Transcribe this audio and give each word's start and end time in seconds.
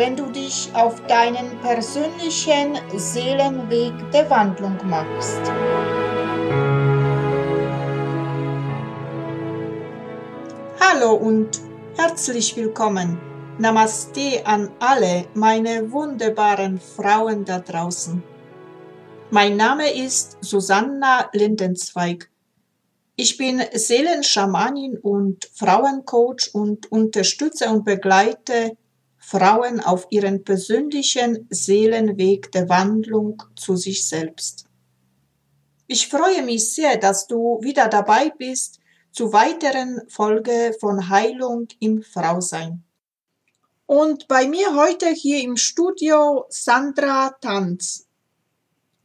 wenn 0.00 0.16
du 0.16 0.30
dich 0.30 0.70
auf 0.72 1.06
deinen 1.08 1.60
persönlichen 1.60 2.78
Seelenweg 2.96 3.92
der 4.14 4.30
Wandlung 4.30 4.78
machst. 4.88 5.42
Hallo 10.80 11.12
und 11.16 11.50
herzlich 11.98 12.56
willkommen. 12.56 13.20
Namaste 13.58 14.40
an 14.46 14.70
alle 14.78 15.26
meine 15.34 15.92
wunderbaren 15.92 16.80
Frauen 16.80 17.44
da 17.44 17.58
draußen. 17.58 18.22
Mein 19.30 19.58
Name 19.58 19.92
ist 19.92 20.38
Susanna 20.40 21.28
Lindenzweig. 21.34 22.30
Ich 23.16 23.36
bin 23.36 23.62
Seelenschamanin 23.74 24.96
und 24.96 25.44
Frauencoach 25.52 26.54
und 26.54 26.90
unterstütze 26.90 27.68
und 27.68 27.84
begleite 27.84 28.78
Frauen 29.30 29.78
auf 29.78 30.08
ihren 30.10 30.42
persönlichen 30.42 31.46
Seelenweg 31.50 32.50
der 32.50 32.68
Wandlung 32.68 33.40
zu 33.54 33.76
sich 33.76 34.04
selbst. 34.08 34.64
Ich 35.86 36.08
freue 36.08 36.42
mich 36.42 36.74
sehr, 36.74 36.96
dass 36.96 37.28
du 37.28 37.60
wieder 37.62 37.86
dabei 37.86 38.30
bist 38.36 38.80
zu 39.12 39.32
weiteren 39.32 40.00
Folge 40.08 40.74
von 40.80 41.08
Heilung 41.08 41.68
im 41.78 42.02
Frausein. 42.02 42.82
Und 43.86 44.26
bei 44.26 44.48
mir 44.48 44.74
heute 44.74 45.10
hier 45.10 45.40
im 45.42 45.56
Studio 45.56 46.46
Sandra 46.48 47.30
Tanz. 47.40 48.08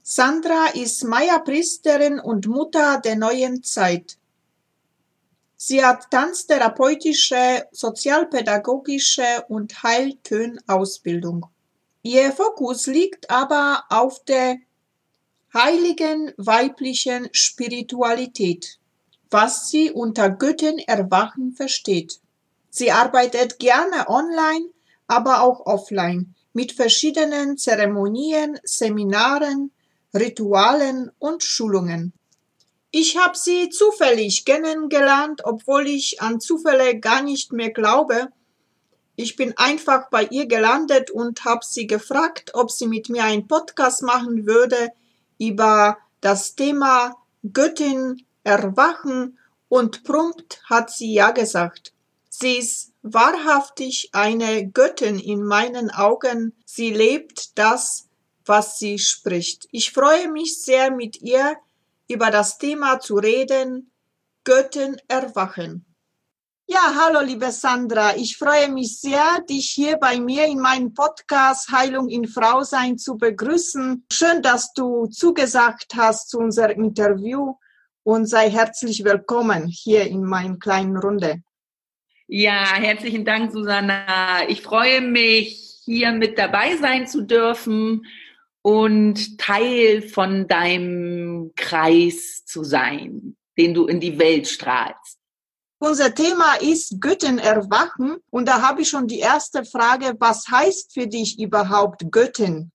Sandra 0.01 0.69
ist 0.73 1.03
Maya-Priesterin 1.03 2.19
und 2.19 2.47
Mutter 2.47 2.99
der 2.99 3.15
neuen 3.15 3.61
Zeit. 3.61 4.17
Sie 5.67 5.83
hat 5.83 6.11
tanztherapeutische, 6.11 7.65
sozialpädagogische 7.71 9.45
und 9.47 9.81
Heiltön-Ausbildung. 9.81 11.47
Ihr 12.03 12.31
Fokus 12.33 12.85
liegt 12.85 13.31
aber 13.31 13.83
auf 13.89 14.23
der 14.25 14.57
heiligen 15.55 16.33
weiblichen 16.37 17.29
Spiritualität, 17.31 18.77
was 19.31 19.71
sie 19.71 19.89
unter 19.89 20.29
Göttin 20.29 20.77
erwachen 20.77 21.53
versteht. 21.53 22.19
Sie 22.69 22.91
arbeitet 22.91 23.57
gerne 23.57 24.07
online, 24.07 24.69
aber 25.07 25.41
auch 25.41 25.65
offline 25.65 26.35
mit 26.53 26.73
verschiedenen 26.73 27.57
Zeremonien, 27.57 28.59
Seminaren, 28.63 29.71
Ritualen 30.13 31.09
und 31.17 31.43
Schulungen. 31.43 32.13
Ich 32.97 33.17
habe 33.17 33.37
sie 33.37 33.69
zufällig 33.69 34.45
kennengelernt, 34.45 35.41
obwohl 35.43 35.85
ich 35.85 36.21
an 36.21 36.39
Zufälle 36.39 36.97
gar 36.97 37.21
nicht 37.21 37.51
mehr 37.51 37.71
glaube. 37.71 38.29
Ich 39.17 39.35
bin 39.35 39.53
einfach 39.57 40.09
bei 40.09 40.23
ihr 40.27 40.45
gelandet 40.45 41.11
und 41.11 41.43
habe 41.43 41.65
sie 41.65 41.87
gefragt, 41.87 42.51
ob 42.53 42.71
sie 42.71 42.87
mit 42.87 43.09
mir 43.09 43.25
einen 43.25 43.49
Podcast 43.49 44.01
machen 44.01 44.45
würde 44.45 44.93
über 45.37 45.97
das 46.21 46.55
Thema 46.55 47.17
Göttin 47.51 48.25
erwachen 48.45 49.39
und 49.67 50.05
prompt 50.05 50.61
hat 50.63 50.89
sie 50.89 51.13
ja 51.13 51.31
gesagt. 51.31 51.91
Sie 52.29 52.59
ist 52.59 52.93
wahrhaftig 53.01 54.11
eine 54.13 54.69
Göttin 54.69 55.19
in 55.19 55.43
meinen 55.43 55.91
Augen. 55.91 56.53
Sie 56.63 56.91
lebt 56.91 57.57
das, 57.57 58.07
was 58.45 58.79
sie 58.79 58.99
spricht. 58.99 59.67
Ich 59.71 59.91
freue 59.91 60.31
mich 60.31 60.63
sehr 60.63 60.91
mit 60.91 61.21
ihr 61.21 61.57
über 62.07 62.31
das 62.31 62.57
Thema 62.57 62.99
zu 62.99 63.15
reden, 63.15 63.91
Göttin 64.43 64.97
erwachen. 65.07 65.85
Ja, 66.67 66.95
hallo 66.95 67.21
liebe 67.21 67.51
Sandra, 67.51 68.15
ich 68.15 68.37
freue 68.37 68.69
mich 68.69 68.99
sehr, 68.99 69.41
dich 69.47 69.69
hier 69.69 69.97
bei 69.97 70.19
mir 70.19 70.45
in 70.45 70.59
meinem 70.59 70.93
Podcast 70.93 71.71
Heilung 71.71 72.09
in 72.09 72.27
Frausein 72.27 72.97
zu 72.97 73.17
begrüßen. 73.17 74.05
Schön, 74.11 74.41
dass 74.41 74.73
du 74.73 75.05
zugesagt 75.07 75.93
hast 75.95 76.29
zu 76.29 76.39
unserem 76.39 76.83
Interview 76.83 77.53
und 78.03 78.25
sei 78.25 78.49
herzlich 78.49 79.03
willkommen 79.03 79.67
hier 79.67 80.07
in 80.07 80.23
meiner 80.23 80.57
kleinen 80.57 80.97
Runde. 80.97 81.43
Ja, 82.27 82.73
herzlichen 82.75 83.25
Dank, 83.25 83.51
Susanna. 83.51 84.49
Ich 84.49 84.63
freue 84.63 85.01
mich, 85.01 85.81
hier 85.85 86.11
mit 86.13 86.39
dabei 86.39 86.77
sein 86.77 87.05
zu 87.05 87.21
dürfen 87.21 88.07
und 88.65 89.37
Teil 89.37 90.01
von 90.01 90.47
deinem 90.47 91.51
Kreis 91.55 92.45
zu 92.45 92.63
sein, 92.63 93.37
den 93.59 93.75
du 93.75 93.85
in 93.85 93.99
die 93.99 94.17
Welt 94.17 94.47
strahlst. 94.47 95.19
Unser 95.77 96.15
Thema 96.15 96.55
ist 96.55 96.99
Göttin 96.99 97.37
erwachen 97.37 98.17
und 98.31 98.47
da 98.47 98.63
habe 98.63 98.81
ich 98.81 98.89
schon 98.89 99.05
die 99.05 99.19
erste 99.19 99.65
Frage, 99.65 100.15
was 100.17 100.47
heißt 100.49 100.95
für 100.95 101.05
dich 101.05 101.39
überhaupt 101.39 102.11
Göttin? 102.11 102.71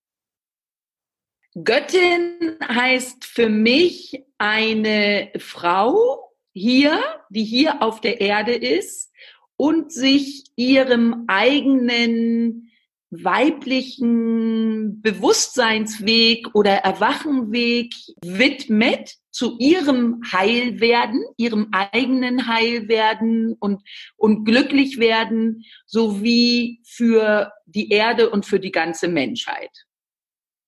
Göttin 1.54 2.56
heißt 2.62 3.24
für 3.24 3.48
mich 3.48 4.22
eine 4.38 5.32
Frau 5.40 6.32
hier, 6.52 7.02
die 7.30 7.42
hier 7.42 7.82
auf 7.82 8.00
der 8.00 8.20
Erde 8.20 8.54
ist 8.54 9.10
und 9.56 9.92
sich 9.92 10.44
ihrem 10.54 11.24
eigenen 11.26 12.69
weiblichen 13.10 15.00
Bewusstseinsweg 15.02 16.54
oder 16.54 16.76
Erwachenweg 16.76 17.92
widmet 18.24 19.16
zu 19.32 19.56
ihrem 19.58 20.22
Heilwerden, 20.32 21.24
ihrem 21.36 21.68
eigenen 21.72 22.46
Heilwerden 22.46 23.56
und, 23.58 23.82
und 24.16 24.44
glücklich 24.44 24.98
werden, 24.98 25.64
sowie 25.86 26.80
für 26.84 27.52
die 27.66 27.90
Erde 27.90 28.30
und 28.30 28.46
für 28.46 28.60
die 28.60 28.72
ganze 28.72 29.08
Menschheit. 29.08 29.70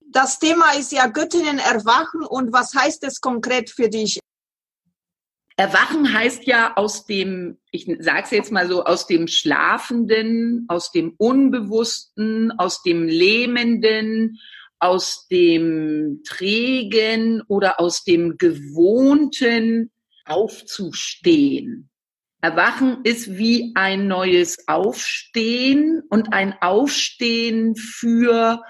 Das 0.01 0.39
Thema 0.39 0.73
ist 0.73 0.93
ja 0.93 1.07
Göttinnen 1.07 1.59
erwachen 1.59 2.23
und 2.23 2.53
was 2.53 2.75
heißt 2.75 3.03
es 3.05 3.21
konkret 3.21 3.71
für 3.71 3.89
dich? 3.89 4.21
Erwachen 5.57 6.13
heißt 6.13 6.47
ja 6.47 6.77
aus 6.77 7.07
dem, 7.07 7.59
ich 7.71 7.87
sage 8.01 8.23
es 8.25 8.31
jetzt 8.31 8.53
mal 8.53 8.69
so, 8.69 8.85
aus 8.85 9.07
dem 9.07 9.29
Schlafenden, 9.29 10.65
aus 10.69 10.93
dem 10.93 11.15
Unbewussten, 11.19 12.53
aus 12.53 12.83
dem 12.83 13.07
Lähmenden, 13.07 14.39
aus 14.79 15.29
dem 15.29 16.23
Trägen 16.27 17.43
oder 17.49 17.81
aus 17.81 18.03
dem 18.05 18.37
Gewohnten 18.39 19.91
aufzustehen. 20.25 21.91
Erwachen 22.41 23.05
ist 23.05 23.37
wie 23.39 23.71
ein 23.77 24.09
neues 24.09 24.67
Aufstehen 24.67 26.03
und 26.11 26.33
ein 26.33 26.55
Aufstehen 26.61 27.77
für 27.77 28.63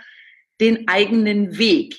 den 0.61 0.87
eigenen 0.89 1.57
Weg, 1.57 1.97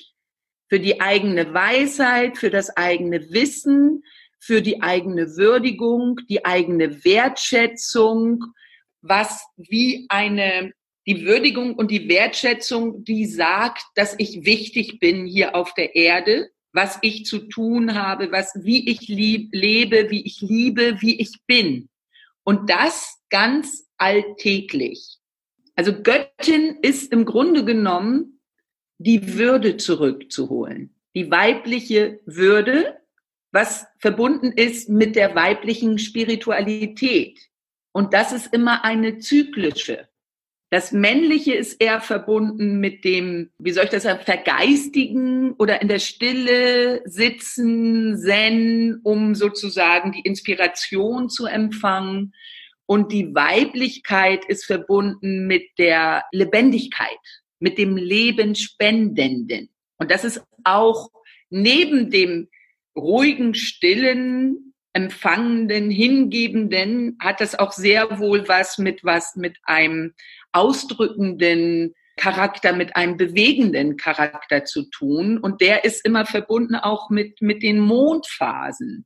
für 0.68 0.78
die 0.78 1.00
eigene 1.00 1.52
Weisheit, 1.52 2.38
für 2.38 2.50
das 2.50 2.76
eigene 2.76 3.32
Wissen, 3.32 4.04
für 4.44 4.60
die 4.60 4.82
eigene 4.82 5.36
Würdigung, 5.36 6.20
die 6.28 6.44
eigene 6.44 7.02
Wertschätzung, 7.04 8.44
was 9.00 9.42
wie 9.56 10.04
eine, 10.10 10.72
die 11.06 11.24
Würdigung 11.24 11.74
und 11.74 11.90
die 11.90 12.08
Wertschätzung, 12.08 13.04
die 13.04 13.24
sagt, 13.24 13.82
dass 13.94 14.14
ich 14.18 14.44
wichtig 14.44 15.00
bin 15.00 15.24
hier 15.24 15.54
auf 15.54 15.72
der 15.72 15.94
Erde, 15.94 16.50
was 16.72 16.98
ich 17.00 17.24
zu 17.24 17.38
tun 17.38 17.94
habe, 17.94 18.32
was, 18.32 18.52
wie 18.62 18.90
ich 18.90 19.08
lieb, 19.08 19.48
lebe, 19.52 20.10
wie 20.10 20.26
ich 20.26 20.40
liebe, 20.42 21.00
wie 21.00 21.18
ich 21.20 21.32
bin. 21.46 21.88
Und 22.42 22.68
das 22.68 23.18
ganz 23.30 23.88
alltäglich. 23.96 25.18
Also 25.74 26.02
Göttin 26.02 26.78
ist 26.82 27.12
im 27.12 27.24
Grunde 27.24 27.64
genommen 27.64 28.40
die 28.98 29.38
Würde 29.38 29.78
zurückzuholen. 29.78 30.94
Die 31.14 31.30
weibliche 31.30 32.20
Würde, 32.26 32.98
was 33.54 33.86
verbunden 33.98 34.50
ist 34.50 34.88
mit 34.88 35.14
der 35.14 35.36
weiblichen 35.36 35.98
Spiritualität. 35.98 37.38
Und 37.92 38.12
das 38.12 38.32
ist 38.32 38.52
immer 38.52 38.84
eine 38.84 39.18
zyklische. 39.18 40.08
Das 40.70 40.90
Männliche 40.90 41.54
ist 41.54 41.80
eher 41.80 42.00
verbunden 42.00 42.80
mit 42.80 43.04
dem, 43.04 43.52
wie 43.58 43.70
soll 43.70 43.84
ich 43.84 43.90
das 43.90 44.02
sagen, 44.02 44.24
Vergeistigen 44.24 45.52
oder 45.52 45.80
in 45.80 45.86
der 45.86 46.00
Stille 46.00 47.02
sitzen, 47.04 48.18
Zen, 48.18 48.98
um 49.04 49.36
sozusagen 49.36 50.10
die 50.10 50.22
Inspiration 50.22 51.30
zu 51.30 51.46
empfangen. 51.46 52.34
Und 52.86 53.12
die 53.12 53.36
Weiblichkeit 53.36 54.44
ist 54.46 54.64
verbunden 54.64 55.46
mit 55.46 55.62
der 55.78 56.24
Lebendigkeit, 56.32 57.08
mit 57.60 57.78
dem 57.78 57.96
Lebenspendenden. 57.96 59.68
Und 59.98 60.10
das 60.10 60.24
ist 60.24 60.42
auch 60.64 61.10
neben 61.50 62.10
dem 62.10 62.48
ruhigen, 62.96 63.54
stillen, 63.54 64.74
empfangenden, 64.92 65.90
hingebenden 65.90 67.18
hat 67.20 67.40
das 67.40 67.58
auch 67.58 67.72
sehr 67.72 68.18
wohl 68.18 68.46
was 68.48 68.78
mit 68.78 69.02
was 69.02 69.34
mit 69.36 69.58
einem 69.64 70.14
ausdrückenden 70.52 71.94
Charakter, 72.16 72.72
mit 72.72 72.94
einem 72.94 73.16
bewegenden 73.16 73.96
Charakter 73.96 74.64
zu 74.64 74.88
tun. 74.90 75.38
Und 75.38 75.60
der 75.60 75.84
ist 75.84 76.04
immer 76.04 76.26
verbunden 76.26 76.76
auch 76.76 77.10
mit, 77.10 77.42
mit 77.42 77.62
den 77.64 77.80
Mondphasen. 77.80 79.04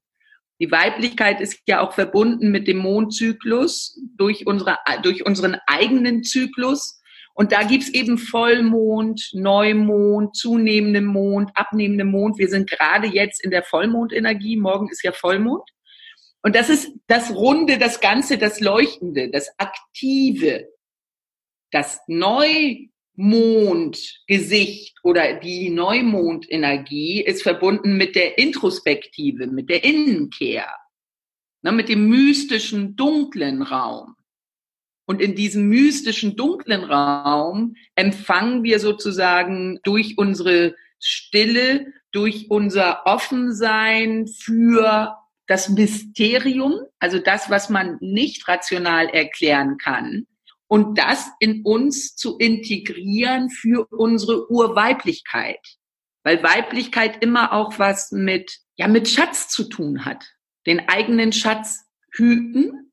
Die 0.61 0.71
Weiblichkeit 0.71 1.41
ist 1.41 1.61
ja 1.67 1.81
auch 1.81 1.93
verbunden 1.93 2.51
mit 2.51 2.67
dem 2.67 2.79
Mondzyklus 2.79 3.99
durch, 4.17 4.47
unsere, 4.47 4.77
durch 5.03 5.25
unseren 5.25 5.57
eigenen 5.67 6.25
Zyklus. 6.25 6.98
Und 7.39 7.53
da 7.53 7.63
gibt's 7.63 7.89
eben 7.91 8.19
Vollmond, 8.19 9.31
Neumond, 9.33 10.35
zunehmendem 10.35 11.05
Mond, 11.05 11.53
abnehmendem 11.55 12.11
Mond. 12.11 12.37
Wir 12.37 12.49
sind 12.49 12.69
gerade 12.69 13.07
jetzt 13.07 13.45
in 13.45 13.53
der 13.53 13.63
Vollmondenergie. 13.63 14.57
Morgen 14.57 14.89
ist 14.91 15.05
ja 15.05 15.13
Vollmond. 15.13 15.63
Und 16.43 16.57
das 16.57 16.69
ist 16.69 16.91
das 17.07 17.33
Runde, 17.33 17.79
das 17.79 18.01
Ganze, 18.01 18.39
das 18.39 18.59
Leuchtende, 18.59 19.31
das 19.31 19.53
Aktive, 19.57 20.67
das 21.71 22.01
Neu 22.09 22.89
Mondgesicht 23.15 24.97
oder 25.05 25.35
die 25.35 25.71
Neumondenergie 25.71 27.23
ist 27.23 27.45
verbunden 27.45 27.97
mit 27.97 28.17
der 28.17 28.37
Introspektive, 28.39 29.47
mit 29.47 29.71
der 29.71 29.85
Innenkehr, 29.85 30.67
ne, 31.63 31.71
mit 31.71 31.89
dem 31.89 32.09
mystischen, 32.09 32.97
dunklen 32.97 33.63
Raum. 33.63 34.17
Und 35.09 35.23
in 35.23 35.35
diesem 35.35 35.71
mystischen, 35.71 36.37
dunklen 36.37 36.85
Raum 36.85 37.77
empfangen 37.95 38.63
wir 38.63 38.79
sozusagen 38.79 39.81
durch 39.83 40.19
unsere 40.19 40.77
Stille, 41.01 41.95
durch 42.13 42.51
unser 42.51 43.07
Offensein 43.07 44.27
für 44.27 45.17
das 45.47 45.71
Mysterium, 45.71 46.81
also 46.99 47.19
das, 47.21 47.49
was 47.49 47.71
man 47.71 47.97
nicht 48.01 48.47
rational 48.49 49.09
erklären 49.09 49.79
kann, 49.79 50.27
und 50.67 50.99
das 50.99 51.31
in 51.41 51.63
uns 51.63 52.15
zu 52.15 52.37
integrieren 52.37 53.49
für 53.49 53.87
unsere 53.91 54.51
Urweiblichkeit. 54.51 55.79
Weil 56.23 56.43
Weiblichkeit 56.43 57.23
immer 57.23 57.55
auch 57.55 57.79
was 57.79 58.13
mit, 58.13 58.59
ja, 58.77 58.87
mit 58.89 59.09
Schatz 59.09 59.49
zu 59.49 59.71
tun 59.71 60.05
hat. 60.05 60.27
Den 60.67 60.87
eigenen 60.87 61.33
Schatz 61.33 61.87
hüten 62.13 62.88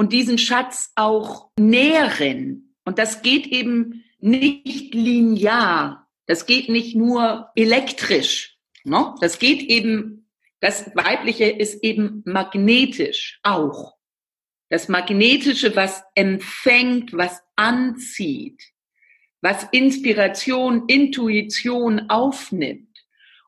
und 0.00 0.14
diesen 0.14 0.38
Schatz 0.38 0.92
auch 0.94 1.50
nähren. 1.58 2.74
Und 2.86 2.98
das 2.98 3.20
geht 3.20 3.46
eben 3.48 4.02
nicht 4.18 4.94
linear. 4.94 6.08
Das 6.24 6.46
geht 6.46 6.70
nicht 6.70 6.96
nur 6.96 7.50
elektrisch. 7.54 8.56
Ne? 8.82 9.14
Das 9.20 9.38
geht 9.38 9.60
eben, 9.60 10.26
das 10.60 10.96
Weibliche 10.96 11.44
ist 11.44 11.84
eben 11.84 12.22
magnetisch 12.24 13.40
auch. 13.42 13.98
Das 14.70 14.88
Magnetische, 14.88 15.76
was 15.76 16.02
empfängt, 16.14 17.12
was 17.12 17.42
anzieht, 17.56 18.62
was 19.42 19.64
Inspiration, 19.70 20.84
Intuition 20.86 22.08
aufnimmt. 22.08 22.96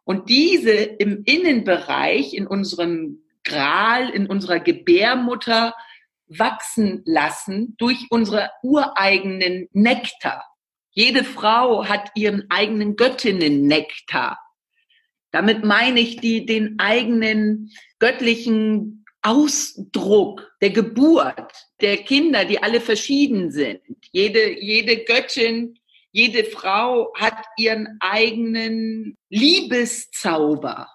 Und 0.04 0.28
diese 0.28 0.72
im 0.72 1.22
Innenbereich, 1.24 2.34
in 2.34 2.46
unserem 2.46 3.22
Gral, 3.42 4.10
in 4.10 4.26
unserer 4.26 4.60
Gebärmutter 4.60 5.74
wachsen 6.38 7.02
lassen 7.04 7.74
durch 7.78 8.06
unsere 8.10 8.50
ureigenen 8.62 9.68
Nektar. 9.72 10.44
Jede 10.90 11.24
Frau 11.24 11.86
hat 11.86 12.10
ihren 12.14 12.50
eigenen 12.50 12.96
Göttinnen-Nektar. 12.96 14.38
Damit 15.30 15.64
meine 15.64 16.00
ich 16.00 16.16
die, 16.16 16.44
den 16.44 16.78
eigenen 16.78 17.70
göttlichen 17.98 19.04
Ausdruck 19.22 20.52
der 20.60 20.70
Geburt 20.70 21.52
der 21.80 21.96
Kinder, 21.98 22.44
die 22.44 22.62
alle 22.62 22.80
verschieden 22.80 23.50
sind. 23.50 23.80
Jede, 24.10 24.60
jede 24.60 25.04
Göttin, 25.04 25.78
jede 26.10 26.44
Frau 26.44 27.12
hat 27.14 27.38
ihren 27.56 27.96
eigenen 28.00 29.16
Liebeszauber 29.30 30.88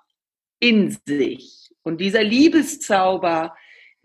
in 0.59 0.95
sich. 1.05 1.71
Und 1.81 2.01
dieser 2.01 2.23
Liebeszauber 2.23 3.55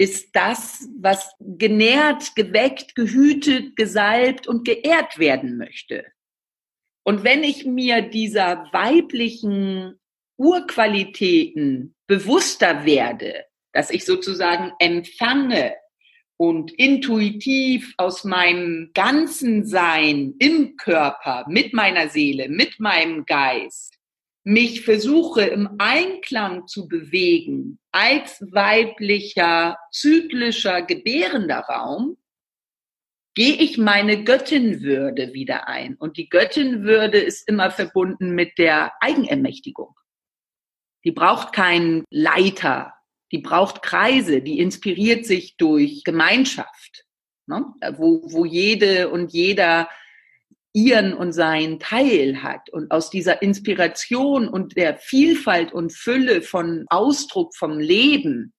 ist 0.02 0.34
das, 0.34 0.88
was 0.99 1.32
genährt, 1.38 2.34
geweckt, 2.34 2.96
gehütet, 2.96 3.76
gesalbt 3.76 4.49
und 4.49 4.64
geehrt 4.64 5.20
werden 5.20 5.56
möchte. 5.56 6.04
Und 7.04 7.22
wenn 7.22 7.44
ich 7.44 7.66
mir 7.66 8.02
dieser 8.02 8.69
weiblichen 8.72 10.00
Urqualitäten 10.37 11.94
bewusster 12.08 12.84
werde, 12.84 13.44
dass 13.72 13.90
ich 13.90 14.04
sozusagen 14.04 14.72
empfange 14.81 15.76
und 16.37 16.72
intuitiv 16.72 17.94
aus 17.96 18.25
meinem 18.25 18.90
ganzen 18.94 19.64
Sein 19.64 20.34
im 20.40 20.76
Körper, 20.78 21.44
mit 21.49 21.75
meiner 21.75 22.08
Seele, 22.08 22.49
mit 22.49 22.81
meinem 22.81 23.25
Geist, 23.25 24.00
mich 24.44 24.83
versuche 24.83 25.43
im 25.43 25.77
Einklang 25.79 26.67
zu 26.67 26.89
bewegen 26.89 27.79
als 27.93 28.41
weiblicher, 28.50 29.79
zyklischer, 29.93 30.83
gebärender 30.83 31.61
Raum, 31.61 32.17
gehe 33.35 33.55
ich 33.56 33.79
meine 33.79 34.25
Göttinwürde 34.25 35.33
wieder 35.33 35.69
ein. 35.69 35.94
Und 35.97 36.17
die 36.17 36.29
Göttinwürde 36.29 37.19
ist 37.19 37.49
immer 37.49 37.71
verbunden 37.71 38.35
mit 38.35 38.59
der 38.59 38.93
Eigenermächtigung. 39.00 39.94
Die 41.05 41.12
braucht 41.12 41.53
keinen 41.53 42.05
Leiter, 42.11 42.95
die 43.33 43.38
braucht 43.38 43.83
Kreise, 43.83 44.43
die 44.43 44.59
inspiriert 44.59 45.25
sich 45.25 45.56
durch 45.56 46.05
Gemeinschaft, 46.05 47.06
ne? 47.47 47.65
wo, 47.97 48.23
wo 48.31 48.45
jede 48.45 49.09
und 49.09 49.33
jeder 49.33 49.88
ihren 50.73 51.13
und 51.13 51.33
seinen 51.33 51.79
Teil 51.79 52.43
hat. 52.43 52.71
Und 52.71 52.91
aus 52.91 53.11
dieser 53.11 53.43
Inspiration 53.43 54.49
und 54.49 54.77
der 54.77 54.97
Vielfalt 54.97 55.73
und 55.73 55.93
Fülle 55.93 56.43
von 56.43 56.87
Ausdruck 56.89 57.55
vom 57.57 57.79
Leben, 57.79 58.53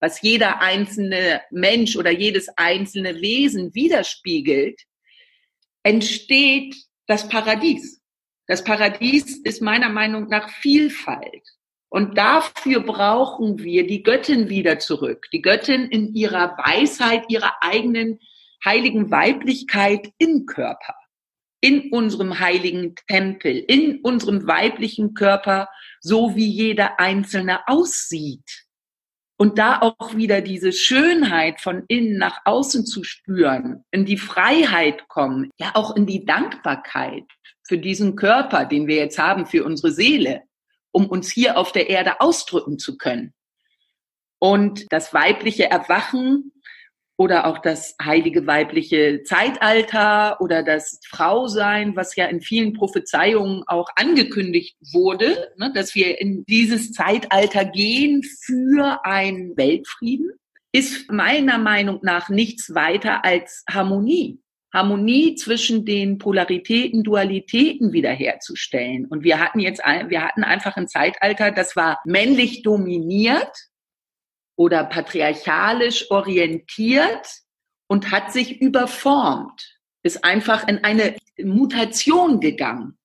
was 0.00 0.22
jeder 0.22 0.60
einzelne 0.60 1.42
Mensch 1.50 1.96
oder 1.96 2.10
jedes 2.10 2.48
einzelne 2.56 3.20
Wesen 3.20 3.74
widerspiegelt, 3.74 4.80
entsteht 5.82 6.76
das 7.06 7.28
Paradies. 7.28 8.00
Das 8.46 8.64
Paradies 8.64 9.38
ist 9.38 9.60
meiner 9.60 9.88
Meinung 9.88 10.28
nach 10.28 10.48
Vielfalt. 10.48 11.42
Und 11.90 12.18
dafür 12.18 12.80
brauchen 12.80 13.58
wir 13.58 13.86
die 13.86 14.02
Göttin 14.02 14.48
wieder 14.48 14.78
zurück. 14.78 15.26
Die 15.32 15.42
Göttin 15.42 15.86
in 15.90 16.14
ihrer 16.14 16.56
Weisheit, 16.58 17.24
ihrer 17.28 17.54
eigenen 17.62 18.20
heiligen 18.64 19.10
Weiblichkeit 19.10 20.12
im 20.18 20.46
Körper, 20.46 20.94
in 21.60 21.90
unserem 21.90 22.38
heiligen 22.38 22.94
Tempel, 23.08 23.56
in 23.56 24.00
unserem 24.02 24.46
weiblichen 24.46 25.14
Körper, 25.14 25.68
so 26.00 26.36
wie 26.36 26.48
jeder 26.48 27.00
Einzelne 27.00 27.66
aussieht. 27.66 28.64
Und 29.36 29.58
da 29.58 29.80
auch 29.80 30.16
wieder 30.16 30.40
diese 30.40 30.72
Schönheit 30.72 31.60
von 31.60 31.84
innen 31.86 32.18
nach 32.18 32.40
außen 32.44 32.86
zu 32.86 33.04
spüren, 33.04 33.84
in 33.92 34.04
die 34.04 34.18
Freiheit 34.18 35.06
kommen, 35.08 35.50
ja 35.58 35.72
auch 35.74 35.94
in 35.94 36.06
die 36.06 36.24
Dankbarkeit 36.24 37.24
für 37.62 37.78
diesen 37.78 38.16
Körper, 38.16 38.64
den 38.64 38.88
wir 38.88 38.96
jetzt 38.96 39.18
haben, 39.18 39.46
für 39.46 39.64
unsere 39.64 39.92
Seele 39.92 40.42
um 40.92 41.06
uns 41.06 41.30
hier 41.30 41.56
auf 41.56 41.72
der 41.72 41.88
Erde 41.88 42.20
ausdrücken 42.20 42.78
zu 42.78 42.96
können. 42.96 43.34
Und 44.40 44.86
das 44.90 45.12
weibliche 45.12 45.70
Erwachen 45.70 46.52
oder 47.18 47.46
auch 47.46 47.58
das 47.58 47.96
heilige 48.00 48.46
weibliche 48.46 49.24
Zeitalter 49.24 50.40
oder 50.40 50.62
das 50.62 51.00
Frausein, 51.06 51.96
was 51.96 52.14
ja 52.14 52.26
in 52.26 52.40
vielen 52.40 52.74
Prophezeiungen 52.74 53.64
auch 53.66 53.88
angekündigt 53.96 54.76
wurde, 54.92 55.50
ne, 55.58 55.72
dass 55.74 55.96
wir 55.96 56.20
in 56.20 56.44
dieses 56.46 56.92
Zeitalter 56.92 57.64
gehen 57.64 58.22
für 58.22 59.04
einen 59.04 59.56
Weltfrieden, 59.56 60.30
ist 60.70 61.10
meiner 61.10 61.58
Meinung 61.58 61.98
nach 62.02 62.28
nichts 62.28 62.72
weiter 62.74 63.24
als 63.24 63.64
Harmonie. 63.68 64.38
Harmonie 64.72 65.34
zwischen 65.34 65.84
den 65.84 66.18
Polaritäten, 66.18 67.02
Dualitäten 67.02 67.92
wiederherzustellen. 67.92 69.06
Und 69.06 69.24
wir 69.24 69.40
hatten 69.40 69.60
jetzt, 69.60 69.80
wir 69.80 70.22
hatten 70.22 70.44
einfach 70.44 70.76
ein 70.76 70.86
Zeitalter, 70.86 71.50
das 71.50 71.74
war 71.74 71.98
männlich 72.04 72.62
dominiert 72.62 73.50
oder 74.58 74.82
patriarchalisch 74.82 76.10
orientiert 76.10 77.28
und 77.86 78.10
hat 78.10 78.32
sich 78.32 78.60
überformt, 78.60 79.78
ist 80.02 80.24
einfach 80.24 80.66
in 80.66 80.82
eine 80.82 81.16
Mutation 81.38 82.40
gegangen. 82.40 82.98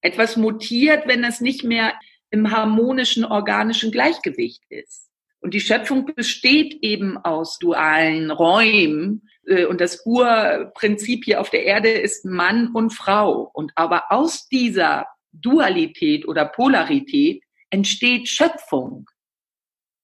Etwas 0.00 0.36
mutiert, 0.36 1.08
wenn 1.08 1.24
es 1.24 1.40
nicht 1.40 1.64
mehr 1.64 1.92
im 2.30 2.52
harmonischen, 2.52 3.24
organischen 3.24 3.90
Gleichgewicht 3.90 4.62
ist. 4.68 5.10
Und 5.40 5.54
die 5.54 5.60
Schöpfung 5.60 6.06
besteht 6.06 6.78
eben 6.82 7.18
aus 7.18 7.58
dualen 7.58 8.30
Räumen, 8.30 9.28
äh, 9.46 9.64
und 9.64 9.80
das 9.80 10.06
Urprinzip 10.06 11.24
hier 11.24 11.40
auf 11.40 11.50
der 11.50 11.64
Erde 11.64 11.90
ist 11.90 12.24
Mann 12.24 12.68
und 12.72 12.90
Frau. 12.90 13.50
Und 13.52 13.72
aber 13.74 14.04
aus 14.10 14.46
dieser 14.48 15.06
Dualität 15.32 16.28
oder 16.28 16.44
Polarität 16.44 17.42
entsteht 17.70 18.28
Schöpfung. 18.28 19.10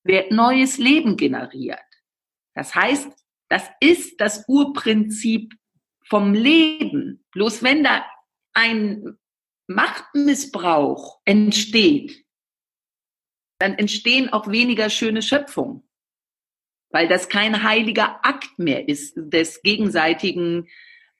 Wird 0.05 0.33
neues 0.33 0.79
Leben 0.79 1.17
generiert. 1.17 1.79
Das 2.55 2.75
heißt, 2.75 3.11
das 3.49 3.71
ist 3.81 4.21
das 4.21 4.45
Urprinzip 4.49 5.55
vom 6.05 6.35
Leben. 6.35 7.25
Bloß 7.33 7.63
wenn 7.63 7.85
da 7.85 8.05
ein 8.53 9.19
Machtmissbrauch 9.67 11.21
entsteht, 11.25 12.25
dann 13.59 13.75
entstehen 13.75 14.33
auch 14.33 14.49
weniger 14.49 14.91
schöne 14.91 15.23
Schöpfungen, 15.23 15.89
weil 16.91 17.09
das 17.09 17.29
kein 17.29 17.63
heiliger 17.63 18.25
Akt 18.25 18.59
mehr 18.59 18.89
ist 18.89 19.15
des 19.17 19.63
gegenseitigen 19.63 20.69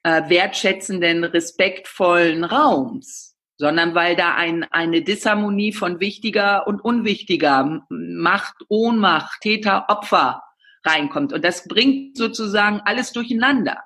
äh, 0.03 0.29
wertschätzenden, 0.29 1.23
respektvollen 1.23 2.43
Raums, 2.43 3.32
sondern 3.63 3.95
weil 3.95 4.17
da 4.17 4.35
ein, 4.35 4.65
eine 4.73 5.03
Disharmonie 5.03 5.71
von 5.71 6.01
wichtiger 6.01 6.67
und 6.67 6.81
unwichtiger 6.81 7.85
Macht, 7.87 8.55
Ohnmacht, 8.67 9.39
Täter, 9.39 9.85
Opfer 9.87 10.43
reinkommt. 10.83 11.31
Und 11.31 11.45
das 11.45 11.65
bringt 11.69 12.17
sozusagen 12.17 12.81
alles 12.83 13.13
durcheinander. 13.13 13.81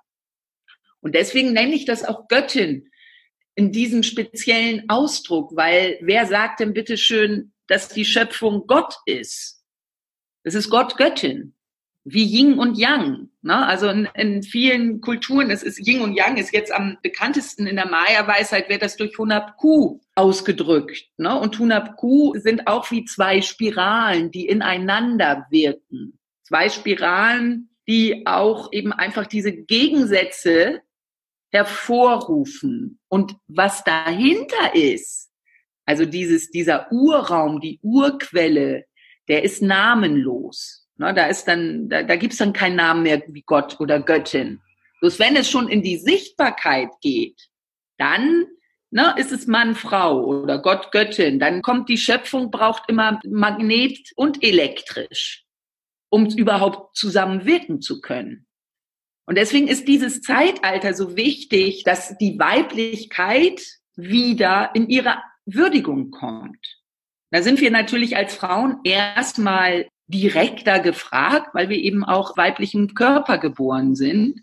Und 0.99 1.13
deswegen 1.13 1.53
nenne 1.53 1.75
ich 1.75 1.85
das 1.85 2.03
auch 2.03 2.27
Göttin 2.27 2.89
in 3.53 3.71
diesem 3.71 4.01
speziellen 4.01 4.89
Ausdruck, 4.89 5.55
weil 5.55 5.99
wer 6.01 6.25
sagt 6.25 6.59
denn 6.59 6.73
bitte 6.73 6.97
schön, 6.97 7.53
dass 7.67 7.87
die 7.87 8.05
Schöpfung 8.05 8.65
Gott 8.65 8.95
ist? 9.05 9.63
Das 10.43 10.55
ist 10.55 10.71
Gott 10.71 10.97
Göttin 10.97 11.55
wie 12.09 12.23
Yin 12.23 12.57
und 12.57 12.77
Yang. 12.77 13.29
Ne? 13.41 13.65
Also 13.65 13.89
in, 13.89 14.07
in 14.15 14.41
vielen 14.41 15.01
Kulturen, 15.01 15.51
es 15.51 15.61
ist 15.61 15.85
Yin 15.85 16.01
und 16.01 16.15
Yang, 16.15 16.37
ist 16.37 16.53
jetzt 16.53 16.71
am 16.71 16.97
bekanntesten 17.01 17.67
in 17.67 17.75
der 17.75 17.87
Maya-Weisheit, 17.87 18.69
wird 18.69 18.81
das 18.81 18.95
durch 18.95 19.17
Hunab-Ku 19.17 19.99
ausgedrückt. 20.15 21.09
Ne? 21.17 21.37
Und 21.37 21.59
Hunab-Ku 21.59 22.35
sind 22.37 22.67
auch 22.67 22.89
wie 22.91 23.03
zwei 23.03 23.41
Spiralen, 23.41 24.31
die 24.31 24.47
ineinander 24.47 25.47
wirken. 25.49 26.17
Zwei 26.43 26.69
Spiralen, 26.69 27.69
die 27.87 28.25
auch 28.25 28.71
eben 28.71 28.93
einfach 28.93 29.27
diese 29.27 29.51
Gegensätze 29.51 30.81
hervorrufen. 31.51 32.99
Und 33.09 33.35
was 33.47 33.83
dahinter 33.83 34.75
ist, 34.75 35.29
also 35.85 36.05
dieses, 36.05 36.51
dieser 36.51 36.91
Urraum, 36.91 37.59
die 37.59 37.79
Urquelle, 37.81 38.85
der 39.27 39.43
ist 39.43 39.61
namenlos. 39.61 40.76
Ne, 40.97 41.13
da 41.13 41.27
ist 41.27 41.45
dann, 41.47 41.89
da, 41.89 42.03
da 42.03 42.15
gibt's 42.15 42.37
dann 42.37 42.53
keinen 42.53 42.75
Namen 42.75 43.03
mehr 43.03 43.21
wie 43.27 43.43
Gott 43.43 43.79
oder 43.79 43.99
Göttin. 43.99 44.61
Bloß 44.99 45.19
wenn 45.19 45.35
es 45.35 45.49
schon 45.49 45.67
in 45.67 45.83
die 45.83 45.97
Sichtbarkeit 45.97 46.89
geht, 47.01 47.49
dann 47.97 48.45
ne, 48.89 49.13
ist 49.17 49.31
es 49.31 49.47
Mann, 49.47 49.75
Frau 49.75 50.23
oder 50.23 50.59
Gott, 50.59 50.91
Göttin. 50.91 51.39
Dann 51.39 51.61
kommt 51.61 51.89
die 51.89 51.97
Schöpfung, 51.97 52.49
braucht 52.49 52.89
immer 52.89 53.19
Magnet 53.25 54.11
und 54.15 54.43
elektrisch, 54.43 55.45
um 56.09 56.25
überhaupt 56.25 56.95
zusammen 56.95 57.45
wirken 57.45 57.81
zu 57.81 58.01
können. 58.01 58.47
Und 59.27 59.37
deswegen 59.37 59.67
ist 59.67 59.87
dieses 59.87 60.21
Zeitalter 60.21 60.93
so 60.93 61.17
wichtig, 61.17 61.83
dass 61.83 62.17
die 62.17 62.39
Weiblichkeit 62.39 63.61
wieder 63.95 64.71
in 64.73 64.89
ihre 64.89 65.17
Würdigung 65.45 66.11
kommt. 66.11 66.65
Da 67.29 67.41
sind 67.41 67.59
wir 67.59 67.71
natürlich 67.71 68.15
als 68.15 68.35
Frauen 68.35 68.79
erstmal 68.85 69.89
direkter 70.07 70.79
gefragt, 70.79 71.49
weil 71.53 71.69
wir 71.69 71.77
eben 71.77 72.03
auch 72.03 72.37
weiblichen 72.37 72.93
Körper 72.93 73.37
geboren 73.37 73.95
sind 73.95 74.41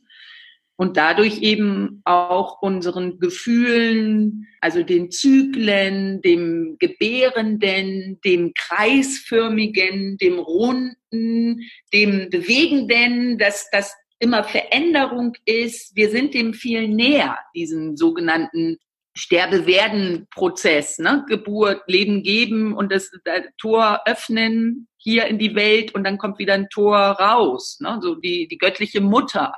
und 0.77 0.97
dadurch 0.97 1.41
eben 1.41 2.03
auch 2.05 2.61
unseren 2.61 3.21
Gefühlen, 3.21 4.49
also 4.61 4.83
den 4.83 5.11
Zyklen, 5.11 6.21
dem 6.23 6.77
Gebärenden, 6.79 8.21
dem 8.25 8.53
Kreisförmigen, 8.55 10.17
dem 10.19 10.39
Runden, 10.39 11.61
dem 11.93 12.29
Bewegenden, 12.31 13.39
dass 13.39 13.71
das 13.71 13.95
immer 14.19 14.43
Veränderung 14.43 15.35
ist. 15.45 15.95
Wir 15.95 16.11
sind 16.11 16.35
dem 16.35 16.55
viel 16.55 16.89
näher, 16.89 17.39
diesen 17.55 17.97
sogenannten 17.97 18.79
Sterbe-Werden-Prozess, 19.17 20.99
ne? 20.99 21.25
Geburt, 21.29 21.83
Leben 21.87 22.23
geben 22.23 22.75
und 22.77 22.91
das, 22.91 23.11
das 23.25 23.43
Tor 23.59 24.01
öffnen 24.07 24.89
hier 24.97 25.27
in 25.27 25.39
die 25.39 25.55
Welt 25.55 25.95
und 25.95 26.05
dann 26.05 26.19
kommt 26.19 26.39
wieder 26.39 26.55
ein 26.55 26.69
Tor 26.71 26.97
raus, 26.97 27.79
ne? 27.81 27.99
so 28.03 28.15
die, 28.15 28.49
die 28.49 28.59
göttliche 28.59 29.01
Mutter, 29.01 29.53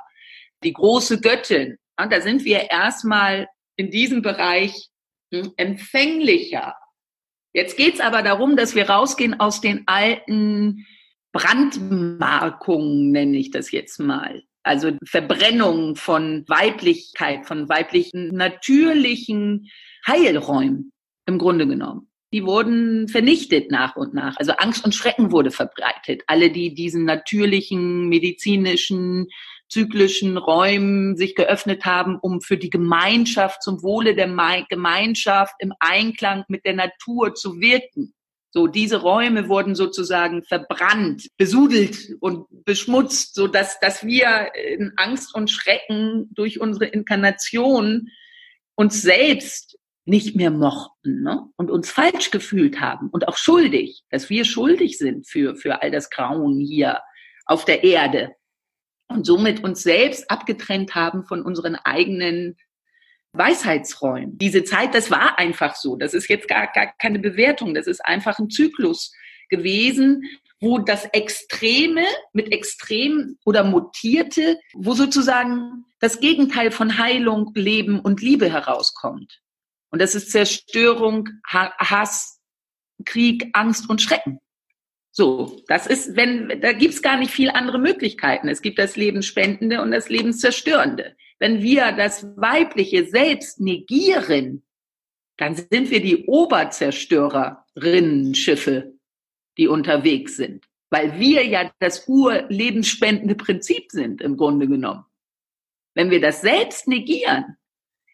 die 0.63 0.73
große 0.73 1.21
Göttin. 1.21 1.77
Ne? 1.99 2.09
Da 2.09 2.21
sind 2.21 2.43
wir 2.43 2.69
erstmal 2.69 3.47
in 3.77 3.89
diesem 3.89 4.21
Bereich 4.21 4.89
hm, 5.33 5.53
empfänglicher. 5.55 6.75
Jetzt 7.53 7.77
geht's 7.77 8.01
aber 8.01 8.21
darum, 8.21 8.55
dass 8.55 8.75
wir 8.75 8.89
rausgehen 8.89 9.39
aus 9.39 9.61
den 9.61 9.83
alten 9.87 10.85
Brandmarkungen, 11.31 13.11
nenne 13.11 13.37
ich 13.37 13.51
das 13.51 13.71
jetzt 13.71 13.99
mal. 13.99 14.43
Also 14.67 14.91
Verbrennung 15.05 15.95
von 15.95 16.43
Weiblichkeit, 16.47 17.45
von 17.45 17.69
weiblichen 17.69 18.35
natürlichen 18.35 19.69
Heilräumen 20.05 20.91
im 21.25 21.37
Grunde 21.37 21.67
genommen. 21.67 22.09
Die 22.33 22.43
wurden 22.43 23.07
vernichtet 23.07 23.71
nach 23.71 23.95
und 23.95 24.13
nach. 24.13 24.35
Also 24.37 24.51
Angst 24.51 24.83
und 24.83 24.93
Schrecken 24.93 25.31
wurde 25.31 25.51
verbreitet. 25.51 26.23
Alle, 26.27 26.51
die 26.51 26.73
diesen 26.73 27.05
natürlichen, 27.05 28.09
medizinischen, 28.09 29.27
zyklischen 29.69 30.37
Räumen 30.37 31.15
sich 31.15 31.35
geöffnet 31.35 31.85
haben, 31.85 32.17
um 32.21 32.41
für 32.41 32.57
die 32.57 32.69
Gemeinschaft, 32.69 33.63
zum 33.63 33.81
Wohle 33.81 34.15
der 34.15 34.27
Gemeinschaft 34.69 35.55
im 35.59 35.73
Einklang 35.79 36.43
mit 36.49 36.65
der 36.65 36.73
Natur 36.73 37.33
zu 37.33 37.59
wirken. 37.61 38.13
So, 38.51 38.67
diese 38.67 39.01
Räume 39.01 39.49
wurden 39.49 39.75
sozusagen 39.75 40.43
verbrannt, 40.43 41.27
besudelt 41.37 42.15
und 42.21 42.47
beschmutzt, 42.65 43.35
so 43.35 43.47
dass, 43.47 43.79
dass 43.79 44.05
wir 44.05 44.51
in 44.55 44.93
Angst 44.95 45.35
und 45.35 45.51
Schrecken 45.51 46.29
durch 46.33 46.59
unsere 46.59 46.85
Inkarnation 46.85 48.09
uns 48.75 49.01
selbst 49.01 49.77
nicht 50.05 50.35
mehr 50.37 50.51
mochten 50.51 51.21
ne? 51.23 51.49
und 51.57 51.69
uns 51.69 51.91
falsch 51.91 52.31
gefühlt 52.31 52.79
haben 52.79 53.09
und 53.09 53.27
auch 53.27 53.35
schuldig, 53.35 54.03
dass 54.09 54.29
wir 54.29 54.45
schuldig 54.45 54.97
sind 54.97 55.27
für, 55.27 55.57
für 55.57 55.81
all 55.81 55.91
das 55.91 56.09
Grauen 56.09 56.59
hier 56.59 57.01
auf 57.45 57.65
der 57.65 57.83
Erde 57.83 58.33
und 59.09 59.25
somit 59.25 59.63
uns 59.63 59.83
selbst 59.83 60.31
abgetrennt 60.31 60.95
haben 60.95 61.25
von 61.25 61.41
unseren 61.41 61.75
eigenen 61.75 62.57
Weisheitsräumen. 63.33 64.37
Diese 64.37 64.63
Zeit, 64.63 64.95
das 64.95 65.11
war 65.11 65.37
einfach 65.37 65.75
so. 65.75 65.95
Das 65.95 66.13
ist 66.13 66.27
jetzt 66.29 66.47
gar, 66.47 66.67
gar 66.67 66.93
keine 66.97 67.19
Bewertung. 67.19 67.73
Das 67.73 67.87
ist 67.87 68.03
einfach 68.05 68.39
ein 68.39 68.49
Zyklus 68.49 69.11
gewesen, 69.49 70.23
wo 70.59 70.79
das 70.79 71.05
Extreme 71.05 72.03
mit 72.33 72.51
Extrem 72.51 73.37
oder 73.45 73.63
Mutierte, 73.63 74.59
wo 74.73 74.93
sozusagen 74.93 75.85
das 75.99 76.19
Gegenteil 76.19 76.71
von 76.71 76.97
Heilung, 76.97 77.51
Leben 77.53 77.99
und 77.99 78.21
Liebe 78.21 78.51
herauskommt. 78.51 79.39
Und 79.89 80.01
das 80.01 80.15
ist 80.15 80.31
Zerstörung, 80.31 81.29
Hass, 81.45 82.39
Krieg, 83.05 83.49
Angst 83.53 83.89
und 83.89 84.01
Schrecken. 84.01 84.39
So, 85.11 85.63
das 85.67 85.87
ist, 85.87 86.15
wenn, 86.15 86.61
da 86.61 86.73
gibt's 86.73 87.01
gar 87.01 87.17
nicht 87.17 87.31
viel 87.31 87.49
andere 87.49 87.79
Möglichkeiten. 87.79 88.49
Es 88.49 88.61
gibt 88.61 88.77
das 88.77 88.95
Lebensspendende 88.95 89.81
und 89.81 89.91
das 89.91 90.09
Lebenszerstörende. 90.09 91.15
Wenn 91.39 91.61
wir 91.61 91.91
das 91.91 92.25
weibliche 92.35 93.05
Selbst 93.05 93.59
negieren, 93.59 94.63
dann 95.37 95.55
sind 95.55 95.91
wir 95.91 96.01
die 96.01 96.25
Oberzerstörerinnen-Schiffe, 96.25 98.95
die 99.57 99.67
unterwegs 99.67 100.35
sind. 100.35 100.65
Weil 100.89 101.19
wir 101.19 101.45
ja 101.45 101.69
das 101.79 102.07
urlebensspendende 102.07 103.35
Prinzip 103.35 103.91
sind, 103.91 104.21
im 104.21 104.37
Grunde 104.37 104.67
genommen. 104.67 105.03
Wenn 105.93 106.09
wir 106.09 106.21
das 106.21 106.41
selbst 106.41 106.87
negieren, 106.87 107.57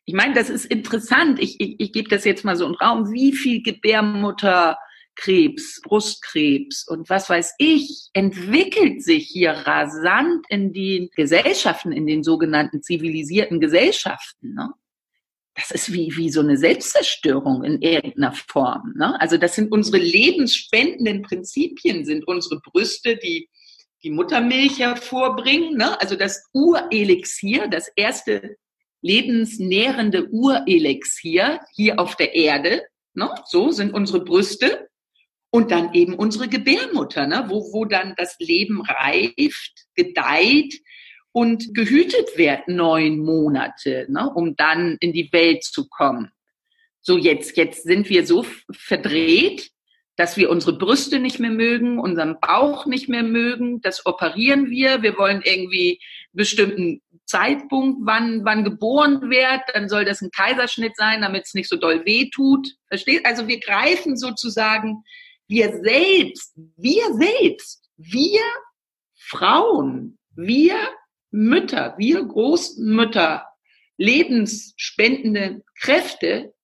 ich 0.06 0.13
meine, 0.13 0.34
das 0.34 0.50
ist 0.50 0.65
interessant, 0.65 1.39
ich, 1.39 1.62
ich, 1.62 1.80
ich 1.80 1.94
gebe 1.94 2.10
das 2.10 2.25
jetzt 2.25 2.44
mal 2.44 2.58
so 2.58 2.65
einen 2.65 2.75
Raum, 2.75 3.13
wie 3.13 3.32
viel 3.32 3.62
Gebärmutter 3.62 4.77
Krebs, 5.15 5.82
Brustkrebs 5.82 6.88
und 6.88 7.10
was 7.10 7.29
weiß 7.29 7.53
ich, 7.60 8.10
entwickelt 8.13 9.03
sich 9.03 9.27
hier 9.27 9.51
rasant 9.51 10.46
in 10.50 10.74
den 10.74 11.10
Gesellschaften, 11.15 11.91
in 11.91 12.08
den 12.08 12.24
sogenannten 12.24 12.82
zivilisierten 12.82 13.60
Gesellschaften. 13.60 14.53
Ne? 14.53 14.72
Das 15.55 15.72
ist 15.72 15.93
wie, 15.93 16.15
wie 16.17 16.29
so 16.29 16.41
eine 16.41 16.58
Selbstzerstörung 16.58 17.63
in 17.63 17.82
irgendeiner 17.82 18.34
Form. 18.34 18.93
Ne? 18.96 19.20
Also 19.22 19.38
das 19.38 19.55
sind 19.55 19.72
unsere 19.72 19.98
lebensspendenden 19.98 21.22
Prinzipien, 21.22 22.05
sind 22.05 22.27
unsere 22.27 22.60
Brüste, 22.60 23.17
die 23.17 23.50
die 24.03 24.12
Muttermilch 24.12 24.79
hervorbringen, 24.79 25.77
ne? 25.77 26.00
also 26.01 26.15
das 26.15 26.43
Urelixier, 26.51 27.67
das 27.67 27.89
erste 27.96 28.58
lebensnährende 29.01 30.27
Urelixier 30.29 31.60
hier 31.74 32.00
auf 32.00 32.15
der 32.15 32.36
Erde. 32.36 32.84
Ne? 33.13 33.29
So 33.46 33.72
sind 33.72 33.93
unsere 33.93 34.24
Brüste. 34.24 34.89
Und 35.55 35.69
dann 35.69 35.93
eben 35.93 36.15
unsere 36.15 36.48
Gebärmutter, 36.48 37.27
ne? 37.27 37.45
wo, 37.48 37.72
wo 37.74 37.86
dann 37.86 38.15
das 38.17 38.38
Leben 38.39 38.81
reift, 38.81 39.86
gedeiht 39.93 40.81
und 41.31 41.75
gehütet 41.75 42.36
wird 42.38 42.67
neun 42.67 43.19
Monate, 43.19 44.07
ne? 44.10 44.31
um 44.33 44.55
dann 44.55 44.98
in 45.00 45.13
die 45.13 45.31
Welt 45.31 45.63
zu 45.63 45.88
kommen. 45.88 46.31
So 47.01 47.19
jetzt, 47.19 47.55
jetzt 47.55 47.83
sind 47.83 48.10
wir 48.10 48.25
so 48.25 48.48
verdreht, 48.72 49.69
dass 50.15 50.38
wir 50.38 50.50
unsere 50.50 50.75
Brüste 50.75 51.19
nicht 51.19 51.39
mehr 51.39 51.51
mögen, 51.51 52.00
unseren 52.00 52.39
Bauch 52.39 52.88
nicht 52.88 53.07
mehr 53.07 53.22
mögen. 53.22 53.79
Das 53.81 54.07
operieren 54.07 54.72
wir. 54.72 55.03
Wir 55.03 55.19
wollen 55.19 55.43
irgendwie 55.43 56.00
bestimmten 56.31 57.03
Zeitpunkt, 57.25 58.00
wann, 58.05 58.43
wann 58.43 58.63
geboren 58.63 59.29
wird. 59.29 59.62
Dann 59.72 59.88
soll 59.88 60.03
das 60.03 60.22
ein 60.22 60.31
Kaiserschnitt 60.31 60.95
sein, 60.95 61.22
damit 61.22 61.43
es 61.45 61.53
nicht 61.53 61.69
so 61.69 61.75
doll 61.75 62.05
weh 62.05 62.31
tut. 62.31 62.67
Versteht? 62.88 63.27
Also 63.27 63.48
wir 63.48 63.60
greifen 63.60 64.17
sozusagen, 64.17 65.03
wir 65.53 65.83
selbst, 65.83 66.55
wir 66.77 67.13
selbst, 67.13 67.88
wir 67.95 68.41
Frauen, 69.13 70.17
wir 70.36 70.75
Mütter, 71.29 71.93
wir 72.00 72.24
Großmütter, 72.24 73.45
lebensspendende 73.98 75.63
Kräfte 75.79 76.55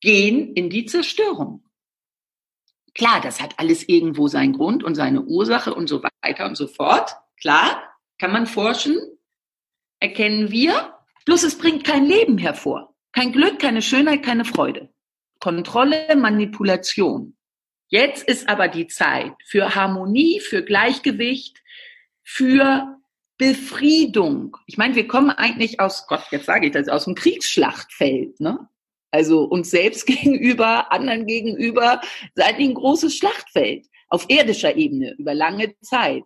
gehen 0.00 0.52
in 0.54 0.68
die 0.68 0.84
Zerstörung. 0.86 1.64
Klar, 2.94 3.20
das 3.20 3.40
hat 3.40 3.56
alles 3.60 3.88
irgendwo 3.88 4.26
seinen 4.26 4.54
Grund 4.54 4.82
und 4.82 4.96
seine 4.96 5.22
Ursache 5.22 5.72
und 5.72 5.88
so 5.88 6.02
weiter 6.02 6.46
und 6.46 6.56
so 6.56 6.66
fort. 6.66 7.16
Klar, 7.40 7.84
kann 8.18 8.32
man 8.32 8.48
forschen, 8.48 8.98
erkennen 10.00 10.50
wir. 10.50 10.92
Bloß 11.24 11.44
es 11.44 11.56
bringt 11.56 11.84
kein 11.84 12.04
Leben 12.04 12.38
hervor. 12.38 12.96
Kein 13.12 13.30
Glück, 13.30 13.60
keine 13.60 13.80
Schönheit, 13.80 14.24
keine 14.24 14.44
Freude. 14.44 14.92
Kontrolle, 15.38 16.16
Manipulation. 16.16 17.36
Jetzt 17.94 18.24
ist 18.24 18.48
aber 18.48 18.66
die 18.66 18.88
Zeit 18.88 19.34
für 19.44 19.76
Harmonie, 19.76 20.40
für 20.40 20.64
Gleichgewicht, 20.64 21.62
für 22.24 22.98
Befriedung. 23.38 24.56
Ich 24.66 24.76
meine, 24.76 24.96
wir 24.96 25.06
kommen 25.06 25.30
eigentlich 25.30 25.78
aus, 25.78 26.08
Gott, 26.08 26.24
jetzt 26.32 26.46
sage 26.46 26.66
ich 26.66 26.72
das, 26.72 26.88
aus 26.88 27.04
dem 27.04 27.14
Kriegsschlachtfeld, 27.14 28.40
ne? 28.40 28.68
Also 29.12 29.44
uns 29.44 29.70
selbst 29.70 30.06
gegenüber, 30.08 30.90
anderen 30.90 31.24
gegenüber, 31.24 32.00
seid 32.34 32.58
ein 32.58 32.74
großes 32.74 33.14
Schlachtfeld 33.14 33.86
auf 34.08 34.28
irdischer 34.28 34.74
Ebene 34.74 35.14
über 35.16 35.32
lange 35.32 35.78
Zeit. 35.78 36.24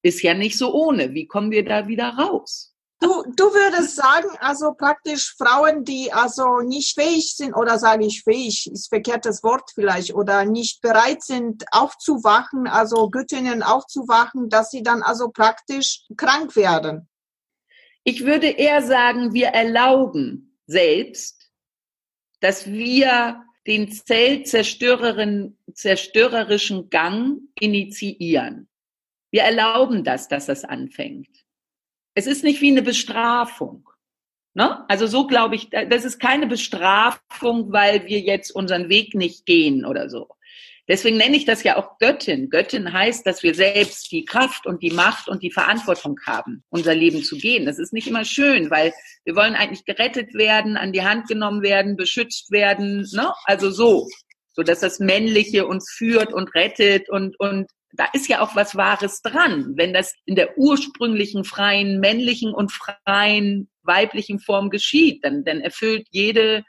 Ist 0.00 0.22
ja 0.22 0.32
nicht 0.32 0.56
so 0.56 0.72
ohne. 0.72 1.12
Wie 1.12 1.26
kommen 1.26 1.50
wir 1.50 1.66
da 1.66 1.86
wieder 1.86 2.14
raus? 2.16 2.67
Du, 3.00 3.22
du 3.36 3.44
würdest 3.54 3.94
sagen, 3.94 4.28
also 4.40 4.74
praktisch 4.74 5.36
Frauen, 5.36 5.84
die 5.84 6.12
also 6.12 6.62
nicht 6.62 6.98
fähig 6.98 7.36
sind, 7.36 7.54
oder 7.54 7.78
sage 7.78 8.04
ich 8.04 8.24
fähig, 8.24 8.68
ist 8.72 8.88
verkehrtes 8.88 9.44
Wort 9.44 9.70
vielleicht, 9.72 10.14
oder 10.14 10.44
nicht 10.44 10.82
bereit 10.82 11.22
sind, 11.22 11.64
aufzuwachen, 11.70 12.66
also 12.66 13.08
Göttinnen 13.08 13.62
aufzuwachen, 13.62 14.48
dass 14.48 14.70
sie 14.70 14.82
dann 14.82 15.02
also 15.02 15.28
praktisch 15.28 16.06
krank 16.16 16.56
werden. 16.56 17.08
Ich 18.02 18.24
würde 18.24 18.48
eher 18.48 18.82
sagen, 18.82 19.32
wir 19.32 19.46
erlauben 19.48 20.58
selbst, 20.66 21.52
dass 22.40 22.66
wir 22.66 23.44
den 23.66 23.92
zellzerstörerischen 23.92 26.90
Gang 26.90 27.38
initiieren. 27.60 28.68
Wir 29.30 29.42
erlauben 29.42 30.02
das, 30.02 30.26
dass 30.26 30.46
das 30.46 30.64
anfängt. 30.64 31.37
Es 32.14 32.26
ist 32.26 32.44
nicht 32.44 32.60
wie 32.60 32.70
eine 32.70 32.82
Bestrafung. 32.82 33.88
Ne? 34.54 34.84
Also 34.88 35.06
so 35.06 35.26
glaube 35.26 35.54
ich, 35.54 35.70
das 35.70 36.04
ist 36.04 36.18
keine 36.18 36.46
Bestrafung, 36.46 37.72
weil 37.72 38.06
wir 38.06 38.20
jetzt 38.20 38.50
unseren 38.50 38.88
Weg 38.88 39.14
nicht 39.14 39.46
gehen 39.46 39.84
oder 39.84 40.10
so. 40.10 40.28
Deswegen 40.88 41.18
nenne 41.18 41.36
ich 41.36 41.44
das 41.44 41.62
ja 41.62 41.76
auch 41.76 41.98
Göttin. 41.98 42.48
Göttin 42.48 42.92
heißt, 42.92 43.26
dass 43.26 43.42
wir 43.42 43.54
selbst 43.54 44.10
die 44.10 44.24
Kraft 44.24 44.66
und 44.66 44.82
die 44.82 44.90
Macht 44.90 45.28
und 45.28 45.42
die 45.42 45.50
Verantwortung 45.50 46.18
haben, 46.26 46.64
unser 46.70 46.94
Leben 46.94 47.22
zu 47.22 47.36
gehen. 47.36 47.66
Das 47.66 47.78
ist 47.78 47.92
nicht 47.92 48.08
immer 48.08 48.24
schön, 48.24 48.70
weil 48.70 48.94
wir 49.24 49.36
wollen 49.36 49.54
eigentlich 49.54 49.84
gerettet 49.84 50.32
werden, 50.32 50.78
an 50.78 50.94
die 50.94 51.04
Hand 51.04 51.28
genommen 51.28 51.62
werden, 51.62 51.96
beschützt 51.96 52.50
werden, 52.50 53.06
ne? 53.12 53.32
Also 53.44 53.70
so, 53.70 54.08
so 54.54 54.62
dass 54.62 54.80
das 54.80 54.98
Männliche 54.98 55.66
uns 55.66 55.90
führt 55.90 56.32
und 56.32 56.54
rettet 56.54 57.10
und 57.10 57.38
und 57.38 57.70
da 57.92 58.06
ist 58.12 58.28
ja 58.28 58.40
auch 58.40 58.54
was 58.54 58.76
Wahres 58.76 59.22
dran, 59.22 59.72
wenn 59.76 59.92
das 59.92 60.14
in 60.26 60.34
der 60.34 60.58
ursprünglichen 60.58 61.44
freien 61.44 62.00
männlichen 62.00 62.52
und 62.52 62.72
freien 62.72 63.68
weiblichen 63.82 64.38
Form 64.38 64.70
geschieht, 64.70 65.24
dann, 65.24 65.44
dann 65.44 65.60
erfüllt 65.60 66.06
jede 66.10 66.64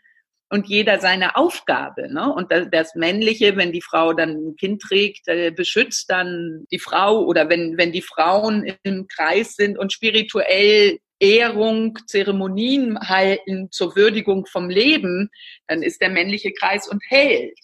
und 0.49 0.67
jeder 0.67 0.99
seine 0.99 1.35
Aufgabe. 1.35 2.11
Ne? 2.11 2.33
Und 2.33 2.51
das, 2.51 2.67
das 2.71 2.95
Männliche, 2.95 3.55
wenn 3.55 3.71
die 3.71 3.81
Frau 3.81 4.13
dann 4.13 4.31
ein 4.31 4.55
Kind 4.55 4.81
trägt, 4.81 5.27
äh, 5.27 5.51
beschützt 5.51 6.09
dann 6.09 6.65
die 6.71 6.79
Frau 6.79 7.23
oder 7.25 7.49
wenn, 7.49 7.77
wenn 7.77 7.91
die 7.91 8.01
Frauen 8.01 8.65
im 8.83 9.07
Kreis 9.07 9.55
sind 9.55 9.77
und 9.77 9.93
spirituell 9.93 10.97
Ehrung, 11.19 11.99
Zeremonien 12.07 12.97
halten 12.99 13.69
zur 13.71 13.95
Würdigung 13.95 14.45
vom 14.45 14.69
Leben, 14.69 15.29
dann 15.67 15.83
ist 15.83 16.01
der 16.01 16.09
männliche 16.09 16.53
Kreis 16.53 16.87
und 16.87 17.03
hält. 17.07 17.59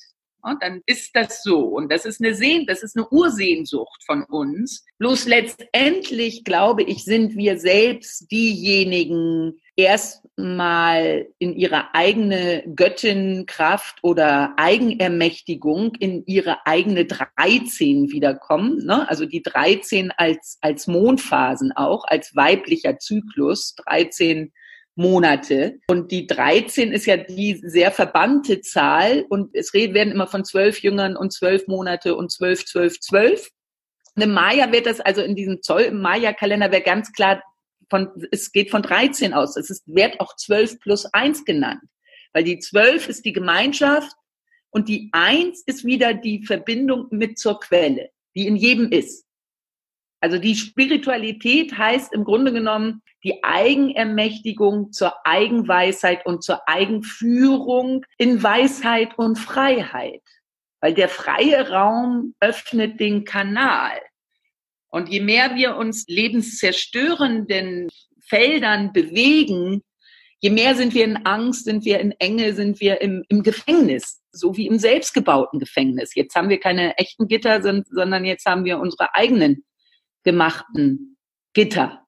Und 0.46 0.62
dann 0.62 0.82
ist 0.86 1.16
das 1.16 1.42
so. 1.42 1.62
Und 1.62 1.92
das 1.92 2.06
ist 2.06 2.22
eine 2.22 2.36
Sehn, 2.36 2.68
das 2.68 2.84
ist 2.84 2.96
eine 2.96 3.08
Ursehnsucht 3.10 4.04
von 4.06 4.24
uns. 4.24 4.86
Bloß 5.00 5.26
letztendlich, 5.26 6.44
glaube 6.44 6.84
ich, 6.84 7.04
sind 7.04 7.36
wir 7.36 7.58
selbst 7.58 8.32
diejenigen, 8.32 9.60
erstmal 9.76 11.28
in 11.40 11.54
ihre 11.54 11.94
eigene 11.94 12.64
Göttinkraft 12.76 13.98
oder 14.04 14.54
Eigenermächtigung 14.58 15.96
in 15.96 16.24
ihre 16.26 16.66
eigene 16.66 17.06
13 17.06 18.12
wiederkommen. 18.12 18.86
Ne? 18.86 19.10
Also 19.10 19.26
die 19.26 19.42
13 19.42 20.12
als, 20.12 20.60
als 20.62 20.88
Mondphasen 20.88 21.72
auch, 21.72 22.06
als 22.06 22.36
weiblicher 22.36 23.00
Zyklus, 23.00 23.76
13 23.86 24.54
Monate. 24.96 25.80
Und 25.88 26.12
die 26.12 26.26
13 26.26 26.92
ist 26.92 27.06
ja 27.06 27.18
die 27.18 27.60
sehr 27.64 27.92
verbannte 27.92 28.62
Zahl. 28.62 29.26
Und 29.30 29.54
es 29.54 29.74
werden 29.74 30.14
immer 30.14 30.28
von 30.28 30.46
zwölf 30.46 30.80
Jüngern 30.80 31.16
und 31.16 31.34
zwölf 31.34 31.68
Monate 31.68 32.16
und 32.16 32.32
zwölf, 32.32 32.66
zwölf, 32.66 33.00
zwölf. 33.00 33.50
Im 34.16 34.32
Maya 34.32 34.72
wird 34.72 34.86
das 34.86 35.02
also 35.02 35.22
in 35.22 35.36
diesem 35.36 35.62
Zoll, 35.62 35.82
im 35.82 36.02
Maya-Kalender 36.02 36.72
wäre 36.72 36.82
ganz 36.82 37.12
klar 37.12 37.44
von, 37.90 38.10
es 38.32 38.52
geht 38.52 38.72
von 38.72 38.82
13 38.82 39.34
aus. 39.34 39.58
Es 39.58 39.70
ist, 39.70 39.84
wird 39.86 40.20
auch 40.22 40.36
12 40.36 40.80
plus 40.80 41.06
1 41.06 41.46
genannt. 41.46 41.82
Weil 42.34 42.46
die 42.46 42.60
12 42.60 43.10
ist 43.10 43.26
die 43.26 43.34
Gemeinschaft 43.34 44.12
und 44.70 44.88
die 44.88 45.10
1 45.12 45.64
ist 45.66 45.86
wieder 45.86 46.14
die 46.14 46.46
Verbindung 46.46 47.08
mit 47.12 47.38
zur 47.38 47.60
Quelle, 47.60 48.10
die 48.36 48.48
in 48.48 48.56
jedem 48.56 48.92
ist. 48.92 49.26
Also 50.26 50.40
die 50.40 50.56
Spiritualität 50.56 51.78
heißt 51.78 52.12
im 52.12 52.24
Grunde 52.24 52.52
genommen 52.52 53.04
die 53.24 53.44
Eigenermächtigung 53.44 54.92
zur 54.92 55.14
Eigenweisheit 55.24 56.26
und 56.26 56.44
zur 56.44 56.68
Eigenführung 56.68 58.04
in 58.18 58.42
Weisheit 58.42 59.20
und 59.20 59.38
Freiheit. 59.38 60.24
Weil 60.82 60.96
der 60.96 61.10
freie 61.10 61.70
Raum 61.70 62.34
öffnet 62.40 63.00
den 63.00 63.24
Kanal. 63.24 64.00
Und 64.88 65.10
je 65.10 65.20
mehr 65.22 65.54
wir 65.54 65.76
uns 65.76 66.06
lebenszerstörenden 66.08 67.90
Feldern 68.20 68.94
bewegen, 68.94 69.84
je 70.40 70.50
mehr 70.50 70.74
sind 70.74 70.96
wir 70.96 71.06
in 71.06 71.18
Angst, 71.28 71.66
sind 71.66 71.86
wir 71.86 72.00
in 72.00 72.14
Enge, 72.18 72.56
sind 72.56 72.80
wir 72.80 73.00
im, 73.00 73.24
im 73.30 73.44
Gefängnis, 73.44 74.24
so 74.32 74.58
wie 74.58 74.66
im 74.66 74.80
selbstgebauten 74.80 75.60
Gefängnis. 75.60 76.16
Jetzt 76.16 76.34
haben 76.34 76.50
wir 76.50 76.60
keine 76.60 76.98
echten 76.98 77.28
Gitter, 77.28 77.62
sondern 77.62 78.26
jetzt 78.26 78.48
haben 78.48 78.66
wir 78.66 78.80
unsere 78.80 79.14
eigenen 79.14 79.64
gemachten 80.26 81.18
Gitter. 81.54 82.06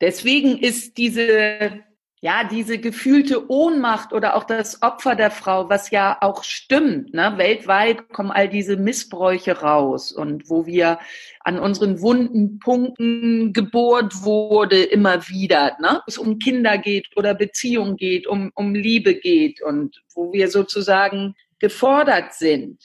Deswegen 0.00 0.58
ist 0.58 0.96
diese 0.96 1.84
ja, 2.24 2.44
diese 2.44 2.78
gefühlte 2.78 3.50
Ohnmacht 3.50 4.12
oder 4.12 4.36
auch 4.36 4.44
das 4.44 4.80
Opfer 4.80 5.16
der 5.16 5.32
Frau, 5.32 5.68
was 5.68 5.90
ja 5.90 6.18
auch 6.20 6.44
stimmt, 6.44 7.12
ne? 7.12 7.34
weltweit 7.36 8.10
kommen 8.10 8.30
all 8.30 8.48
diese 8.48 8.76
Missbräuche 8.76 9.60
raus 9.60 10.12
und 10.12 10.48
wo 10.48 10.64
wir 10.64 11.00
an 11.40 11.58
unseren 11.58 12.00
wunden 12.00 12.60
Punkten 12.60 13.52
gebohrt 13.52 14.22
wurde, 14.22 14.84
immer 14.84 15.28
wieder, 15.28 15.76
ne? 15.80 16.00
es 16.06 16.16
um 16.16 16.38
Kinder 16.38 16.78
geht 16.78 17.08
oder 17.16 17.34
Beziehung 17.34 17.96
geht, 17.96 18.28
um, 18.28 18.52
um 18.54 18.72
Liebe 18.72 19.16
geht 19.16 19.60
und 19.60 20.00
wo 20.14 20.32
wir 20.32 20.48
sozusagen 20.48 21.34
gefordert 21.58 22.34
sind, 22.34 22.80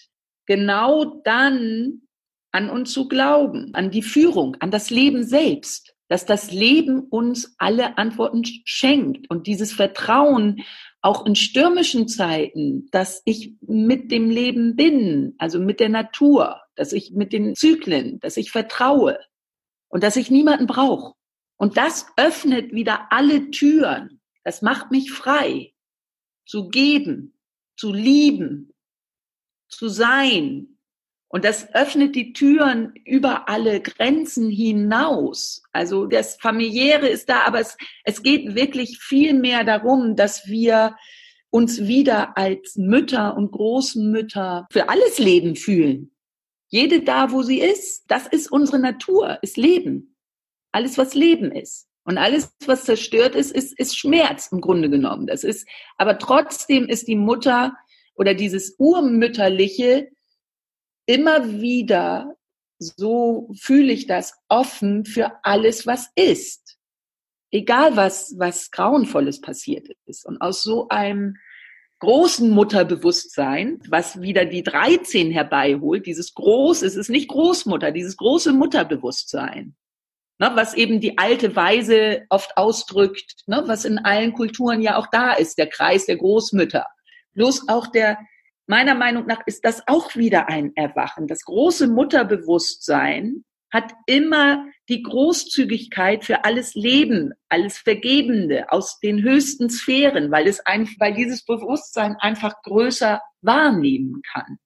genau 0.47 1.21
dann 1.23 2.06
an 2.51 2.69
uns 2.69 2.91
zu 2.93 3.07
glauben, 3.07 3.73
an 3.73 3.91
die 3.91 4.01
Führung, 4.01 4.55
an 4.59 4.71
das 4.71 4.89
Leben 4.89 5.23
selbst 5.23 5.97
dass 6.07 6.25
das 6.25 6.51
Leben 6.51 7.01
uns 7.01 7.55
alle 7.57 7.97
Antworten 7.97 8.43
schenkt 8.65 9.29
und 9.29 9.47
dieses 9.47 9.73
Vertrauen 9.73 10.63
auch 11.01 11.25
in 11.25 11.35
stürmischen 11.35 12.07
Zeiten, 12.07 12.87
dass 12.91 13.21
ich 13.25 13.53
mit 13.61 14.11
dem 14.11 14.29
Leben 14.29 14.75
bin, 14.75 15.35
also 15.37 15.59
mit 15.59 15.79
der 15.79 15.89
Natur, 15.89 16.61
dass 16.75 16.93
ich 16.93 17.11
mit 17.11 17.33
den 17.33 17.55
Zyklen, 17.55 18.19
dass 18.19 18.37
ich 18.37 18.51
vertraue 18.51 19.19
und 19.89 20.03
dass 20.03 20.15
ich 20.15 20.31
niemanden 20.31 20.67
brauche. 20.67 21.13
Und 21.57 21.77
das 21.77 22.07
öffnet 22.17 22.71
wieder 22.71 23.11
alle 23.11 23.51
Türen. 23.51 24.21
Das 24.43 24.61
macht 24.61 24.91
mich 24.91 25.11
frei 25.11 25.73
zu 26.45 26.69
geben, 26.69 27.37
zu 27.75 27.91
lieben, 27.93 28.73
zu 29.67 29.89
sein, 29.89 30.76
und 31.29 31.43
das 31.43 31.73
öffnet 31.73 32.15
die 32.15 32.31
Türen 32.31 32.93
über 33.03 33.49
alle 33.49 33.81
Grenzen 33.81 34.49
hinaus. 34.49 35.61
Also 35.73 36.05
das 36.05 36.37
Familiäre 36.37 37.07
ist 37.07 37.27
da, 37.29 37.41
aber 37.45 37.59
es, 37.59 37.77
es 38.05 38.23
geht 38.23 38.55
wirklich 38.55 38.99
viel 38.99 39.33
mehr 39.33 39.65
darum, 39.65 40.15
dass 40.15 40.47
wir 40.47 40.95
uns 41.49 41.85
wieder 41.85 42.37
als 42.37 42.75
Mütter 42.77 43.35
und 43.35 43.51
Großmütter 43.51 44.67
für 44.71 44.89
alles 44.89 45.19
Leben 45.19 45.55
fühlen. 45.55 46.11
Jede 46.69 47.01
da, 47.01 47.31
wo 47.31 47.43
sie 47.43 47.59
ist, 47.59 48.05
das 48.07 48.27
ist 48.27 48.51
unsere 48.51 48.79
Natur, 48.79 49.39
ist 49.41 49.57
Leben. 49.57 50.15
Alles, 50.71 50.97
was 50.97 51.13
Leben 51.13 51.51
ist. 51.51 51.87
Und 52.03 52.17
alles, 52.17 52.53
was 52.65 52.85
zerstört 52.85 53.35
ist, 53.35 53.51
ist, 53.51 53.77
ist 53.77 53.97
Schmerz 53.97 54.47
im 54.51 54.61
Grunde 54.61 54.89
genommen. 54.89 55.27
Das 55.27 55.43
ist, 55.43 55.67
aber 55.97 56.19
trotzdem 56.19 56.87
ist 56.87 57.07
die 57.07 57.17
Mutter 57.17 57.75
oder 58.15 58.33
dieses 58.33 58.75
Urmütterliche 58.77 60.09
immer 61.07 61.59
wieder, 61.59 62.35
so 62.77 63.49
fühle 63.59 63.91
ich 63.91 64.05
das, 64.05 64.33
offen 64.49 65.05
für 65.05 65.43
alles, 65.43 65.87
was 65.87 66.09
ist. 66.15 66.77
Egal 67.49 67.95
was, 67.95 68.35
was 68.37 68.69
Grauenvolles 68.69 69.41
passiert 69.41 69.87
ist. 70.05 70.25
Und 70.25 70.39
aus 70.41 70.61
so 70.61 70.89
einem 70.89 71.37
großen 71.99 72.49
Mutterbewusstsein, 72.49 73.79
was 73.89 74.21
wieder 74.21 74.45
die 74.45 74.61
13 74.61 75.31
herbeiholt, 75.31 76.05
dieses 76.05 76.33
große, 76.33 76.85
es 76.85 76.95
ist 76.95 77.09
nicht 77.09 77.29
Großmutter, 77.29 77.91
dieses 77.91 78.17
große 78.17 78.53
Mutterbewusstsein, 78.53 79.75
ne, 80.37 80.51
was 80.53 80.75
eben 80.75 80.99
die 80.99 81.17
alte 81.17 81.55
Weise 81.55 82.25
oft 82.29 82.55
ausdrückt, 82.57 83.43
ne, 83.47 83.63
was 83.65 83.85
in 83.85 83.97
allen 83.97 84.33
Kulturen 84.33 84.81
ja 84.81 84.97
auch 84.97 85.07
da 85.07 85.33
ist, 85.33 85.57
der 85.57 85.67
Kreis 85.67 86.05
der 86.05 86.17
Großmütter. 86.17 86.85
Bloß 87.33 87.69
auch 87.69 87.87
der, 87.87 88.19
meiner 88.67 88.95
Meinung 88.95 89.25
nach 89.25 89.41
ist 89.45 89.65
das 89.65 89.83
auch 89.87 90.15
wieder 90.15 90.49
ein 90.49 90.75
Erwachen. 90.75 91.27
Das 91.27 91.43
große 91.43 91.87
Mutterbewusstsein 91.87 93.43
hat 93.71 93.93
immer 94.05 94.65
die 94.89 95.01
Großzügigkeit 95.01 96.23
für 96.23 96.45
alles 96.45 96.75
Leben, 96.75 97.33
alles 97.49 97.77
Vergebende 97.77 98.71
aus 98.71 98.99
den 98.99 99.21
höchsten 99.21 99.69
Sphären, 99.69 100.31
weil 100.31 100.47
es 100.47 100.65
ein, 100.65 100.87
weil 100.99 101.13
dieses 101.13 101.43
Bewusstsein 101.43 102.15
einfach 102.19 102.61
größer 102.63 103.21
wahrnehmen 103.41 104.21
kann. 104.31 104.57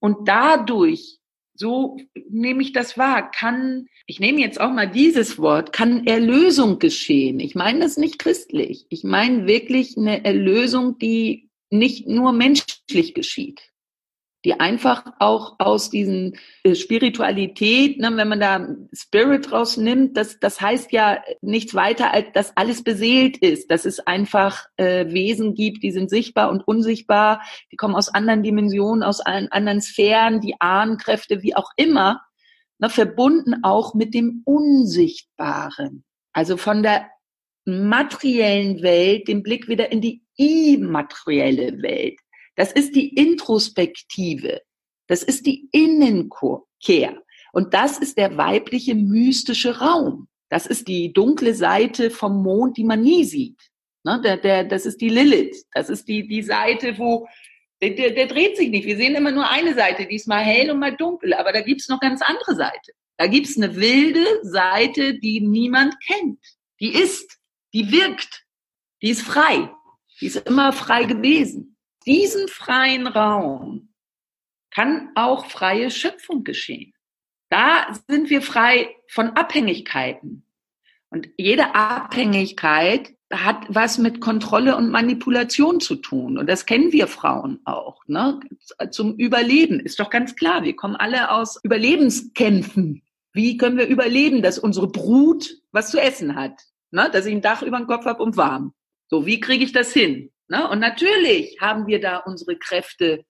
Und 0.00 0.28
dadurch, 0.28 1.18
so 1.54 1.98
nehme 2.30 2.62
ich 2.62 2.72
das 2.72 2.96
wahr, 2.96 3.30
kann, 3.30 3.86
ich 4.06 4.18
nehme 4.18 4.40
jetzt 4.40 4.58
auch 4.60 4.72
mal 4.72 4.90
dieses 4.90 5.38
Wort, 5.38 5.74
kann 5.74 6.06
Erlösung 6.06 6.78
geschehen. 6.78 7.38
Ich 7.40 7.54
meine 7.54 7.80
das 7.80 7.98
nicht 7.98 8.18
christlich. 8.18 8.86
Ich 8.88 9.04
meine 9.04 9.46
wirklich 9.46 9.98
eine 9.98 10.24
Erlösung, 10.24 10.98
die 10.98 11.50
nicht 11.68 12.08
nur 12.08 12.32
menschlich 12.32 12.79
geschieht 13.14 13.70
die 14.44 14.58
einfach 14.58 15.04
auch 15.18 15.56
aus 15.58 15.90
diesen 15.90 16.38
äh, 16.62 16.74
Spiritualität, 16.74 17.98
ne, 17.98 18.10
wenn 18.16 18.28
man 18.28 18.40
da 18.40 18.68
Spirit 18.92 19.52
rausnimmt, 19.52 20.16
das, 20.16 20.40
das 20.40 20.60
heißt 20.60 20.92
ja 20.92 21.22
nichts 21.42 21.74
weiter, 21.74 22.12
als 22.12 22.28
dass 22.32 22.56
alles 22.56 22.82
beseelt 22.82 23.36
ist, 23.38 23.70
dass 23.70 23.84
es 23.84 24.00
einfach 24.00 24.66
äh, 24.76 25.12
Wesen 25.12 25.54
gibt, 25.54 25.82
die 25.82 25.92
sind 25.92 26.08
sichtbar 26.08 26.50
und 26.50 26.66
unsichtbar, 26.66 27.42
die 27.70 27.76
kommen 27.76 27.94
aus 27.94 28.08
anderen 28.08 28.42
Dimensionen, 28.42 29.02
aus 29.02 29.20
allen 29.20 29.52
anderen 29.52 29.82
Sphären, 29.82 30.40
die 30.40 30.58
Ahnenkräfte, 30.58 31.42
wie 31.42 31.54
auch 31.54 31.70
immer, 31.76 32.22
ne, 32.78 32.88
verbunden 32.88 33.62
auch 33.62 33.94
mit 33.94 34.14
dem 34.14 34.42
Unsichtbaren. 34.46 36.04
Also 36.32 36.56
von 36.56 36.82
der 36.82 37.10
materiellen 37.66 38.80
Welt 38.80 39.28
den 39.28 39.42
Blick 39.42 39.68
wieder 39.68 39.92
in 39.92 40.00
die 40.00 40.22
immaterielle 40.36 41.82
Welt. 41.82 42.18
Das 42.60 42.72
ist 42.72 42.94
die 42.94 43.08
Introspektive. 43.14 44.60
Das 45.06 45.22
ist 45.22 45.46
die 45.46 45.70
Innenkehr. 45.72 47.22
Und 47.54 47.72
das 47.72 47.96
ist 47.96 48.18
der 48.18 48.36
weibliche 48.36 48.94
mystische 48.94 49.78
Raum. 49.78 50.28
Das 50.50 50.66
ist 50.66 50.86
die 50.86 51.10
dunkle 51.10 51.54
Seite 51.54 52.10
vom 52.10 52.42
Mond, 52.42 52.76
die 52.76 52.84
man 52.84 53.00
nie 53.00 53.24
sieht. 53.24 53.58
Ne, 54.04 54.20
der, 54.22 54.36
der, 54.36 54.64
das 54.64 54.84
ist 54.84 55.00
die 55.00 55.08
Lilith. 55.08 55.64
Das 55.72 55.88
ist 55.88 56.06
die, 56.06 56.28
die 56.28 56.42
Seite, 56.42 56.98
wo 56.98 57.26
der, 57.80 57.94
der, 57.94 58.10
der 58.10 58.26
dreht 58.26 58.58
sich 58.58 58.68
nicht. 58.68 58.84
Wir 58.84 58.98
sehen 58.98 59.14
immer 59.14 59.32
nur 59.32 59.48
eine 59.48 59.72
Seite, 59.74 60.04
die 60.04 60.16
ist 60.16 60.28
mal 60.28 60.44
hell 60.44 60.70
und 60.70 60.80
mal 60.80 60.94
dunkel. 60.94 61.32
Aber 61.32 61.54
da 61.54 61.62
gibt's 61.62 61.88
noch 61.88 62.00
ganz 62.00 62.20
andere 62.20 62.56
Seite. 62.56 62.92
Da 63.16 63.26
gibt's 63.26 63.56
eine 63.56 63.74
wilde 63.74 64.26
Seite, 64.42 65.18
die 65.18 65.40
niemand 65.40 65.94
kennt. 66.06 66.40
Die 66.78 66.92
ist, 66.92 67.38
die 67.72 67.90
wirkt, 67.90 68.44
die 69.00 69.08
ist 69.08 69.22
frei. 69.22 69.70
Die 70.20 70.26
ist 70.26 70.46
immer 70.46 70.74
frei 70.74 71.04
gewesen 71.04 71.69
diesem 72.06 72.48
freien 72.48 73.06
Raum 73.06 73.90
kann 74.70 75.10
auch 75.14 75.46
freie 75.46 75.90
Schöpfung 75.90 76.44
geschehen. 76.44 76.92
Da 77.50 77.92
sind 78.08 78.30
wir 78.30 78.42
frei 78.42 78.94
von 79.08 79.30
Abhängigkeiten. 79.30 80.44
Und 81.10 81.28
jede 81.36 81.74
Abhängigkeit 81.74 83.12
hat 83.32 83.66
was 83.68 83.98
mit 83.98 84.20
Kontrolle 84.20 84.76
und 84.76 84.90
Manipulation 84.90 85.80
zu 85.80 85.96
tun. 85.96 86.38
Und 86.38 86.48
das 86.48 86.66
kennen 86.66 86.92
wir 86.92 87.08
Frauen 87.08 87.60
auch. 87.64 88.02
Ne? 88.06 88.40
Zum 88.90 89.16
Überleben 89.16 89.80
ist 89.80 89.98
doch 89.98 90.10
ganz 90.10 90.36
klar. 90.36 90.62
Wir 90.62 90.76
kommen 90.76 90.96
alle 90.96 91.30
aus 91.32 91.58
Überlebenskämpfen. 91.62 93.02
Wie 93.32 93.56
können 93.56 93.78
wir 93.78 93.86
überleben, 93.86 94.42
dass 94.42 94.58
unsere 94.58 94.88
Brut 94.88 95.56
was 95.72 95.90
zu 95.90 96.00
essen 96.00 96.34
hat? 96.36 96.60
Ne? 96.90 97.08
Dass 97.12 97.26
ich 97.26 97.34
ein 97.34 97.42
Dach 97.42 97.62
über 97.62 97.78
dem 97.78 97.86
Kopf 97.86 98.04
habe 98.04 98.22
und 98.22 98.36
warm. 98.36 98.72
So, 99.08 99.26
wie 99.26 99.40
kriege 99.40 99.64
ich 99.64 99.72
das 99.72 99.92
hin? 99.92 100.30
Ne? 100.50 100.68
Und 100.68 100.80
natürlich 100.80 101.56
haben 101.60 101.86
wir 101.86 102.00
da 102.00 102.18
unsere 102.18 102.56
Kräfte 102.58 103.24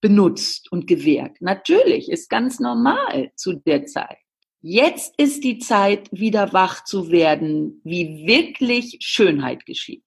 benutzt 0.00 0.70
und 0.72 0.86
gewährt. 0.86 1.40
Natürlich 1.40 2.10
ist 2.10 2.28
ganz 2.28 2.58
normal 2.58 3.30
zu 3.36 3.54
der 3.54 3.86
Zeit. 3.86 4.18
Jetzt 4.60 5.14
ist 5.18 5.44
die 5.44 5.58
Zeit, 5.58 6.08
wieder 6.10 6.52
wach 6.52 6.84
zu 6.84 7.10
werden, 7.10 7.80
wie 7.84 8.26
wirklich 8.26 8.98
Schönheit 9.00 9.66
geschieht. 9.66 10.04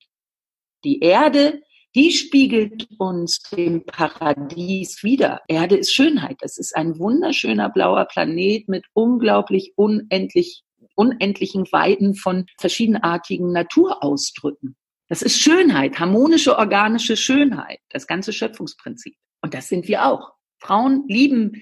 Die 0.84 1.00
Erde, 1.00 1.62
die 1.96 2.12
spiegelt 2.12 2.88
uns 2.98 3.40
dem 3.44 3.86
Paradies 3.86 5.04
wieder. 5.04 5.42
Erde 5.48 5.78
ist 5.78 5.94
Schönheit. 5.94 6.38
Das 6.42 6.58
ist 6.58 6.76
ein 6.76 7.00
wunderschöner 7.00 7.70
blauer 7.70 8.06
Planet 8.06 8.68
mit 8.68 8.86
unglaublich 8.94 9.74
unendlich, 9.76 10.64
unendlichen 10.96 11.66
Weiten 11.72 12.14
von 12.14 12.46
verschiedenartigen 12.60 13.52
Naturausdrücken. 13.52 14.76
Das 15.08 15.22
ist 15.22 15.40
Schönheit, 15.40 16.00
harmonische 16.00 16.58
organische 16.58 17.16
Schönheit, 17.16 17.80
das 17.90 18.08
ganze 18.08 18.34
Schöpfungsprinzip. 18.34 19.16
Und 19.42 19.54
das 19.54 19.70
sind 19.70 19.88
wir 19.88 20.06
auch. 20.06 20.34
Frauen 20.60 21.06
lieben, 21.08 21.62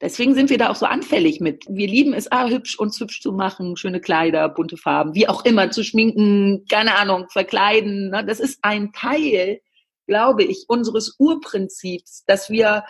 deswegen 0.00 0.34
sind 0.34 0.50
wir 0.50 0.58
da 0.58 0.70
auch 0.70 0.76
so 0.76 0.86
anfällig 0.86 1.40
mit. 1.40 1.64
Wir 1.68 1.88
lieben 1.88 2.12
es, 2.12 2.30
ah, 2.30 2.48
hübsch 2.48 2.78
uns 2.78 3.00
hübsch 3.00 3.20
zu 3.20 3.32
machen, 3.32 3.76
schöne 3.76 4.00
Kleider, 4.00 4.48
bunte 4.48 4.76
Farben, 4.76 5.14
wie 5.14 5.28
auch 5.28 5.44
immer, 5.44 5.70
zu 5.70 5.82
schminken, 5.82 6.64
keine 6.70 6.96
Ahnung, 6.96 7.28
verkleiden. 7.30 8.10
Ne? 8.10 8.24
Das 8.24 8.38
ist 8.38 8.58
ein 8.62 8.92
Teil, 8.92 9.60
glaube 10.06 10.44
ich, 10.44 10.66
unseres 10.68 11.16
Urprinzips, 11.18 12.24
dass 12.26 12.50
wir 12.50 12.84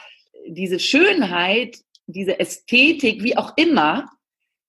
diese 0.46 0.80
Schönheit, 0.80 1.78
diese 2.06 2.40
Ästhetik, 2.40 3.22
wie 3.22 3.36
auch 3.36 3.52
immer, 3.56 4.10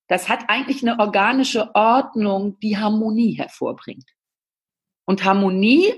das 0.07 0.29
hat 0.29 0.49
eigentlich 0.49 0.83
eine 0.83 0.99
organische 0.99 1.73
Ordnung, 1.73 2.59
die 2.59 2.77
Harmonie 2.77 3.33
hervorbringt. 3.33 4.12
Und 5.05 5.23
Harmonie 5.23 5.93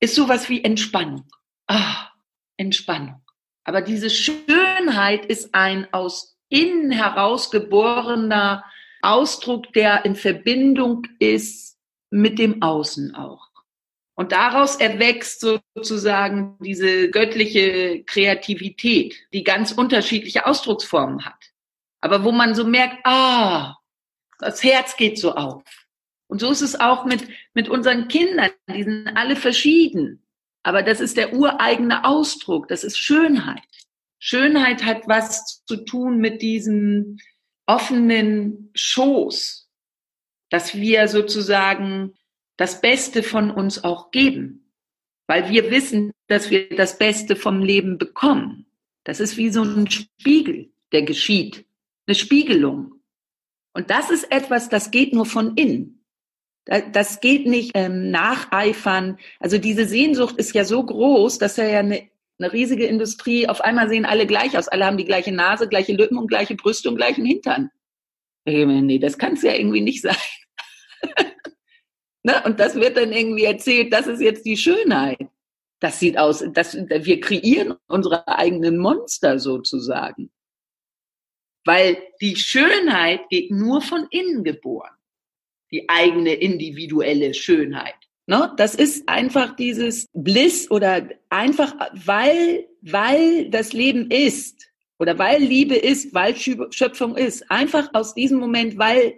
ist 0.00 0.14
sowas 0.14 0.48
wie 0.48 0.62
Entspannung. 0.64 1.26
Ah, 1.66 2.08
Entspannung. 2.56 3.22
Aber 3.64 3.80
diese 3.80 4.10
Schönheit 4.10 5.24
ist 5.26 5.54
ein 5.54 5.92
aus 5.92 6.36
innen 6.48 6.90
herausgeborener 6.90 8.64
Ausdruck, 9.02 9.72
der 9.72 10.04
in 10.04 10.16
Verbindung 10.16 11.06
ist 11.18 11.78
mit 12.10 12.38
dem 12.38 12.62
Außen 12.62 13.14
auch. 13.14 13.48
Und 14.16 14.30
daraus 14.30 14.76
erwächst 14.76 15.40
sozusagen 15.40 16.56
diese 16.60 17.10
göttliche 17.10 18.04
Kreativität, 18.04 19.16
die 19.32 19.42
ganz 19.42 19.72
unterschiedliche 19.72 20.46
Ausdrucksformen 20.46 21.24
hat. 21.24 21.52
Aber 22.00 22.22
wo 22.22 22.30
man 22.30 22.54
so 22.54 22.64
merkt, 22.64 22.98
ah, 23.04 23.76
das 24.38 24.62
Herz 24.62 24.96
geht 24.96 25.18
so 25.18 25.34
auf. 25.34 25.64
Und 26.34 26.40
so 26.40 26.50
ist 26.50 26.62
es 26.62 26.80
auch 26.80 27.04
mit, 27.04 27.28
mit 27.52 27.68
unseren 27.68 28.08
Kindern. 28.08 28.50
Die 28.68 28.82
sind 28.82 29.06
alle 29.14 29.36
verschieden. 29.36 30.26
Aber 30.64 30.82
das 30.82 31.00
ist 31.00 31.16
der 31.16 31.32
ureigene 31.32 32.04
Ausdruck. 32.04 32.66
Das 32.66 32.82
ist 32.82 32.98
Schönheit. 32.98 33.62
Schönheit 34.18 34.84
hat 34.84 35.06
was 35.06 35.64
zu 35.64 35.84
tun 35.84 36.18
mit 36.18 36.42
diesem 36.42 37.18
offenen 37.66 38.68
Schoß, 38.74 39.70
dass 40.50 40.74
wir 40.74 41.06
sozusagen 41.06 42.14
das 42.56 42.80
Beste 42.80 43.22
von 43.22 43.52
uns 43.52 43.84
auch 43.84 44.10
geben, 44.10 44.72
weil 45.28 45.48
wir 45.50 45.70
wissen, 45.70 46.10
dass 46.26 46.50
wir 46.50 46.68
das 46.70 46.98
Beste 46.98 47.36
vom 47.36 47.62
Leben 47.62 47.96
bekommen. 47.96 48.66
Das 49.04 49.20
ist 49.20 49.36
wie 49.36 49.50
so 49.50 49.62
ein 49.62 49.88
Spiegel, 49.88 50.72
der 50.90 51.02
geschieht, 51.02 51.64
eine 52.08 52.16
Spiegelung. 52.16 52.94
Und 53.72 53.90
das 53.90 54.10
ist 54.10 54.32
etwas, 54.32 54.68
das 54.68 54.90
geht 54.90 55.12
nur 55.12 55.26
von 55.26 55.56
innen. 55.56 55.93
Das 56.66 57.20
geht 57.20 57.46
nicht 57.46 57.72
ähm, 57.74 58.10
nacheifern. 58.10 59.18
Also 59.38 59.58
diese 59.58 59.86
Sehnsucht 59.86 60.36
ist 60.36 60.54
ja 60.54 60.64
so 60.64 60.82
groß, 60.82 61.38
dass 61.38 61.58
er 61.58 61.68
ja 61.68 61.80
eine, 61.80 62.08
eine 62.38 62.52
riesige 62.52 62.86
Industrie, 62.86 63.48
auf 63.48 63.60
einmal 63.60 63.88
sehen 63.88 64.06
alle 64.06 64.26
gleich 64.26 64.56
aus. 64.56 64.68
Alle 64.68 64.86
haben 64.86 64.96
die 64.96 65.04
gleiche 65.04 65.32
Nase, 65.32 65.68
gleiche 65.68 65.92
Lippen 65.92 66.16
und 66.16 66.28
gleiche 66.28 66.54
Brüste 66.54 66.88
und 66.88 66.96
gleichen 66.96 67.26
Hintern. 67.26 67.70
Nee, 68.46 68.98
das 68.98 69.18
kann 69.18 69.34
es 69.34 69.42
ja 69.42 69.54
irgendwie 69.54 69.82
nicht 69.82 70.02
sein. 70.02 70.16
ne? 72.22 72.42
Und 72.44 72.60
das 72.60 72.74
wird 72.74 72.96
dann 72.96 73.12
irgendwie 73.12 73.44
erzählt, 73.44 73.92
das 73.92 74.06
ist 74.06 74.20
jetzt 74.20 74.46
die 74.46 74.56
Schönheit. 74.56 75.28
Das 75.80 75.98
sieht 75.98 76.16
aus, 76.16 76.42
das, 76.52 76.74
wir 76.74 77.20
kreieren 77.20 77.74
unsere 77.88 78.26
eigenen 78.26 78.78
Monster 78.78 79.38
sozusagen. 79.38 80.30
Weil 81.66 81.98
die 82.20 82.36
Schönheit 82.36 83.28
geht 83.28 83.50
nur 83.50 83.82
von 83.82 84.06
innen 84.10 84.44
geboren. 84.44 84.94
Die 85.74 85.88
eigene 85.88 86.34
individuelle 86.34 87.34
Schönheit. 87.34 87.96
Ne? 88.26 88.52
Das 88.56 88.76
ist 88.76 89.08
einfach 89.08 89.56
dieses 89.56 90.06
Bliss 90.12 90.70
oder 90.70 91.08
einfach, 91.30 91.74
weil, 92.06 92.68
weil 92.80 93.50
das 93.50 93.72
Leben 93.72 94.08
ist 94.08 94.70
oder 95.00 95.18
weil 95.18 95.42
Liebe 95.42 95.74
ist, 95.74 96.14
weil 96.14 96.36
Schöpfung 96.36 97.16
ist. 97.16 97.50
Einfach 97.50 97.90
aus 97.92 98.14
diesem 98.14 98.38
Moment, 98.38 98.78
weil, 98.78 99.14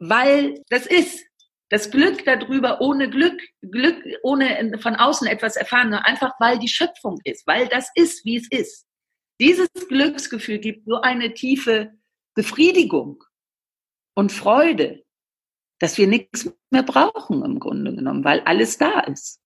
weil 0.00 0.60
das 0.68 0.86
ist. 0.86 1.24
Das 1.70 1.92
Glück 1.92 2.24
darüber 2.24 2.80
ohne 2.80 3.08
Glück, 3.08 3.40
Glück 3.62 3.96
ohne 4.24 4.78
von 4.80 4.96
außen 4.96 5.28
etwas 5.28 5.54
erfahren, 5.54 5.94
einfach 5.94 6.32
weil 6.40 6.58
die 6.58 6.68
Schöpfung 6.68 7.20
ist, 7.22 7.46
weil 7.46 7.68
das 7.68 7.88
ist, 7.94 8.24
wie 8.24 8.36
es 8.36 8.50
ist. 8.50 8.86
Dieses 9.40 9.68
Glücksgefühl 9.88 10.58
gibt 10.58 10.86
so 10.86 11.00
eine 11.00 11.34
tiefe 11.34 11.92
Befriedigung 12.34 13.22
und 14.14 14.32
Freude, 14.32 15.03
dass 15.84 15.98
wir 15.98 16.06
nichts 16.06 16.50
mehr 16.70 16.82
brauchen 16.82 17.44
im 17.44 17.60
Grunde 17.60 17.94
genommen, 17.94 18.24
weil 18.24 18.40
alles 18.46 18.78
da 18.78 19.00
ist. 19.00 19.38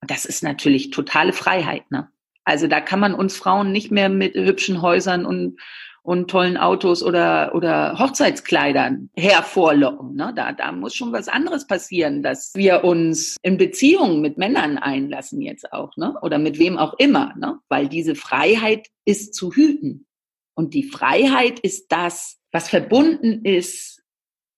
Und 0.00 0.10
das 0.10 0.24
ist 0.24 0.42
natürlich 0.42 0.88
totale 0.88 1.34
Freiheit. 1.34 1.90
Ne? 1.90 2.08
Also 2.44 2.66
da 2.66 2.80
kann 2.80 2.98
man 2.98 3.12
uns 3.12 3.36
Frauen 3.36 3.72
nicht 3.72 3.90
mehr 3.90 4.08
mit 4.08 4.34
hübschen 4.34 4.80
Häusern 4.80 5.26
und, 5.26 5.60
und 6.02 6.30
tollen 6.30 6.56
Autos 6.56 7.02
oder, 7.02 7.54
oder 7.54 7.98
Hochzeitskleidern 7.98 9.10
hervorlocken. 9.14 10.14
Ne? 10.14 10.32
Da, 10.34 10.52
da 10.52 10.72
muss 10.72 10.94
schon 10.94 11.12
was 11.12 11.28
anderes 11.28 11.66
passieren, 11.66 12.22
dass 12.22 12.52
wir 12.54 12.84
uns 12.84 13.36
in 13.42 13.58
Beziehungen 13.58 14.22
mit 14.22 14.38
Männern 14.38 14.78
einlassen 14.78 15.42
jetzt 15.42 15.74
auch, 15.74 15.94
ne? 15.98 16.14
oder 16.22 16.38
mit 16.38 16.58
wem 16.58 16.78
auch 16.78 16.94
immer, 16.94 17.34
ne? 17.36 17.58
weil 17.68 17.86
diese 17.86 18.14
Freiheit 18.14 18.86
ist 19.04 19.34
zu 19.34 19.52
hüten. 19.52 20.06
Und 20.54 20.72
die 20.72 20.84
Freiheit 20.84 21.60
ist 21.60 21.92
das, 21.92 22.38
was 22.50 22.70
verbunden 22.70 23.44
ist 23.44 23.91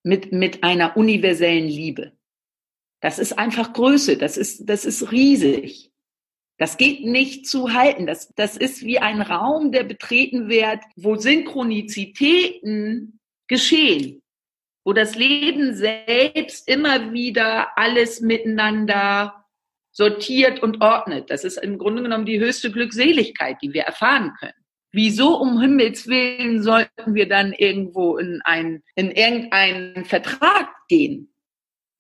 mit, 0.05 0.33
mit 0.33 0.63
einer 0.63 0.97
universellen 0.97 1.67
Liebe. 1.67 2.13
Das 3.01 3.19
ist 3.19 3.37
einfach 3.39 3.73
Größe, 3.73 4.17
das 4.17 4.37
ist, 4.37 4.69
das 4.69 4.85
ist 4.85 5.11
riesig. 5.11 5.91
Das 6.59 6.77
geht 6.77 7.05
nicht 7.05 7.49
zu 7.49 7.75
halten. 7.75 8.07
Das, 8.07 8.33
das 8.37 8.57
ist 8.57 8.85
wie 8.85 9.01
ein 9.01 9.21
Raum, 9.21 9.73
der 9.73 9.83
betreten 9.83 10.49
wird, 10.49 10.81
wo 10.95 11.17
Synchronizitäten 11.17 13.19
geschehen, 13.49 14.23
wo 14.85 14.93
das 14.93 15.17
Leben 15.17 15.75
selbst 15.75 16.69
immer 16.69 17.13
wieder 17.13 17.77
alles 17.77 18.21
miteinander 18.21 19.45
sortiert 19.91 20.63
und 20.63 20.81
ordnet. 20.81 21.31
Das 21.31 21.43
ist 21.45 21.57
im 21.57 21.79
Grunde 21.79 22.03
genommen 22.03 22.27
die 22.27 22.39
höchste 22.39 22.71
Glückseligkeit, 22.71 23.57
die 23.63 23.73
wir 23.73 23.83
erfahren 23.83 24.33
können. 24.39 24.64
Wieso 24.95 25.41
um 25.41 25.61
Himmels 25.61 26.07
Willen 26.07 26.63
sollten 26.63 27.17
wir 27.17 27.29
dann 27.29 27.53
irgendwo 27.53 28.17
in, 28.17 28.41
ein, 28.45 28.81
in 28.95 29.11
irgendeinen 29.11 30.05
Vertrag 30.05 30.69
gehen? 30.89 31.35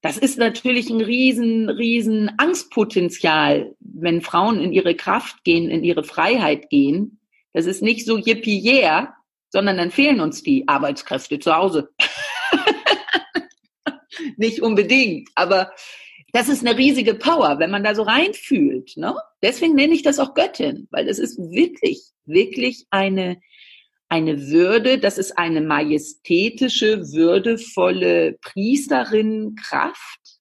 Das 0.00 0.16
ist 0.16 0.38
natürlich 0.38 0.90
ein 0.90 1.00
riesen, 1.00 1.68
riesen 1.68 2.30
Angstpotenzial, 2.38 3.74
wenn 3.80 4.20
Frauen 4.20 4.60
in 4.60 4.72
ihre 4.72 4.94
Kraft 4.94 5.42
gehen, 5.42 5.70
in 5.70 5.82
ihre 5.82 6.04
Freiheit 6.04 6.70
gehen. 6.70 7.18
Das 7.52 7.66
ist 7.66 7.82
nicht 7.82 8.06
so 8.06 8.16
yippie 8.16 8.62
yeah, 8.64 9.12
sondern 9.48 9.76
dann 9.76 9.90
fehlen 9.90 10.20
uns 10.20 10.44
die 10.44 10.68
Arbeitskräfte 10.68 11.40
zu 11.40 11.52
Hause. 11.52 11.88
nicht 14.36 14.62
unbedingt, 14.62 15.30
aber 15.34 15.72
das 16.34 16.48
ist 16.48 16.66
eine 16.66 16.76
riesige 16.76 17.14
Power, 17.14 17.60
wenn 17.60 17.70
man 17.70 17.84
da 17.84 17.94
so 17.94 18.02
reinfühlt. 18.02 18.96
Ne? 18.96 19.14
Deswegen 19.40 19.76
nenne 19.76 19.94
ich 19.94 20.02
das 20.02 20.18
auch 20.18 20.34
Göttin, 20.34 20.88
weil 20.90 21.06
das 21.06 21.20
ist 21.20 21.38
wirklich, 21.38 22.02
wirklich 22.24 22.86
eine, 22.90 23.40
eine 24.08 24.48
Würde, 24.48 24.98
das 24.98 25.16
ist 25.16 25.38
eine 25.38 25.60
majestätische, 25.60 27.12
würdevolle 27.12 28.36
Priesterin 28.42 29.54
Kraft, 29.54 30.40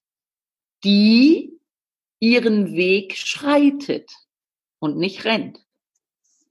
die 0.82 1.60
ihren 2.18 2.74
Weg 2.74 3.16
schreitet 3.16 4.10
und 4.80 4.96
nicht 4.96 5.24
rennt. 5.24 5.60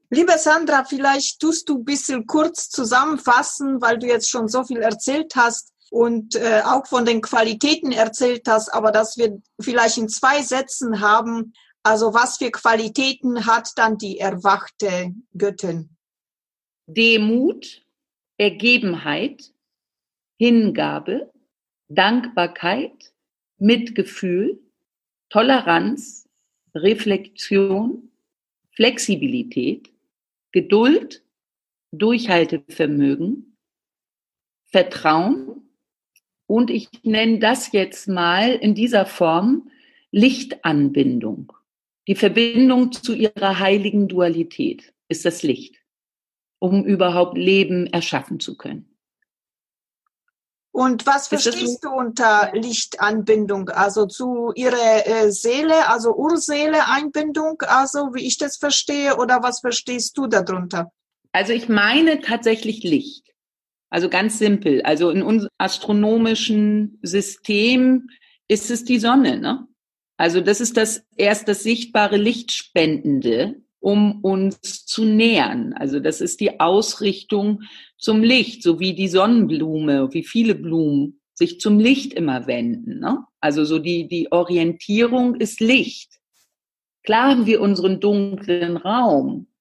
Liebe 0.09 0.37
Sandra, 0.37 0.85
vielleicht 0.85 1.41
tust 1.41 1.67
du 1.67 1.79
ein 1.79 1.85
bisschen 1.85 2.27
kurz 2.27 2.69
zusammenfassen, 2.69 3.81
weil 3.81 3.99
du 3.99 4.07
jetzt 4.07 4.29
schon 4.29 4.47
so 4.47 4.63
viel 4.63 4.77
erzählt 4.77 5.35
hast 5.35 5.72
und 5.93 6.33
äh, 6.33 6.63
auch 6.65 6.87
von 6.87 7.05
den 7.05 7.21
Qualitäten 7.21 7.91
erzählt 7.91 8.47
hast, 8.47 8.69
aber 8.69 8.91
dass 8.91 9.15
wir 9.15 9.39
vielleicht 9.61 9.99
in 9.99 10.09
zwei 10.09 10.41
Sätzen 10.41 11.01
haben, 11.01 11.53
also 11.83 12.15
was 12.15 12.37
für 12.37 12.49
Qualitäten 12.49 13.45
hat 13.45 13.69
dann 13.75 13.99
die 13.99 14.17
erwachte 14.17 15.13
Göttin? 15.37 15.95
Demut, 16.87 17.83
Ergebenheit, 18.39 19.53
Hingabe, 20.39 21.31
Dankbarkeit, 21.89 23.13
Mitgefühl, 23.59 24.59
Toleranz, 25.29 26.27
Reflexion, 26.73 28.09
Flexibilität, 28.71 29.93
Geduld, 30.51 31.23
Durchhaltevermögen, 31.91 33.59
Vertrauen, 34.71 35.62
und 36.47 36.69
ich 36.69 36.89
nenne 37.03 37.39
das 37.39 37.71
jetzt 37.71 38.07
mal 38.07 38.51
in 38.51 38.75
dieser 38.75 39.05
Form 39.05 39.69
Lichtanbindung. 40.11 41.53
Die 42.07 42.15
Verbindung 42.15 42.91
zu 42.91 43.13
ihrer 43.13 43.59
heiligen 43.59 44.07
Dualität 44.07 44.93
ist 45.07 45.25
das 45.25 45.41
Licht, 45.43 45.77
um 46.59 46.83
überhaupt 46.83 47.37
Leben 47.37 47.87
erschaffen 47.87 48.39
zu 48.39 48.57
können. 48.57 48.93
Und 50.71 51.05
was 51.05 51.27
verstehst 51.27 51.83
du 51.83 51.91
unter 51.91 52.51
Lichtanbindung? 52.53 53.69
Also 53.69 54.07
zu 54.07 54.51
ihrer 54.55 55.05
äh, 55.05 55.31
Seele, 55.31 55.87
also 55.87 56.15
Urseele 56.15 56.87
Einbindung, 56.87 57.61
also 57.61 58.15
wie 58.15 58.25
ich 58.25 58.39
das 58.39 58.57
verstehe, 58.57 59.17
oder 59.17 59.43
was 59.43 59.59
verstehst 59.59 60.17
du 60.17 60.25
darunter? 60.25 60.91
Also 61.31 61.53
ich 61.53 61.69
meine 61.69 62.21
tatsächlich 62.21 62.83
Licht. 62.83 63.32
Also 63.93 64.09
ganz 64.09 64.39
simpel. 64.39 64.81
Also 64.81 65.11
in 65.11 65.21
unserem 65.21 65.51
astronomischen 65.59 66.97
System 67.03 68.09
ist 68.47 68.71
es 68.71 68.85
die 68.85 68.97
Sonne. 68.97 69.37
Ne? 69.37 69.67
Also 70.17 70.41
das 70.41 70.61
ist 70.61 70.77
das 70.77 71.05
erst 71.15 71.47
das 71.47 71.61
sichtbare 71.61 72.17
Lichtspendende, 72.17 73.61
um 73.79 74.23
uns 74.23 74.87
zu 74.87 75.05
nähern. 75.05 75.73
Also 75.73 75.99
das 75.99 76.21
ist 76.21 76.39
die 76.39 76.59
Ausrichtung 76.59 77.61
zum 77.99 78.23
Licht, 78.23 78.63
so 78.63 78.79
wie 78.79 78.95
die 78.95 79.09
Sonnenblume, 79.09 80.11
wie 80.11 80.23
viele 80.23 80.55
Blumen 80.55 81.21
sich 81.35 81.59
zum 81.59 81.77
Licht 81.77 82.15
immer 82.15 82.47
wenden. 82.47 82.99
Ne? 82.99 83.19
Also 83.41 83.63
so 83.63 83.77
die, 83.77 84.07
die 84.07 84.31
Orientierung 84.31 85.35
ist 85.35 85.61
Licht. 85.61 86.13
Klar 87.03 87.29
haben 87.29 87.45
wir 87.45 87.61
unseren 87.61 87.99
dunklen 87.99 88.75
Raum, 88.75 89.52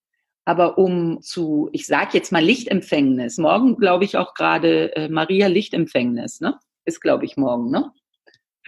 aber 0.44 0.78
um 0.78 1.22
zu, 1.22 1.68
ich 1.72 1.86
sag 1.86 2.14
jetzt 2.14 2.32
mal 2.32 2.42
Lichtempfängnis, 2.42 3.38
morgen 3.38 3.76
glaube 3.76 4.04
ich 4.04 4.16
auch 4.16 4.34
gerade 4.34 4.94
äh, 4.96 5.08
Maria 5.08 5.46
Lichtempfängnis, 5.46 6.40
ne? 6.40 6.58
Ist 6.84 7.00
glaube 7.00 7.24
ich 7.24 7.36
morgen, 7.36 7.70
ne? 7.70 7.92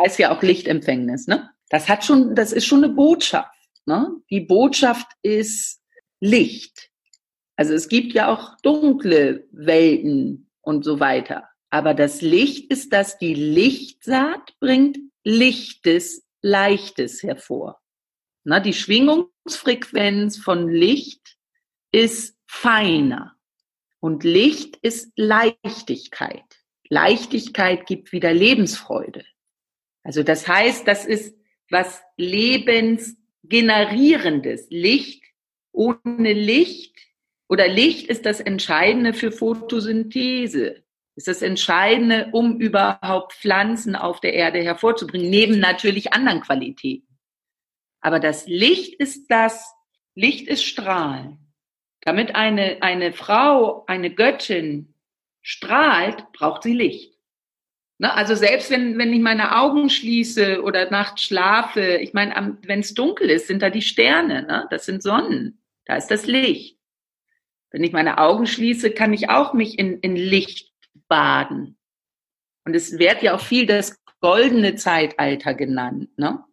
Heißt 0.01 0.19
ja 0.19 0.35
auch 0.35 0.43
Lichtempfängnis, 0.43 1.27
ne? 1.27 1.51
Das 1.71 1.89
hat 1.89 2.05
schon, 2.05 2.35
das 2.35 2.53
ist 2.53 2.67
schon 2.67 2.85
eine 2.85 2.93
Botschaft, 2.93 3.51
ne? 3.87 4.11
Die 4.31 4.41
Botschaft 4.41 5.09
ist 5.23 5.81
Licht. 6.21 6.91
Also 7.57 7.75
es 7.75 7.89
gibt 7.89 8.13
ja 8.13 8.33
auch 8.33 8.57
dunkle 8.63 9.47
Welten 9.53 10.51
und 10.61 10.85
so 10.85 11.01
weiter. 11.01 11.49
Aber 11.71 11.95
das 11.95 12.21
Licht 12.21 12.71
ist, 12.71 12.93
dass 12.93 13.19
die 13.19 13.35
Lichtsaat 13.35 14.55
bringt 14.61 14.99
Lichtes, 15.25 16.25
Leichtes 16.41 17.23
hervor. 17.23 17.81
Na, 18.45 18.61
die 18.61 18.75
Schwingungsfrequenz 18.75 20.37
von 20.37 20.69
Licht 20.69 21.24
ist 21.95 22.37
feiner 22.49 23.37
und 24.01 24.25
Licht 24.25 24.77
ist 24.83 25.13
Leichtigkeit. 25.15 26.43
Leichtigkeit 26.89 27.87
gibt 27.87 28.11
wieder 28.11 28.35
Lebensfreude. 28.35 29.25
Also 30.03 30.25
das 30.25 30.49
heißt, 30.49 30.89
das 30.89 31.07
ist 31.07 31.39
was 31.71 32.03
lebensgenerierendes. 32.17 34.67
Licht 34.71 35.23
ohne 35.71 36.33
Licht 36.33 36.99
oder 37.49 37.69
Licht 37.69 38.09
ist 38.09 38.27
das 38.27 38.41
Entscheidende 38.41 39.15
für 39.15 39.31
Photosynthese. 39.31 40.83
Ist 41.15 41.29
das 41.29 41.43
Entscheidende, 41.43 42.31
um 42.33 42.61
überhaupt 42.61 43.35
Pflanzen 43.35 43.95
auf 43.95 44.21
der 44.21 44.35
Erde 44.35 44.61
hervorzubringen, 44.61 45.31
neben 45.31 45.61
natürlich 45.61 46.13
anderen 46.13 46.41
Qualitäten. 46.41 47.21
Aber 48.01 48.19
das 48.19 48.49
Licht 48.49 48.97
ist 48.97 49.31
das, 49.31 49.73
Licht 50.17 50.49
ist 50.49 50.65
Strahlen. 50.65 51.44
Damit 52.05 52.35
eine, 52.35 52.83
eine 52.83 53.13
Frau, 53.13 53.85
eine 53.87 54.15
Göttin 54.15 54.95
strahlt, 55.43 56.33
braucht 56.33 56.63
sie 56.63 56.75
Licht. 56.75 57.15
Ne? 57.99 58.13
Also 58.13 58.35
selbst 58.35 58.71
wenn, 58.71 58.99
wenn 58.99 59.13
ich 59.13 59.21
meine 59.21 59.57
Augen 59.57 59.89
schließe 59.89 60.63
oder 60.63 60.91
nachts 60.91 61.23
schlafe, 61.23 61.97
ich 61.97 62.13
meine, 62.13 62.59
wenn 62.63 62.81
es 62.81 62.95
dunkel 62.95 63.31
ist, 63.31 63.47
sind 63.47 63.63
da 63.63 63.71
die 63.71 63.83
Sterne, 63.83 64.43
ne? 64.43 64.67
das 64.71 64.85
sind 64.85 65.03
Sonnen, 65.03 65.63
da 65.87 65.97
ist 65.97 66.09
das 66.09 66.27
Licht. 66.27 66.79
Wenn 67.71 67.83
ich 67.83 67.93
meine 67.93 68.19
Augen 68.19 68.47
schließe, 68.47 68.91
kann 68.91 69.13
ich 69.13 69.31
auch 69.31 69.53
mich 69.53 69.79
in, 69.79 69.99
in 70.01 70.17
Licht 70.17 70.73
baden. 71.09 71.77
Und 72.65 72.77
es 72.77 72.99
wird 72.99 73.23
ja 73.23 73.35
auch 73.35 73.41
viel 73.41 73.67
das 73.67 73.99
goldene 74.21 74.75
Zeitalter 74.75 75.55
genannt. 75.55 76.11
Ne? 76.17 76.45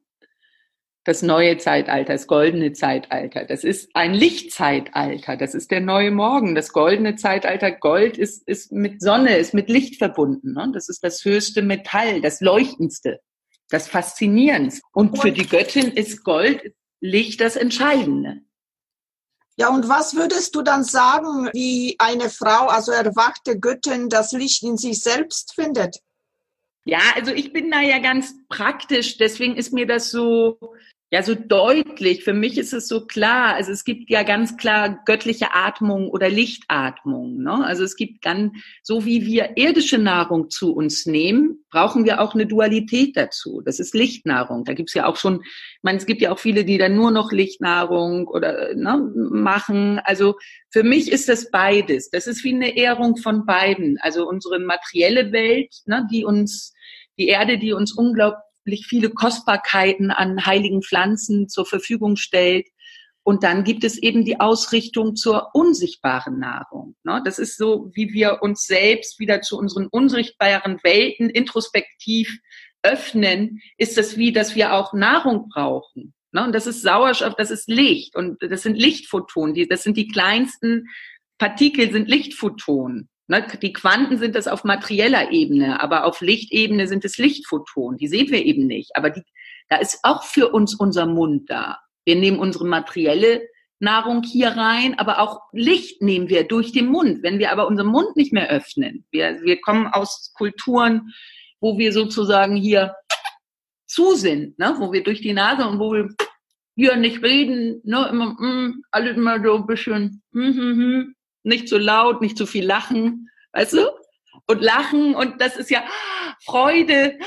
Das 1.04 1.24
neue 1.24 1.58
Zeitalter, 1.58 2.14
das 2.14 2.28
goldene 2.28 2.74
Zeitalter. 2.74 3.46
Das 3.46 3.64
ist 3.64 3.90
ein 3.96 4.14
Lichtzeitalter. 4.14 5.36
Das 5.36 5.56
ist 5.56 5.72
der 5.72 5.82
neue 5.82 6.12
Morgen. 6.12 6.54
Das 6.54 6.74
goldene 6.74 7.16
Zeitalter, 7.16 7.72
Gold 7.72 8.18
ist, 8.18 8.48
ist 8.48 8.72
mit 8.72 9.02
Sonne, 9.02 9.38
ist 9.38 9.54
mit 9.54 9.70
Licht 9.70 9.98
verbunden. 9.98 10.54
Ne? 10.54 10.70
Das 10.74 10.90
ist 10.90 11.04
das 11.04 11.26
höchste 11.26 11.64
Metall, 11.64 12.22
das 12.22 12.40
leuchtendste, 12.40 13.20
das 13.70 13.88
faszinierendste. 13.88 14.82
Und 14.94 15.20
für 15.20 15.32
die 15.32 15.48
Göttin 15.48 15.92
ist 15.92 16.24
Gold, 16.24 16.74
Licht 17.00 17.42
das 17.42 17.56
Entscheidende. 17.56 18.42
Ja, 19.58 19.70
und 19.70 19.90
was 19.90 20.16
würdest 20.16 20.56
du 20.56 20.62
dann 20.62 20.84
sagen, 20.84 21.50
wie 21.54 21.96
eine 21.98 22.30
Frau, 22.30 22.68
also 22.68 22.92
erwachte 22.92 23.60
Göttin, 23.60 24.08
das 24.08 24.32
Licht 24.34 24.64
in 24.64 24.78
sich 24.78 25.02
selbst 25.02 25.56
findet? 25.56 25.98
Ja, 26.84 27.00
also 27.16 27.32
ich 27.32 27.54
bin 27.54 27.70
da 27.70 27.82
ja 27.82 28.00
ganz 28.00 28.34
praktisch, 28.50 29.18
deswegen 29.18 29.56
ist 29.56 29.72
mir 29.72 29.86
das 29.86 30.10
so, 30.10 30.58
ja, 31.14 31.24
so 31.24 31.36
deutlich. 31.36 32.24
Für 32.24 32.32
mich 32.32 32.58
ist 32.58 32.72
es 32.72 32.88
so 32.88 33.06
klar. 33.06 33.54
Also 33.56 33.74
es 33.74 33.84
gibt 33.84 34.10
ja 34.10 34.24
ganz 34.24 34.56
klar 34.56 35.02
göttliche 35.06 35.54
Atmung 35.54 36.08
oder 36.10 36.30
Lichtatmung. 36.30 37.44
Ne? 37.44 37.66
Also 37.66 37.84
es 37.84 37.98
gibt 37.98 38.22
ganz, 38.22 38.54
so 38.82 39.04
wie 39.04 39.26
wir 39.26 39.58
irdische 39.58 39.98
Nahrung 39.98 40.50
zu 40.50 40.74
uns 40.74 41.06
nehmen, 41.06 41.66
brauchen 41.70 42.06
wir 42.06 42.22
auch 42.22 42.34
eine 42.34 42.46
Dualität 42.46 43.18
dazu. 43.18 43.62
Das 43.66 43.82
ist 43.82 43.94
Lichtnahrung. 43.94 44.64
Da 44.64 44.74
gibt's 44.74 44.94
ja 44.94 45.06
auch 45.06 45.18
schon, 45.18 45.42
ich 45.44 45.84
meine, 45.84 45.98
es 45.98 46.06
gibt 46.06 46.22
ja 46.22 46.32
auch 46.32 46.40
viele, 46.40 46.64
die 46.64 46.78
dann 46.78 46.96
nur 46.96 47.12
noch 47.12 47.34
Lichtnahrung 47.34 48.30
oder 48.30 48.74
ne, 48.74 49.12
machen. 49.14 50.00
Also 50.06 50.36
für 50.70 50.84
mich 50.84 51.12
ist 51.12 51.28
das 51.28 51.52
beides. 51.52 52.10
Das 52.10 52.26
ist 52.26 52.42
wie 52.46 52.56
eine 52.56 52.78
Ehrung 52.78 53.18
von 53.18 53.46
beiden. 53.46 53.98
Also 54.00 54.30
unsere 54.30 54.60
materielle 54.60 55.34
Welt, 55.34 55.76
ne, 55.88 56.08
die 56.10 56.24
uns 56.24 56.74
die 57.18 57.28
Erde, 57.28 57.58
die 57.58 57.74
uns 57.74 57.92
unglaublich 57.92 58.46
viele 58.88 59.10
Kostbarkeiten 59.10 60.12
an 60.12 60.46
heiligen 60.46 60.82
Pflanzen 60.82 61.50
zur 61.50 61.66
Verfügung 61.66 62.16
stellt. 62.16 62.68
Und 63.24 63.44
dann 63.44 63.64
gibt 63.64 63.84
es 63.84 63.98
eben 63.98 64.26
die 64.26 64.40
Ausrichtung 64.40 65.16
zur 65.16 65.54
unsichtbaren 65.54 66.40
Nahrung. 66.40 66.96
Ne? 67.04 67.22
Das 67.24 67.38
ist 67.38 67.58
so, 67.58 67.92
wie 67.94 68.14
wir 68.14 68.40
uns 68.42 68.66
selbst 68.66 69.20
wieder 69.20 69.42
zu 69.42 69.58
unseren 69.58 69.88
unsichtbaren 69.88 70.80
Welten 70.84 71.30
introspektiv 71.30 72.40
öffnen, 72.84 73.62
ist 73.78 73.98
das 73.98 74.18
wie, 74.18 74.32
dass 74.32 74.56
wir 74.56 74.74
auch 74.74 74.94
Nahrung 74.94 75.50
brauchen. 75.50 76.14
Ne? 76.32 76.44
Und 76.44 76.54
das 76.54 76.66
ist 76.66 76.82
Sauerstoff, 76.82 77.36
das 77.36 77.52
ist 77.52 77.70
Licht 77.70 78.16
und 78.16 78.42
das 78.42 78.64
sind 78.64 78.76
Lichtphotonen. 78.76 79.68
das 79.70 79.84
sind 79.84 79.98
die 79.98 80.08
kleinsten 80.08 80.88
Partikel, 81.38 81.92
sind 81.92 82.10
Lichtphotonen. 82.10 83.10
Ne, 83.32 83.48
die 83.62 83.72
Quanten 83.72 84.18
sind 84.18 84.36
das 84.36 84.50
auf 84.50 84.66
materieller 84.66 85.32
Ebene, 85.32 85.82
aber 85.82 86.04
auf 86.04 86.20
Lichtebene 86.20 86.86
sind 86.86 87.06
es 87.06 87.18
Lichtphotonen. 87.18 87.98
Die 87.98 88.10
sehen 88.10 88.30
wir 88.30 88.46
eben 88.46 88.68
nicht. 88.68 88.92
Aber 88.98 89.10
die, 89.10 89.24
da 89.70 89.78
ist 89.78 90.00
auch 90.04 90.24
für 90.24 90.50
uns 90.50 90.76
unser 90.76 91.06
Mund 91.06 91.50
da. 91.50 91.78
Wir 92.04 92.18
nehmen 92.18 92.40
unsere 92.40 92.68
materielle 92.68 93.48
Nahrung 93.80 94.24
hier 94.24 94.50
rein, 94.50 95.00
aber 95.00 95.22
auch 95.22 95.40
Licht 95.54 96.02
nehmen 96.02 96.28
wir 96.28 96.44
durch 96.44 96.74
den 96.74 96.88
Mund. 96.88 97.24
Wenn 97.24 97.40
wir 97.40 97.54
aber 97.54 97.68
unseren 97.68 97.88
Mund 97.88 98.18
nicht 98.18 98.34
mehr 98.34 98.50
öffnen, 98.50 99.06
wir, 99.12 99.40
wir 99.44 99.62
kommen 99.62 99.88
aus 99.88 100.34
Kulturen, 100.36 101.14
wo 101.62 101.78
wir 101.78 101.94
sozusagen 101.94 102.58
hier 102.58 102.96
zu 103.88 104.16
sind, 104.16 104.60
ne? 104.60 104.76
wo 104.78 104.92
wir 104.92 105.04
durch 105.04 105.22
die 105.22 105.32
Nase 105.32 105.66
und 105.66 105.80
wo 105.80 105.94
wir 105.94 106.10
hier 106.76 106.98
nicht 106.98 107.24
reden, 107.24 107.80
ne? 107.86 108.10
immer, 108.12 108.34
mm, 108.38 108.84
alles 108.92 109.16
immer 109.16 109.42
so 109.42 109.56
ein 109.56 109.68
bisschen, 109.68 110.22
mm, 110.34 110.42
mm, 110.42 110.80
mm 110.80 111.16
nicht 111.44 111.68
zu 111.68 111.78
laut, 111.78 112.22
nicht 112.22 112.38
zu 112.38 112.46
viel 112.46 112.66
lachen, 112.66 113.30
weißt 113.54 113.74
du? 113.74 113.90
Und 114.48 114.62
lachen 114.62 115.16
und 115.16 115.42
das 115.42 115.58
ist 115.58 115.70
ja 115.70 115.84
Freude, 116.44 117.18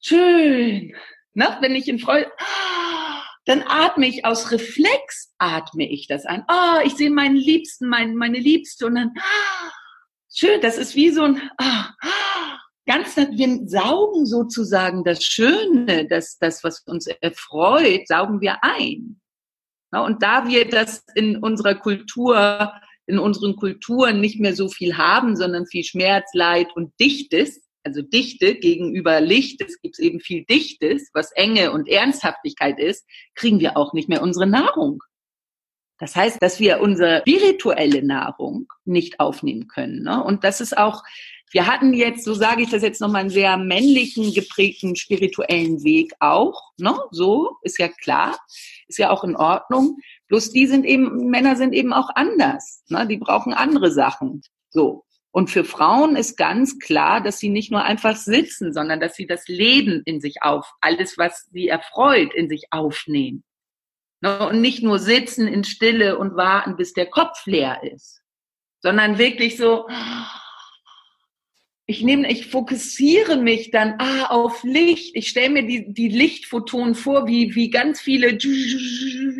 schön. 0.00 0.94
Ne? 1.34 1.56
Wenn 1.60 1.74
ich 1.74 1.88
in 1.88 1.98
Freude, 1.98 2.30
dann 3.44 3.62
atme 3.66 4.06
ich 4.06 4.24
aus 4.24 4.50
Reflex, 4.50 5.32
atme 5.38 5.88
ich 5.88 6.06
das 6.06 6.26
ein. 6.26 6.44
Oh, 6.50 6.80
ich 6.84 6.94
sehe 6.96 7.10
meinen 7.10 7.36
Liebsten, 7.36 7.88
mein, 7.88 8.14
meine 8.14 8.38
Liebste 8.38 8.86
und 8.86 8.96
dann, 8.96 9.14
schön, 10.34 10.60
das 10.60 10.76
ist 10.76 10.94
wie 10.94 11.10
so 11.10 11.22
ein, 11.22 11.40
ganz, 12.86 13.16
wir 13.16 13.68
saugen 13.68 14.26
sozusagen 14.26 15.04
das 15.04 15.24
Schöne, 15.24 16.06
das, 16.08 16.38
das, 16.38 16.64
was 16.64 16.80
uns 16.80 17.06
erfreut, 17.06 18.06
saugen 18.08 18.40
wir 18.40 18.62
ein. 18.62 19.20
Und 19.90 20.22
da 20.22 20.46
wir 20.46 20.68
das 20.68 21.04
in 21.14 21.36
unserer 21.38 21.74
Kultur 21.74 22.72
in 23.08 23.18
unseren 23.18 23.56
Kulturen 23.56 24.20
nicht 24.20 24.38
mehr 24.38 24.54
so 24.54 24.68
viel 24.68 24.96
haben, 24.96 25.34
sondern 25.34 25.66
viel 25.66 25.82
Schmerz, 25.82 26.28
Leid 26.34 26.68
und 26.76 26.92
Dichtes, 27.00 27.62
also 27.82 28.02
Dichte 28.02 28.54
gegenüber 28.54 29.20
Licht, 29.20 29.62
es 29.62 29.80
gibt 29.80 29.98
eben 29.98 30.20
viel 30.20 30.44
Dichtes, 30.44 31.08
was 31.14 31.32
Enge 31.32 31.72
und 31.72 31.88
Ernsthaftigkeit 31.88 32.78
ist, 32.78 33.06
kriegen 33.34 33.60
wir 33.60 33.76
auch 33.76 33.94
nicht 33.94 34.08
mehr 34.08 34.22
unsere 34.22 34.46
Nahrung. 34.46 35.02
Das 35.98 36.14
heißt, 36.14 36.40
dass 36.40 36.60
wir 36.60 36.80
unsere 36.80 37.20
spirituelle 37.20 38.04
Nahrung 38.04 38.68
nicht 38.84 39.18
aufnehmen 39.20 39.66
können. 39.68 40.02
Ne? 40.02 40.22
Und 40.22 40.44
das 40.44 40.60
ist 40.60 40.76
auch, 40.76 41.02
wir 41.50 41.66
hatten 41.66 41.92
jetzt, 41.94 42.24
so 42.24 42.34
sage 42.34 42.62
ich 42.62 42.70
das 42.70 42.82
jetzt 42.82 43.00
nochmal, 43.00 43.22
einen 43.22 43.30
sehr 43.30 43.56
männlichen 43.56 44.32
geprägten 44.32 44.94
spirituellen 44.94 45.82
Weg 45.82 46.12
auch. 46.20 46.72
Ne? 46.78 46.94
So 47.10 47.56
ist 47.62 47.78
ja 47.78 47.88
klar, 47.88 48.38
ist 48.86 48.98
ja 48.98 49.10
auch 49.10 49.24
in 49.24 49.34
Ordnung. 49.34 49.98
Bloß 50.28 50.52
die 50.52 50.66
sind 50.66 50.84
eben, 50.84 51.28
Männer 51.30 51.56
sind 51.56 51.72
eben 51.72 51.92
auch 51.92 52.10
anders. 52.14 52.84
Ne? 52.88 53.06
Die 53.06 53.16
brauchen 53.16 53.54
andere 53.54 53.90
Sachen. 53.90 54.42
So. 54.70 55.04
Und 55.30 55.50
für 55.50 55.64
Frauen 55.64 56.16
ist 56.16 56.36
ganz 56.36 56.78
klar, 56.78 57.22
dass 57.22 57.38
sie 57.38 57.48
nicht 57.48 57.70
nur 57.70 57.82
einfach 57.82 58.16
sitzen, 58.16 58.72
sondern 58.72 59.00
dass 59.00 59.14
sie 59.14 59.26
das 59.26 59.46
Leben 59.46 60.02
in 60.04 60.20
sich 60.20 60.42
auf, 60.42 60.72
alles, 60.80 61.18
was 61.18 61.46
sie 61.52 61.68
erfreut, 61.68 62.34
in 62.34 62.48
sich 62.48 62.64
aufnehmen. 62.70 63.44
Ne? 64.20 64.48
Und 64.48 64.60
nicht 64.60 64.82
nur 64.82 64.98
sitzen 64.98 65.46
in 65.46 65.64
Stille 65.64 66.18
und 66.18 66.36
warten, 66.36 66.76
bis 66.76 66.92
der 66.92 67.06
Kopf 67.06 67.46
leer 67.46 67.82
ist, 67.82 68.22
sondern 68.80 69.18
wirklich 69.18 69.56
so, 69.56 69.86
ich 71.90 72.02
nehme, 72.02 72.30
ich 72.30 72.48
fokussiere 72.48 73.38
mich 73.38 73.70
dann 73.70 73.94
ah, 73.96 74.26
auf 74.26 74.62
Licht. 74.62 75.16
Ich 75.16 75.30
stelle 75.30 75.48
mir 75.48 75.66
die, 75.66 75.90
die 75.90 76.08
Lichtphotonen 76.08 76.94
vor, 76.94 77.26
wie, 77.26 77.54
wie 77.54 77.70
ganz 77.70 77.98
viele 78.02 78.36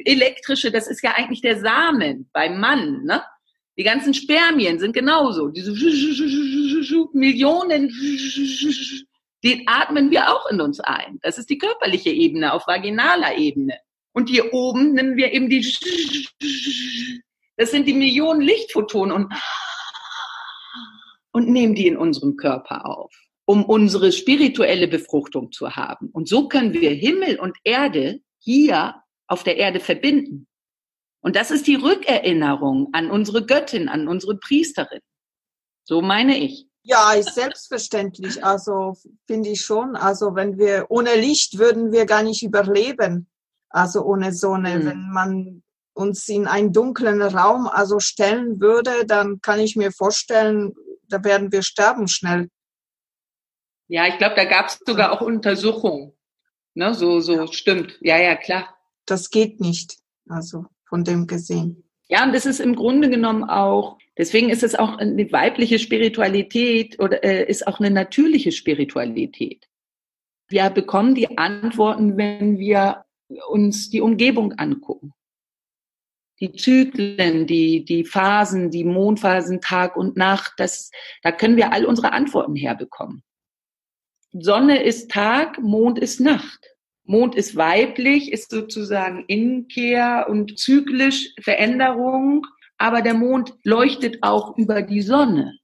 elektrische, 0.07 0.71
das 0.71 0.89
ist 0.89 1.03
ja 1.03 1.13
eigentlich 1.15 1.43
der 1.43 1.61
Samen 1.61 2.31
beim 2.33 2.59
Mann, 2.59 3.05
ne? 3.05 3.23
Die 3.77 3.85
ganzen 3.85 4.15
Spermien 4.15 4.79
sind 4.79 4.95
genauso. 4.95 5.49
Diese 5.49 5.73
Millionen, 7.13 7.95
die 9.45 9.63
atmen 9.67 10.11
wir 10.11 10.33
auch 10.33 10.51
in 10.51 10.63
uns 10.63 10.81
ein. 10.81 11.19
Das 11.21 11.37
ist 11.37 11.51
die 11.51 11.59
körperliche 11.59 12.11
Ebene 12.11 12.55
auf 12.55 12.67
vaginaler 12.67 13.37
Ebene. 13.37 13.79
Und 14.13 14.31
hier 14.31 14.55
oben 14.55 14.95
nennen 14.95 15.19
wir 15.19 15.33
eben 15.33 15.51
die, 15.51 15.61
das 17.59 17.71
sind 17.71 17.87
die 17.87 17.93
Millionen 17.93 18.41
Lichtphotonen 18.41 19.15
und 19.15 19.35
und 21.33 21.49
nehmen 21.49 21.75
die 21.75 21.87
in 21.87 21.97
unserem 21.97 22.37
Körper 22.37 22.87
auf, 22.87 23.13
um 23.45 23.65
unsere 23.65 24.13
spirituelle 24.13 24.89
Befruchtung 24.89 25.53
zu 25.53 25.77
haben. 25.77 26.11
Und 26.11 26.29
so 26.29 26.49
können 26.49 26.73
wir 26.73 26.91
Himmel 26.91 27.39
und 27.39 27.57
Erde 27.65 28.21
hier 28.39 28.95
auf 29.27 29.43
der 29.43 29.57
Erde 29.57 29.81
verbinden. 29.81 30.47
Und 31.21 31.37
das 31.37 31.51
ist 31.51 31.67
die 31.67 31.75
Rückerinnerung 31.75 32.89
an 32.93 33.11
unsere 33.11 33.45
Göttin, 33.45 33.89
an 33.89 34.09
unsere 34.09 34.37
Priesterin. 34.39 35.01
So 35.85 36.01
meine 36.01 36.39
ich. 36.39 36.67
Ja, 36.83 37.13
ist 37.13 37.35
selbstverständlich. 37.35 38.43
Also 38.45 38.95
finde 39.27 39.51
ich 39.51 39.61
schon. 39.61 39.97
Also 39.97 40.35
wenn 40.35 40.59
wir 40.59 40.87
ohne 40.89 41.17
Licht 41.17 41.59
würden 41.59 41.93
wir 41.93 42.07
gar 42.07 42.23
nicht 42.23 42.43
überleben. 42.43 43.29
Also 43.69 44.03
ohne 44.05 44.33
Sonne. 44.33 44.79
Mhm. 44.79 44.87
Wenn 44.87 45.11
man 45.11 45.63
uns 45.93 46.29
in 46.29 46.47
einen 46.47 46.73
dunklen 46.73 47.21
Raum 47.21 47.67
also 47.67 47.99
stellen 47.99 48.61
würde, 48.61 49.05
dann 49.07 49.41
kann 49.43 49.61
ich 49.61 49.77
mir 49.77 49.93
vorstellen, 49.93 50.73
da 51.09 51.25
werden 51.25 51.53
wir 51.53 51.63
sterben 51.63 52.09
schnell. 52.09 52.49
Ja, 53.89 54.07
ich 54.07 54.19
glaube, 54.19 54.35
da 54.37 54.45
gab 54.45 54.67
es 54.67 54.79
sogar 54.87 55.13
auch 55.13 55.21
Untersuchungen. 55.21 56.13
Ne, 56.75 56.95
so, 56.95 57.21
so 57.21 57.35
ja. 57.35 57.47
stimmt. 57.53 57.99
Ja, 58.01 58.19
ja, 58.19 58.37
klar. 58.37 58.77
Das 59.07 59.31
geht 59.31 59.61
nicht. 59.61 59.97
Also 60.29 60.67
von 60.89 61.05
dem 61.05 61.27
gesehen. 61.27 61.85
Ja, 62.09 62.25
und 62.25 62.35
das 62.35 62.47
ist 62.47 62.61
im 62.61 62.75
Grunde 62.75 63.11
genommen 63.11 63.45
auch, 63.45 63.99
deswegen 64.17 64.49
ist 64.49 64.63
es 64.63 64.75
auch 64.75 64.97
eine 64.99 65.31
weibliche 65.33 65.79
Spiritualität 65.79 66.99
oder 67.01 67.23
äh, 67.25 67.45
ist 67.45 67.67
auch 67.67 67.81
eine 67.81 67.91
natürliche 67.91 68.53
Spiritualität. 68.53 69.69
Wir 70.49 70.71
bekommen 70.71 71.15
die 71.15 71.37
Antworten, 71.37 72.17
wenn 72.17 72.59
wir 72.59 73.05
uns 73.49 73.91
die 73.91 74.01
Umgebung 74.01 74.53
angucken 74.55 75.13
die 76.41 76.53
Zyklen, 76.53 77.47
die, 77.47 77.85
die 77.85 78.05
Phasen, 78.05 78.71
die 78.71 78.85
Mondphasen, 78.85 79.61
Tag 79.61 79.97
und 79.97 80.17
Nacht, 80.17 80.53
das, 80.57 80.91
da 81.23 81.33
können 81.33 81.57
wir 81.57 81.73
all 81.73 81.85
unsere 81.85 82.13
Antworten 82.13 82.55
herbekommen. 82.55 83.23
Sonne 84.33 84.83
ist 84.83 85.11
Tag, 85.11 85.59
Mond 85.61 85.99
ist 85.99 86.21
Nacht. 86.21 86.77
Mond 87.05 87.35
ist 87.35 87.57
weiblich, 87.57 88.33
ist 88.33 88.51
sozusagen 88.51 89.25
Innenkehr 89.27 90.27
und 90.29 90.59
zyklisch 90.59 91.31
Veränderung, 91.41 92.47
aber 92.77 93.01
der 93.01 93.15
Mond 93.15 93.55
leuchtet 93.65 94.19
auch 94.23 94.57
über 94.59 94.83
die 94.83 95.01
Sonne. 95.01 95.59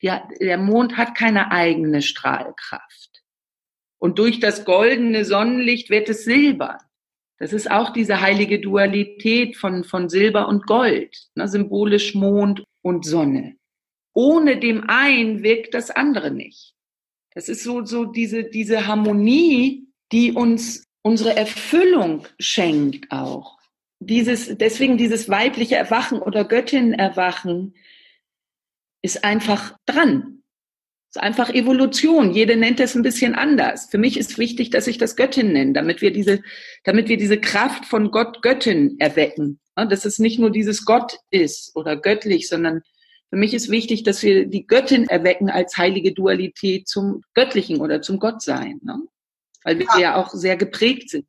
Ja, 0.00 0.28
der 0.40 0.58
Mond 0.58 0.96
hat 0.96 1.16
keine 1.16 1.50
eigene 1.50 2.02
Strahlkraft. 2.02 3.24
Und 3.98 4.18
durch 4.18 4.38
das 4.38 4.64
goldene 4.64 5.24
Sonnenlicht 5.24 5.90
wird 5.90 6.08
es 6.08 6.24
silbern. 6.24 6.78
Das 7.38 7.52
ist 7.52 7.70
auch 7.70 7.92
diese 7.92 8.20
heilige 8.20 8.60
Dualität 8.60 9.56
von, 9.56 9.84
von 9.84 10.08
Silber 10.08 10.48
und 10.48 10.66
Gold, 10.66 11.28
ne, 11.34 11.48
symbolisch 11.48 12.14
Mond 12.14 12.64
und 12.82 13.04
Sonne. 13.04 13.56
Ohne 14.14 14.58
dem 14.58 14.88
einen 14.88 15.42
wirkt 15.42 15.74
das 15.74 15.90
andere 15.90 16.30
nicht. 16.30 16.74
Das 17.34 17.50
ist 17.50 17.62
so, 17.62 17.84
so 17.84 18.06
diese, 18.06 18.44
diese 18.44 18.86
Harmonie, 18.86 19.88
die 20.12 20.32
uns 20.32 20.84
unsere 21.02 21.36
Erfüllung 21.36 22.26
schenkt 22.40 23.12
auch. 23.12 23.58
Dieses, 23.98 24.56
deswegen 24.56 24.96
dieses 24.96 25.28
weibliche 25.28 25.76
Erwachen 25.76 26.18
oder 26.20 26.44
Göttin-Erwachen 26.44 27.74
ist 29.02 29.24
einfach 29.24 29.76
dran. 29.84 30.35
Ist 31.16 31.22
einfach 31.22 31.48
Evolution. 31.48 32.30
Jede 32.30 32.56
nennt 32.56 32.78
es 32.78 32.94
ein 32.94 33.02
bisschen 33.02 33.34
anders. 33.34 33.88
Für 33.90 33.96
mich 33.96 34.18
ist 34.18 34.36
wichtig, 34.36 34.68
dass 34.68 34.86
ich 34.86 34.98
das 34.98 35.16
Göttin 35.16 35.50
nenne, 35.50 35.72
damit 35.72 36.02
wir 36.02 36.12
diese, 36.12 36.42
damit 36.84 37.08
wir 37.08 37.16
diese 37.16 37.40
Kraft 37.40 37.86
von 37.86 38.10
Gott 38.10 38.42
Göttin 38.42 38.96
erwecken. 38.98 39.58
Dass 39.76 40.04
es 40.04 40.18
nicht 40.18 40.38
nur 40.38 40.50
dieses 40.50 40.84
Gott 40.84 41.18
ist 41.30 41.74
oder 41.74 41.96
göttlich, 41.96 42.50
sondern 42.50 42.82
für 43.30 43.36
mich 43.36 43.54
ist 43.54 43.70
wichtig, 43.70 44.02
dass 44.02 44.22
wir 44.22 44.44
die 44.44 44.66
Göttin 44.66 45.08
erwecken 45.08 45.48
als 45.48 45.78
heilige 45.78 46.12
Dualität 46.12 46.86
zum 46.86 47.22
Göttlichen 47.32 47.80
oder 47.80 48.02
zum 48.02 48.18
Gottsein, 48.18 48.78
ne? 48.82 49.00
weil 49.64 49.78
wir 49.78 49.86
ja. 49.94 49.98
ja 49.98 50.16
auch 50.16 50.34
sehr 50.34 50.58
geprägt 50.58 51.08
sind. 51.08 51.26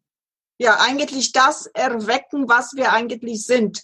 Ja, 0.59 0.79
eigentlich 0.81 1.31
das 1.31 1.67
erwecken, 1.67 2.49
was 2.49 2.73
wir 2.75 2.91
eigentlich 2.91 3.45
sind. 3.45 3.83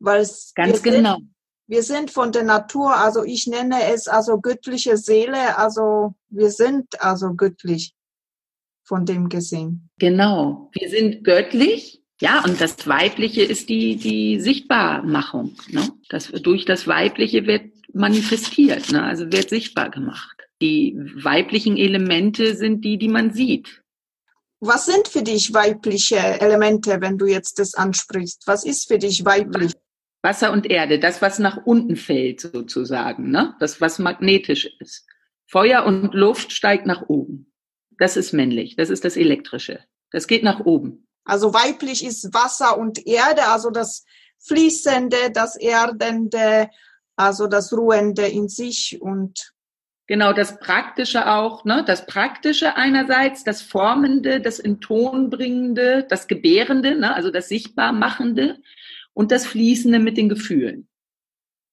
Weil 0.00 0.28
Ganz 0.54 0.84
wir 0.84 0.92
genau. 0.92 1.16
Sind, 1.16 1.33
wir 1.66 1.82
sind 1.82 2.10
von 2.10 2.32
der 2.32 2.44
Natur, 2.44 2.96
also 2.96 3.24
ich 3.24 3.46
nenne 3.46 3.92
es 3.92 4.08
also 4.08 4.40
göttliche 4.40 4.96
Seele, 4.96 5.56
also 5.58 6.14
wir 6.28 6.50
sind 6.50 7.00
also 7.00 7.34
göttlich 7.34 7.94
von 8.82 9.06
dem 9.06 9.28
gesehen. 9.28 9.88
Genau, 9.98 10.70
wir 10.72 10.90
sind 10.90 11.24
göttlich 11.24 12.04
ja, 12.20 12.44
und 12.44 12.60
das 12.60 12.86
Weibliche 12.86 13.42
ist 13.42 13.68
die, 13.68 13.96
die 13.96 14.40
Sichtbarmachung. 14.40 15.56
Ne? 15.68 15.90
Das, 16.08 16.28
durch 16.30 16.64
das 16.64 16.86
Weibliche 16.86 17.46
wird 17.46 17.72
manifestiert, 17.92 18.92
ne? 18.92 19.02
also 19.02 19.32
wird 19.32 19.50
sichtbar 19.50 19.90
gemacht. 19.90 20.36
Die 20.62 20.96
weiblichen 21.22 21.76
Elemente 21.76 22.54
sind 22.56 22.84
die, 22.84 22.98
die 22.98 23.08
man 23.08 23.32
sieht. 23.32 23.82
Was 24.60 24.86
sind 24.86 25.08
für 25.08 25.22
dich 25.22 25.52
weibliche 25.52 26.16
Elemente, 26.16 27.00
wenn 27.00 27.18
du 27.18 27.26
jetzt 27.26 27.58
das 27.58 27.74
ansprichst? 27.74 28.44
Was 28.46 28.64
ist 28.64 28.88
für 28.88 28.98
dich 28.98 29.24
weiblich? 29.24 29.72
Wasser 30.24 30.52
und 30.52 30.70
Erde, 30.70 30.98
das, 30.98 31.20
was 31.20 31.38
nach 31.38 31.66
unten 31.66 31.96
fällt 31.96 32.40
sozusagen, 32.40 33.30
ne? 33.30 33.54
das, 33.60 33.82
was 33.82 33.98
magnetisch 33.98 34.64
ist. 34.80 35.06
Feuer 35.46 35.84
und 35.84 36.14
Luft 36.14 36.50
steigt 36.50 36.86
nach 36.86 37.02
oben. 37.08 37.52
Das 37.98 38.16
ist 38.16 38.32
männlich, 38.32 38.74
das 38.74 38.88
ist 38.88 39.04
das 39.04 39.18
Elektrische. 39.18 39.80
Das 40.10 40.26
geht 40.26 40.42
nach 40.42 40.60
oben. 40.60 41.06
Also 41.26 41.52
weiblich 41.52 42.04
ist 42.04 42.32
Wasser 42.32 42.78
und 42.78 43.06
Erde, 43.06 43.46
also 43.48 43.70
das 43.70 44.04
Fließende, 44.38 45.30
das 45.30 45.56
Erdende, 45.56 46.70
also 47.16 47.46
das 47.46 47.72
Ruhende 47.72 48.26
in 48.26 48.48
sich 48.48 49.00
und 49.00 49.52
Genau, 50.06 50.34
das 50.34 50.58
Praktische 50.58 51.30
auch, 51.30 51.64
ne? 51.64 51.82
Das 51.86 52.04
Praktische 52.04 52.76
einerseits, 52.76 53.42
das 53.42 53.62
Formende, 53.62 54.40
das 54.40 54.58
in 54.58 54.80
Ton 54.80 55.30
bringende, 55.30 56.04
das 56.06 56.26
Gebärende, 56.26 56.94
ne? 56.94 57.14
also 57.14 57.30
das 57.30 57.48
Sichtbarmachende 57.48 58.58
und 59.14 59.30
das 59.32 59.46
Fließende 59.46 59.98
mit 59.98 60.16
den 60.16 60.28
Gefühlen. 60.28 60.88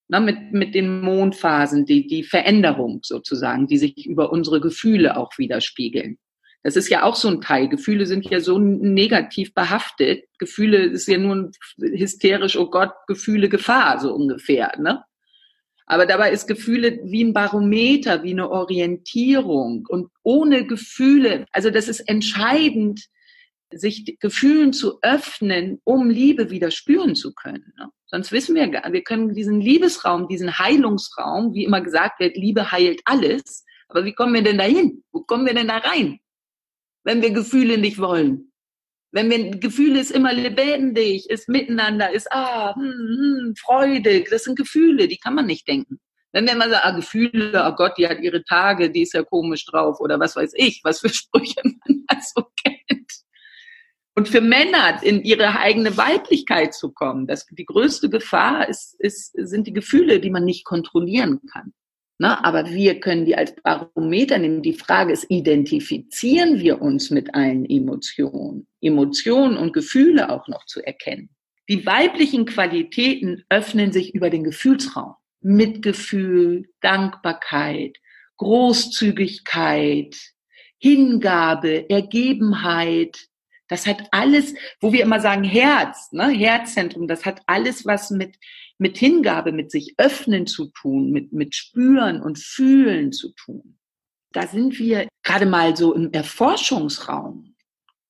Ne? 0.08 0.22
Mit, 0.22 0.54
mit 0.54 0.76
den 0.76 1.02
Mondphasen, 1.02 1.86
die, 1.86 2.08
die 2.08 2.24
Veränderung 2.24 3.02
sozusagen, 3.04 3.68
die 3.68 3.78
sich 3.78 4.06
über 4.06 4.32
unsere 4.32 4.62
Gefühle 4.62 5.18
auch 5.18 5.38
widerspiegeln. 5.38 6.18
Das 6.64 6.76
ist 6.76 6.90
ja 6.90 7.04
auch 7.04 7.16
so 7.16 7.28
ein 7.28 7.42
Teil. 7.42 7.70
Gefühle 7.70 8.06
sind 8.06 8.30
ja 8.30 8.40
so 8.40 8.60
negativ 8.60 9.54
behaftet. 9.54 10.26
Gefühle 10.38 10.86
ist 10.86 11.08
ja 11.08 11.18
nur 11.18 11.52
hysterisch, 11.78 12.56
oh 12.56 12.70
Gott, 12.70 12.92
Gefühle 13.08 13.50
Gefahr, 13.50 14.00
so 14.00 14.14
ungefähr, 14.14 14.72
ne? 14.80 15.04
Aber 15.88 16.06
dabei 16.06 16.32
ist 16.32 16.48
Gefühle 16.48 17.00
wie 17.04 17.24
ein 17.24 17.34
Barometer, 17.34 18.24
wie 18.24 18.32
eine 18.32 18.50
Orientierung. 18.50 19.86
Und 19.90 20.10
ohne 20.24 20.66
Gefühle, 20.66 21.46
also 21.52 21.70
das 21.70 21.90
ist 21.90 22.00
entscheidend, 22.02 23.08
sich 23.74 24.18
Gefühlen 24.20 24.74
zu 24.74 25.00
öffnen, 25.02 25.80
um 25.84 26.10
Liebe 26.10 26.50
wieder 26.50 26.72
spüren 26.72 27.16
zu 27.16 27.34
können. 27.34 27.74
Ne? 27.78 27.90
Sonst 28.06 28.32
wissen 28.32 28.56
wir 28.56 28.68
gar, 28.68 28.92
wir 28.92 29.04
können 29.04 29.34
diesen 29.34 29.62
Liebesraum, 29.62 30.28
diesen 30.28 30.58
Heilungsraum, 30.58 31.54
wie 31.54 31.64
immer 31.64 31.82
gesagt 31.82 32.20
wird, 32.20 32.38
Liebe 32.38 32.72
heilt 32.72 33.02
alles. 33.06 33.66
Aber 33.88 34.06
wie 34.06 34.14
kommen 34.14 34.34
wir 34.34 34.44
denn 34.44 34.58
dahin? 34.58 35.04
Wo 35.12 35.22
kommen 35.22 35.46
wir 35.46 35.54
denn 35.54 35.68
da 35.68 35.78
rein? 35.78 36.20
wenn 37.04 37.22
wir 37.22 37.32
Gefühle 37.32 37.78
nicht 37.78 38.00
wollen. 38.00 38.52
Wenn 39.12 39.30
wir 39.30 39.52
Gefühle 39.52 40.00
ist 40.00 40.12
immer 40.12 40.34
lebendig, 40.34 41.30
ist 41.30 41.50
miteinander, 41.50 42.12
ist 42.12 42.32
ah, 42.32 42.74
hm, 42.76 42.82
hm, 42.82 43.56
Freude, 43.58 44.24
das 44.30 44.46
sind 44.46 44.58
Gefühle, 44.58 45.08
die 45.08 45.18
kann 45.18 45.36
man 45.36 45.48
nicht 45.48 45.68
denken. 45.68 46.00
Wenn 46.32 46.46
wir 46.46 46.54
immer 46.54 46.70
sagen, 46.70 46.82
ah, 46.84 46.92
Gefühle, 46.92 47.66
oh 47.68 47.76
Gott, 47.76 47.98
die 47.98 48.08
hat 48.08 48.20
ihre 48.22 48.42
Tage, 48.46 48.90
die 48.90 49.02
ist 49.02 49.14
ja 49.14 49.24
komisch 49.24 49.66
drauf 49.66 50.00
oder 50.00 50.18
was 50.18 50.38
weiß 50.38 50.54
ich, 50.56 50.80
was 50.84 51.02
für 51.02 51.10
Sprüche 51.10 51.62
man 51.64 52.06
da 52.08 52.18
so 52.22 52.44
kennt. 52.64 52.81
Und 54.14 54.28
für 54.28 54.42
Männer 54.42 55.02
in 55.04 55.24
ihre 55.24 55.58
eigene 55.58 55.96
Weiblichkeit 55.96 56.74
zu 56.74 56.92
kommen, 56.92 57.28
das, 57.28 57.46
die 57.46 57.66
größte 57.66 58.10
Gefahr 58.10 58.68
ist, 58.68 59.00
ist, 59.00 59.32
sind 59.36 59.68
die 59.68 59.74
Gefühle, 59.74 60.20
die 60.20 60.30
man 60.30 60.44
nicht 60.44 60.66
kontrollieren 60.66 61.40
kann. 61.52 61.74
Ne? 62.22 62.44
Aber 62.46 62.70
wir 62.70 63.00
können 63.00 63.26
die 63.26 63.36
als 63.36 63.56
Barometer 63.64 64.38
nehmen. 64.38 64.62
Die 64.62 64.74
Frage 64.74 65.14
ist, 65.14 65.26
identifizieren 65.30 66.60
wir 66.60 66.82
uns 66.82 67.10
mit 67.10 67.34
allen 67.34 67.66
Emotionen? 67.66 68.68
Emotionen 68.82 69.58
und 69.58 69.74
Gefühle 69.74 70.30
auch 70.30 70.48
noch 70.48 70.66
zu 70.66 70.86
erkennen. 70.86 71.30
Die 71.68 71.86
weiblichen 71.86 72.46
Qualitäten 72.46 73.44
öffnen 73.50 73.92
sich 73.92 74.14
über 74.14 74.30
den 74.30 74.44
Gefühlsraum. 74.44 75.16
Mitgefühl, 75.40 76.70
Dankbarkeit, 76.82 77.98
Großzügigkeit, 78.38 80.16
Hingabe, 80.78 81.90
Ergebenheit. 81.90 83.31
Das 83.72 83.88
hat 83.88 84.04
alles, 84.12 84.54
wo 84.82 84.92
wir 84.92 85.02
immer 85.02 85.22
sagen 85.22 85.44
Herz, 85.44 86.12
ne, 86.12 86.28
Herzzentrum, 86.28 87.08
das 87.08 87.26
hat 87.26 87.42
alles 87.48 87.86
was 87.86 88.12
mit 88.12 88.38
mit 88.82 88.98
Hingabe, 88.98 89.52
mit 89.52 89.70
sich 89.70 89.94
öffnen 89.98 90.48
zu 90.48 90.66
tun, 90.66 91.12
mit, 91.12 91.32
mit 91.32 91.56
spüren 91.56 92.20
und 92.20 92.40
fühlen 92.40 93.12
zu 93.12 93.32
tun. 93.34 93.78
Da 94.34 94.48
sind 94.48 94.80
wir 94.80 95.08
gerade 95.24 95.46
mal 95.46 95.78
so 95.78 95.94
im 95.94 96.12
Erforschungsraum. 96.12 97.56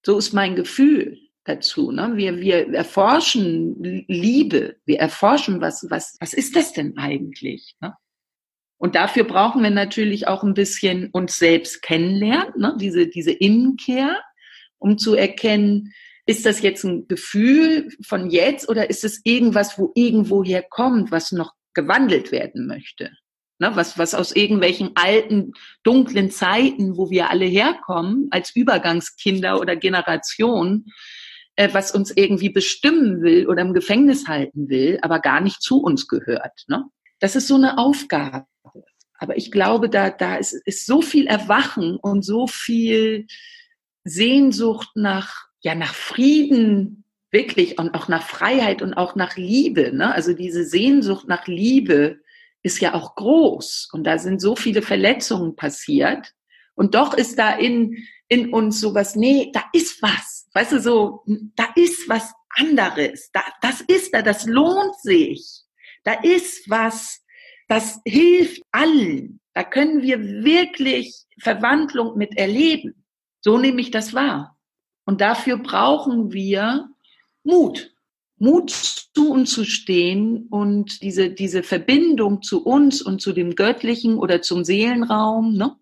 So 0.05 0.18
ist 0.18 0.32
mein 0.32 0.55
Gefühl 0.55 1.20
dazu. 1.43 1.91
Ne? 1.91 2.14
Wir, 2.16 2.39
wir 2.39 2.74
erforschen 2.74 4.05
Liebe, 4.07 4.78
wir 4.86 4.99
erforschen, 4.99 5.59
was, 5.59 5.86
was, 5.89 6.16
was 6.22 6.34
ist 6.34 6.55
das 6.55 6.72
denn 6.72 6.97
eigentlich? 6.97 7.76
Ne? 7.82 7.93
Und 8.78 8.95
dafür 8.95 9.26
brauchen 9.26 9.64
wir 9.64 9.72
natürlich 9.72 10.30
auch 10.30 10.41
ein 10.41 10.53
bisschen 10.53 11.09
uns 11.12 11.38
selbst 11.38 11.82
kennenlernen, 11.82 12.53
ne? 12.55 12.78
diese, 12.80 13.07
diese 13.07 13.32
Innenkehr, 13.32 14.22
um 14.82 14.98
zu 14.98 15.16
erkennen, 15.16 15.94
ist 16.26 16.46
das 16.46 16.62
jetzt 16.62 16.84
ein 16.84 17.08
Gefühl 17.08 17.90
von 18.06 18.30
jetzt 18.30 18.68
oder 18.70 18.90
ist 18.90 19.04
es 19.04 19.22
irgendwas, 19.24 19.78
wo 19.78 19.92
irgendwo 19.96 20.44
herkommt, 20.44 21.12
was 21.12 21.32
noch 21.32 21.54
gewandelt 21.74 22.32
werden 22.32 22.68
möchte? 22.68 23.12
Ne, 23.60 23.72
was, 23.76 24.00
was 24.00 24.16
aus 24.16 24.36
irgendwelchen 24.36 24.92
alten, 24.96 25.54
dunklen 25.84 26.32
Zeiten, 26.32 26.98
wo 26.98 27.12
wir 27.12 27.30
alle 27.30 27.46
herkommen, 27.46 28.28
als 28.32 28.56
Übergangskinder 28.56 29.60
oder 29.60 29.76
Generation, 29.76 30.86
äh, 31.56 31.70
was 31.72 31.92
uns 31.92 32.12
irgendwie 32.16 32.50
bestimmen 32.50 33.22
will 33.22 33.48
oder 33.48 33.62
im 33.62 33.76
Gefängnis 33.76 34.28
halten 34.28 34.68
will, 34.68 34.98
aber 35.04 35.20
gar 35.20 35.42
nicht 35.42 35.62
zu 35.62 35.80
uns 35.80 36.08
gehört. 36.08 36.64
Ne? 36.68 36.86
Das 37.20 37.36
ist 37.36 37.48
so 37.48 37.56
eine 37.56 37.78
Aufgabe. 37.78 38.48
Aber 39.20 39.38
ich 39.38 39.52
glaube, 39.52 39.90
da, 39.90 40.10
da 40.10 40.38
ist, 40.38 40.54
ist 40.66 40.88
so 40.88 41.04
viel 41.04 41.28
Erwachen 41.28 41.98
und 41.98 42.24
so 42.24 42.48
viel 42.48 43.28
Sehnsucht 44.04 44.89
nach 44.95 45.47
ja 45.62 45.76
nach 45.76 45.93
Frieden 45.93 47.04
wirklich 47.32 47.80
und 47.80 47.93
auch 47.93 48.08
nach 48.08 48.24
Freiheit 48.24 48.82
und 48.82 48.93
auch 48.93 49.16
nach 49.16 49.38
Liebe. 49.38 49.95
Ne? 49.95 50.14
Also 50.14 50.34
diese 50.34 50.66
Sehnsucht 50.66 51.28
nach 51.28 51.47
Liebe 51.47 52.20
ist 52.62 52.80
ja 52.80 52.93
auch 52.93 53.16
groß 53.16 53.89
und 53.93 54.06
da 54.06 54.18
sind 54.18 54.41
so 54.41 54.56
viele 54.56 54.82
Verletzungen 54.82 55.56
passiert 55.56 56.34
und 56.76 56.95
doch 56.95 57.14
ist 57.14 57.39
da 57.39 57.56
in 57.56 58.06
in 58.32 58.54
uns 58.54 58.80
sowas, 58.80 59.18
nee, 59.18 59.52
da 59.54 59.66
ist 59.74 60.02
was, 60.02 60.47
weißt 60.54 60.72
du, 60.72 60.80
so, 60.80 61.24
da 61.58 61.68
ist 61.76 62.08
was 62.08 62.32
anderes, 62.56 63.30
da, 63.34 63.43
das 63.62 63.82
ist 63.82 64.14
da, 64.14 64.22
das 64.22 64.45
lohnt 64.45 64.95
sich, 65.02 65.64
da 66.06 66.14
ist 66.14 66.70
was, 66.70 67.26
das 67.68 67.99
hilft 68.06 68.62
allen, 68.72 69.41
Da 69.54 69.66
können 69.66 70.02
wir 70.02 70.22
wirklich 70.22 71.26
Verwandlung 71.41 72.18
mit 72.18 72.38
erleben. 72.38 73.04
So 73.42 73.58
nehme 73.58 73.82
ich 73.82 73.92
das 73.92 74.14
wahr. 74.14 74.58
Und 75.06 75.22
dafür 75.22 75.58
brauchen 75.58 76.32
wir 76.32 76.89
Mut. 77.44 77.94
Mut 78.38 78.72
zu 78.72 79.32
uns 79.32 79.52
zu 79.52 79.66
stehen 79.66 80.48
und 80.50 81.04
diese, 81.04 81.30
diese 81.30 81.62
Verbindung 81.62 82.42
zu 82.42 82.64
uns 82.64 83.02
und 83.02 83.22
zu 83.22 83.34
dem 83.34 83.56
Göttlichen 83.56 84.18
oder 84.18 84.42
zum 84.42 84.64
Seelenraum, 84.64 85.54
ne, 85.54 85.76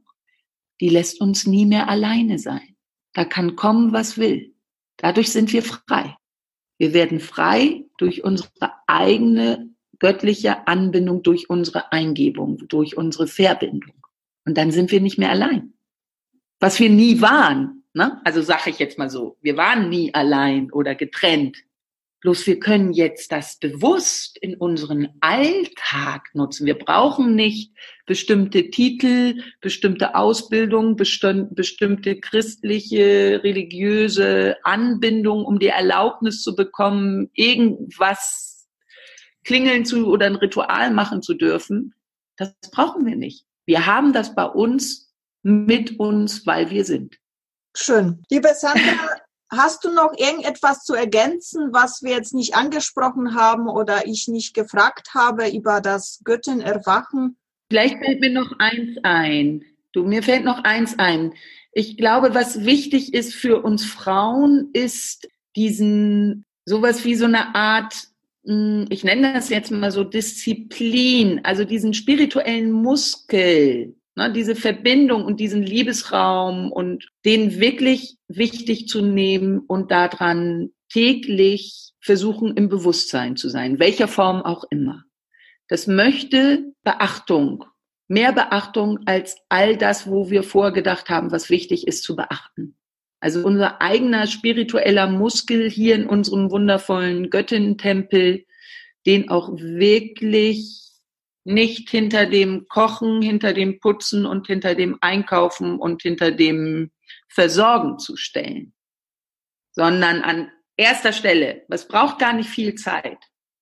die 0.82 0.90
lässt 0.90 1.22
uns 1.22 1.48
nie 1.48 1.66
mehr 1.66 1.88
alleine 1.88 2.38
sein. 2.38 2.76
Da 3.14 3.24
kann 3.24 3.56
kommen, 3.56 3.94
was 3.94 4.18
will. 4.18 4.56
Dadurch 4.98 5.32
sind 5.32 5.54
wir 5.54 5.64
frei. 5.64 6.18
Wir 6.78 6.94
werden 6.94 7.20
frei 7.20 7.86
durch 7.98 8.24
unsere 8.24 8.50
eigene 8.88 9.70
göttliche 10.00 10.68
Anbindung, 10.68 11.24
durch 11.24 11.50
unsere 11.50 11.92
Eingebung, 11.92 12.68
durch 12.68 12.98
unsere 12.98 13.28
Verbindung. 13.28 13.96
Und 14.46 14.58
dann 14.58 14.72
sind 14.72 14.92
wir 14.92 15.02
nicht 15.02 15.18
mehr 15.18 15.30
allein. 15.30 15.74
Was 16.60 16.80
wir 16.80 16.90
nie 16.90 17.22
waren. 17.22 17.84
Ne? 17.94 18.22
Also 18.24 18.42
sage 18.42 18.70
ich 18.70 18.80
jetzt 18.80 18.98
mal 18.98 19.10
so, 19.10 19.38
wir 19.42 19.58
waren 19.58 19.90
nie 19.90 20.14
allein 20.14 20.72
oder 20.72 20.96
getrennt. 20.96 21.58
Bloß 22.22 22.48
wir 22.48 22.60
können 22.60 22.92
jetzt 22.92 23.32
das 23.32 23.60
bewusst 23.60 24.38
in 24.40 24.56
unseren 24.56 25.08
Alltag 25.22 26.30
nutzen. 26.34 26.66
Wir 26.66 26.78
brauchen 26.78 27.34
nicht 27.34 27.72
bestimmte 28.06 28.70
Titel, 28.72 29.42
bestimmte 29.62 30.16
Ausbildung, 30.16 30.98
bestimmte 30.98 32.20
christliche, 32.20 33.40
religiöse 33.42 34.58
Anbindung, 34.64 35.46
um 35.46 35.60
die 35.60 35.68
Erlaubnis 35.68 36.42
zu 36.44 36.58
bekommen, 36.58 37.30
irgendwas 37.36 38.68
klingeln 39.46 39.86
zu 39.86 40.08
oder 40.08 40.26
ein 40.26 40.36
Ritual 40.36 40.92
machen 40.92 41.22
zu 41.22 41.34
dürfen. 41.34 41.94
Das 42.36 42.54
brauchen 42.70 43.06
wir 43.06 43.16
nicht. 43.16 43.46
Wir 43.66 43.86
haben 43.86 44.12
das 44.12 44.36
bei 44.36 44.46
uns 44.46 45.09
mit 45.44 46.00
uns, 46.00 46.46
weil 46.46 46.70
wir 46.70 46.86
sind. 46.86 47.18
Schön. 47.76 48.24
Liebe 48.30 48.50
Sandra, 48.56 49.10
Hast 49.52 49.84
du 49.84 49.92
noch 49.92 50.14
irgendetwas 50.16 50.84
zu 50.84 50.94
ergänzen, 50.94 51.74
was 51.74 52.04
wir 52.04 52.12
jetzt 52.12 52.36
nicht 52.36 52.56
angesprochen 52.56 53.34
haben 53.34 53.68
oder 53.68 54.06
ich 54.06 54.28
nicht 54.28 54.54
gefragt 54.54 55.16
habe 55.16 55.50
über 55.50 55.82
das 55.82 56.22
Göttenerwachen? 56.24 57.36
Vielleicht 57.72 57.98
fällt 57.98 58.20
mir 58.20 58.32
noch 58.32 58.52
eins 58.60 58.98
ein. 59.02 59.64
Du, 59.92 60.04
mir 60.04 60.22
fällt 60.22 60.46
noch 60.46 60.64
eins 60.64 61.00
ein. 61.00 61.34
Ich 61.72 61.98
glaube, 61.98 62.36
was 62.36 62.64
wichtig 62.66 63.16
ist 63.16 63.34
für 63.34 63.64
uns 63.64 63.86
Frauen, 63.86 64.70
ist 64.74 65.28
diesen, 65.56 66.46
sowas 66.66 67.04
wie 67.04 67.16
so 67.16 67.26
eine 67.26 67.56
Art, 67.56 67.96
hm, 68.46 68.86
ich 68.92 69.04
nenne 69.04 69.34
das 69.34 69.50
jetzt 69.50 69.72
mal 69.72 69.92
so 69.92 70.04
Disziplin, 70.04 71.42
also 71.44 71.64
diesen 71.64 71.96
spirituellen 71.96 72.72
Muskel, 72.72 73.96
Ne, 74.20 74.34
diese 74.34 74.58
Verbindung 74.58 75.24
und 75.24 75.40
diesen 75.40 75.64
Liebesraum 75.64 76.74
und 76.74 77.10
den 77.24 77.62
wirklich 77.62 78.18
wichtig 78.28 78.90
zu 78.90 79.02
nehmen 79.02 79.60
und 79.60 79.92
daran 79.92 80.72
täglich 80.92 81.94
versuchen, 82.02 82.58
im 82.58 82.68
Bewusstsein 82.68 83.38
zu 83.38 83.48
sein, 83.48 83.80
welcher 83.80 84.10
Form 84.10 84.42
auch 84.42 84.66
immer. 84.72 85.06
Das 85.70 85.88
möchte 85.88 86.66
Beachtung, 86.84 87.64
mehr 88.10 88.34
Beachtung 88.34 89.00
als 89.06 89.38
all 89.48 89.78
das, 89.78 90.06
wo 90.06 90.30
wir 90.30 90.44
vorgedacht 90.44 91.10
haben, 91.10 91.32
was 91.32 91.50
wichtig 91.50 91.88
ist 91.88 92.04
zu 92.04 92.18
beachten. 92.18 92.76
Also 93.22 93.46
unser 93.46 93.82
eigener 93.82 94.28
spiritueller 94.28 95.08
Muskel 95.08 95.70
hier 95.70 95.96
in 95.96 96.08
unserem 96.08 96.52
wundervollen 96.52 97.30
Göttinnen-Tempel, 97.30 98.44
den 99.06 99.30
auch 99.30 99.50
wirklich 99.56 100.89
nicht 101.50 101.90
hinter 101.90 102.28
dem 102.28 102.68
Kochen, 102.68 103.22
hinter 103.22 103.54
dem 103.54 103.80
Putzen 103.80 104.26
und 104.26 104.48
hinter 104.48 104.76
dem 104.76 104.98
Einkaufen 105.02 105.80
und 105.80 106.02
hinter 106.02 106.32
dem 106.32 106.92
Versorgen 107.28 107.98
zu 107.98 108.16
stellen, 108.16 108.74
sondern 109.72 110.22
an 110.22 110.52
erster 110.78 111.12
Stelle. 111.12 111.66
Es 111.70 111.88
braucht 111.88 112.20
gar 112.20 112.34
nicht 112.34 112.50
viel 112.50 112.76
Zeit. 112.76 113.18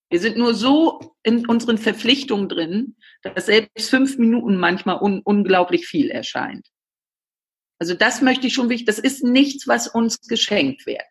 Wir 0.09 0.19
sind 0.19 0.37
nur 0.37 0.53
so 0.53 1.17
in 1.23 1.47
unseren 1.47 1.77
Verpflichtungen 1.77 2.47
drin, 2.47 2.97
dass 3.23 3.47
selbst 3.47 3.89
fünf 3.89 4.17
Minuten 4.17 4.57
manchmal 4.57 5.01
un 5.01 5.21
unglaublich 5.21 5.87
viel 5.87 6.09
erscheint. 6.09 6.67
Also 7.79 7.93
das 7.93 8.21
möchte 8.21 8.47
ich 8.47 8.53
schon 8.53 8.69
wichtig. 8.69 8.87
Das 8.87 8.99
ist 8.99 9.23
nichts, 9.23 9.67
was 9.67 9.87
uns 9.87 10.19
geschenkt 10.27 10.85
wird. 10.85 11.03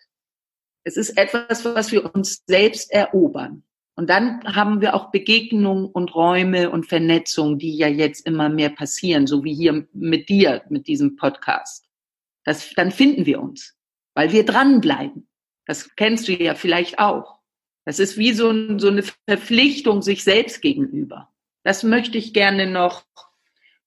Es 0.84 0.96
ist 0.96 1.16
etwas, 1.16 1.64
was 1.64 1.90
wir 1.90 2.14
uns 2.14 2.42
selbst 2.46 2.90
erobern. 2.92 3.65
Und 3.96 4.10
dann 4.10 4.44
haben 4.44 4.82
wir 4.82 4.94
auch 4.94 5.10
Begegnungen 5.10 5.86
und 5.86 6.14
Räume 6.14 6.70
und 6.70 6.86
Vernetzung, 6.86 7.58
die 7.58 7.74
ja 7.76 7.88
jetzt 7.88 8.26
immer 8.26 8.50
mehr 8.50 8.68
passieren, 8.68 9.26
so 9.26 9.42
wie 9.42 9.54
hier 9.54 9.88
mit 9.94 10.28
dir, 10.28 10.62
mit 10.68 10.86
diesem 10.86 11.16
Podcast. 11.16 11.86
Das, 12.44 12.70
dann 12.74 12.92
finden 12.92 13.24
wir 13.24 13.40
uns, 13.40 13.74
weil 14.14 14.32
wir 14.32 14.44
dranbleiben. 14.44 15.26
Das 15.64 15.96
kennst 15.96 16.28
du 16.28 16.32
ja 16.32 16.54
vielleicht 16.54 16.98
auch. 16.98 17.40
Das 17.86 17.98
ist 17.98 18.18
wie 18.18 18.34
so, 18.34 18.50
ein, 18.50 18.78
so 18.78 18.88
eine 18.88 19.02
Verpflichtung 19.26 20.02
sich 20.02 20.24
selbst 20.24 20.60
gegenüber. 20.60 21.32
Das 21.64 21.82
möchte 21.82 22.18
ich 22.18 22.34
gerne 22.34 22.70
noch, 22.70 23.04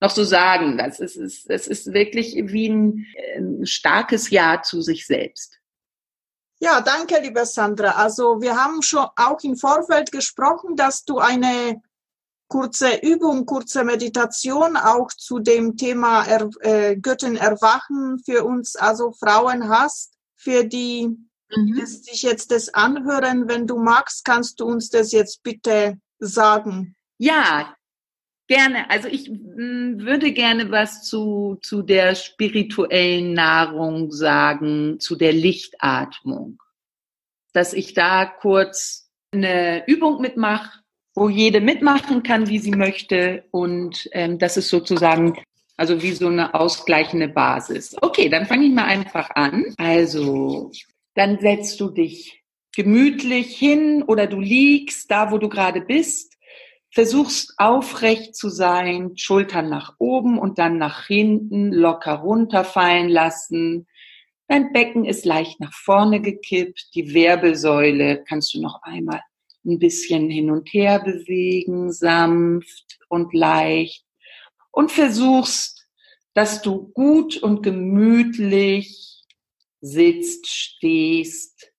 noch 0.01 0.09
so 0.09 0.23
sagen. 0.23 0.79
Das 0.79 0.99
ist, 0.99 1.49
das 1.49 1.67
ist 1.67 1.93
wirklich 1.93 2.33
wie 2.35 2.69
ein, 2.69 3.05
ein 3.37 3.65
starkes 3.67 4.31
Ja 4.31 4.63
zu 4.63 4.81
sich 4.81 5.05
selbst. 5.05 5.58
Ja, 6.61 6.81
danke, 6.81 7.19
liebe 7.21 7.45
Sandra. 7.45 7.91
Also 7.91 8.41
wir 8.41 8.55
haben 8.55 8.81
schon 8.81 9.07
auch 9.15 9.41
im 9.43 9.55
Vorfeld 9.55 10.11
gesprochen, 10.11 10.75
dass 10.75 11.05
du 11.05 11.19
eine 11.19 11.81
kurze 12.49 12.97
Übung, 12.97 13.45
kurze 13.45 13.85
Meditation 13.85 14.75
auch 14.75 15.07
zu 15.09 15.39
dem 15.39 15.77
Thema 15.77 16.25
er, 16.25 16.49
äh, 16.59 16.97
Götten 16.97 17.37
erwachen 17.37 18.19
für 18.25 18.43
uns, 18.43 18.75
also 18.75 19.11
Frauen 19.13 19.69
hast, 19.69 20.13
für 20.35 20.65
die, 20.65 21.07
mhm. 21.55 21.75
die 21.75 21.85
sich 21.85 22.23
jetzt 22.23 22.51
das 22.51 22.73
anhören. 22.73 23.47
Wenn 23.47 23.65
du 23.65 23.77
magst, 23.77 24.25
kannst 24.25 24.59
du 24.59 24.65
uns 24.65 24.89
das 24.89 25.13
jetzt 25.13 25.43
bitte 25.43 25.97
sagen. 26.19 26.97
Ja, 27.17 27.73
gerne. 28.49 28.89
Also 28.89 29.07
ich 29.07 29.29
mm, 29.29 29.99
würde 29.99 30.33
gerne 30.33 30.69
was 30.71 31.03
zu, 31.03 31.57
zu 31.61 31.81
der 31.81 32.15
spirituellen 32.15 33.33
Nahrung 33.33 34.11
sagen, 34.11 34.99
zu 34.99 35.15
der 35.15 35.31
Lichtatmung. 35.31 36.61
Dass 37.53 37.73
ich 37.73 37.93
da 37.93 38.25
kurz 38.25 39.09
eine 39.31 39.87
Übung 39.87 40.19
mitmache, 40.19 40.79
wo 41.15 41.29
jede 41.29 41.61
mitmachen 41.61 42.23
kann, 42.23 42.49
wie 42.49 42.59
sie 42.59 42.71
möchte. 42.71 43.45
Und 43.51 44.09
ähm, 44.11 44.37
das 44.37 44.57
ist 44.57 44.69
sozusagen 44.69 45.37
also 45.77 46.01
wie 46.01 46.11
so 46.11 46.27
eine 46.27 46.53
ausgleichende 46.53 47.29
Basis. 47.29 47.95
Okay, 48.01 48.27
dann 48.27 48.45
fange 48.45 48.65
ich 48.65 48.73
mal 48.73 48.83
einfach 48.83 49.29
an. 49.35 49.63
Also, 49.77 50.71
dann 51.15 51.39
setzt 51.39 51.79
du 51.79 51.89
dich 51.89 52.43
gemütlich 52.75 53.57
hin 53.57 54.03
oder 54.03 54.27
du 54.27 54.41
liegst 54.41 55.09
da, 55.09 55.31
wo 55.31 55.37
du 55.37 55.47
gerade 55.47 55.79
bist 55.79 56.28
Versuchst 56.91 57.53
aufrecht 57.57 58.35
zu 58.35 58.49
sein, 58.49 59.15
Schultern 59.15 59.69
nach 59.69 59.95
oben 59.99 60.39
und 60.39 60.57
dann 60.57 60.77
nach 60.77 61.05
hinten, 61.05 61.71
locker 61.71 62.15
runterfallen 62.15 63.09
lassen. 63.09 63.87
Dein 64.47 64.73
Becken 64.73 65.05
ist 65.05 65.25
leicht 65.25 65.59
nach 65.59 65.73
vorne 65.73 66.21
gekippt. 66.21 66.89
Die 66.95 67.13
Wirbelsäule 67.13 68.23
kannst 68.27 68.55
du 68.55 68.61
noch 68.61 68.81
einmal 68.81 69.21
ein 69.65 69.77
bisschen 69.77 70.29
hin 70.29 70.49
und 70.49 70.73
her 70.73 70.99
bewegen, 70.99 71.91
sanft 71.91 72.99
und 73.07 73.33
leicht. 73.33 74.05
Und 74.71 74.91
versuchst, 74.91 75.87
dass 76.33 76.61
du 76.61 76.87
gut 76.93 77.37
und 77.37 77.61
gemütlich 77.61 79.25
sitzt, 79.81 80.47
stehst 80.47 81.71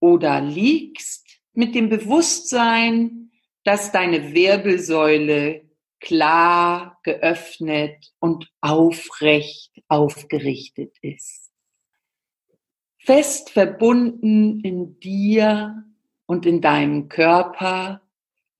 oder 0.00 0.40
liegst 0.40 1.40
mit 1.52 1.74
dem 1.74 1.88
Bewusstsein, 1.88 3.30
dass 3.64 3.92
deine 3.92 4.34
Wirbelsäule 4.34 5.64
klar, 6.00 6.98
geöffnet 7.02 8.12
und 8.20 8.50
aufrecht 8.60 9.72
aufgerichtet 9.88 10.96
ist. 11.00 11.50
Fest 12.98 13.50
verbunden 13.50 14.60
in 14.60 14.98
dir 15.00 15.84
und 16.26 16.46
in 16.46 16.60
deinem 16.60 17.08
Körper 17.08 18.02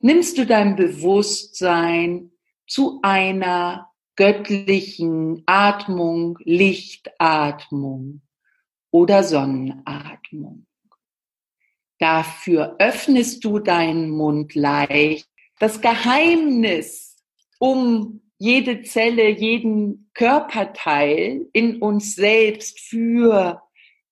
nimmst 0.01 0.39
du 0.39 0.47
dein 0.47 0.77
Bewusstsein 0.77 2.31
zu 2.67 3.01
einer 3.03 3.91
göttlichen 4.17 5.43
Atmung, 5.47 6.39
Lichtatmung 6.45 8.23
oder 8.91 9.23
Sonnenatmung. 9.23 10.67
Dafür 12.05 12.77
öffnest 12.81 13.43
du 13.47 13.61
deinen 13.61 14.11
Mund 14.11 14.55
leicht. 14.55 15.27
Das 15.59 15.81
Geheimnis 15.81 17.17
um 17.59 18.21
jede 18.37 18.83
Zelle, 18.83 19.31
jeden 19.31 20.11
Körperteil 20.13 21.47
in 21.55 21.81
uns 21.81 22.15
selbst 22.15 22.79
für 22.79 23.63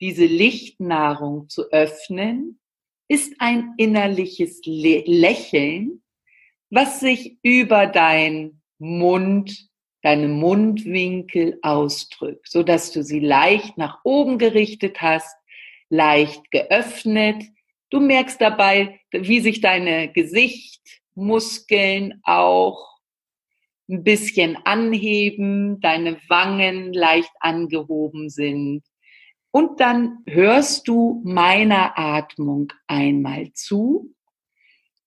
diese 0.01 0.25
Lichtnahrung 0.25 1.51
zu 1.51 1.71
öffnen, 1.71 2.59
ist 3.09 3.35
ein 3.41 3.75
innerliches 3.77 4.63
Lächeln, 4.65 6.03
was 6.71 7.01
sich 7.01 7.37
über 7.43 7.87
dein 7.87 8.63
Mund 8.79 9.69
deine 10.01 10.29
Mundwinkel 10.29 11.59
ausdrückt, 11.61 12.49
so 12.49 12.63
dass 12.63 12.91
du 12.91 13.05
sie 13.05 13.21
leicht 13.21 13.77
nach 13.77 13.99
oben 14.03 14.39
gerichtet 14.39 15.03
hast, 15.03 15.37
leicht 15.91 16.51
geöffnet. 16.51 17.52
Du 17.93 18.01
merkst 18.01 18.41
dabei, 18.41 18.99
wie 19.11 19.41
sich 19.41 19.61
deine 19.61 20.11
Gesichtmuskeln 20.11 22.23
auch 22.23 22.97
ein 23.87 24.03
bisschen 24.03 24.57
anheben, 24.65 25.79
deine 25.83 26.17
Wangen 26.27 26.95
leicht 26.95 27.31
angehoben 27.41 28.31
sind. 28.31 28.83
Und 29.51 29.81
dann 29.81 30.21
hörst 30.27 30.89
du 30.89 31.21
meiner 31.27 31.99
Atmung 31.99 32.73
einmal 32.87 33.53
zu 33.53 34.15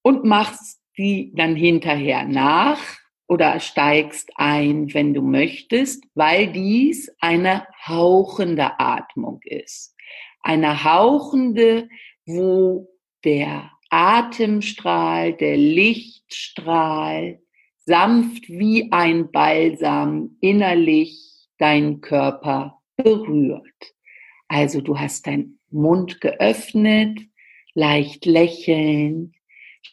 und 0.03 0.23
machst 0.23 0.79
die 0.95 1.33
dann 1.33 1.55
hinterher 1.55 2.25
nach 2.25 2.99
oder 3.27 3.59
steigst 3.61 4.29
ein, 4.35 4.93
wenn 4.93 5.15
du 5.15 5.23
möchtest, 5.23 6.03
weil 6.13 6.51
dies 6.51 7.11
eine 7.19 7.65
hauchende 7.87 8.79
Atmung 8.79 9.39
ist. 9.43 9.95
Eine 10.41 10.83
hauchende, 10.83 11.89
wo 12.25 12.89
der 13.23 13.71
Atemstrahl, 13.89 15.33
der 15.33 15.57
Lichtstrahl 15.57 17.39
sanft 17.85 18.49
wie 18.49 18.91
ein 18.91 19.31
Balsam 19.31 20.37
innerlich 20.41 21.47
deinen 21.57 22.01
Körper 22.01 22.79
berührt. 22.97 23.93
Also 24.47 24.81
du 24.81 24.97
hast 24.97 25.27
deinen 25.27 25.59
Mund 25.69 26.21
geöffnet, 26.21 27.19
leicht 27.73 28.25
lächelnd, 28.25 29.35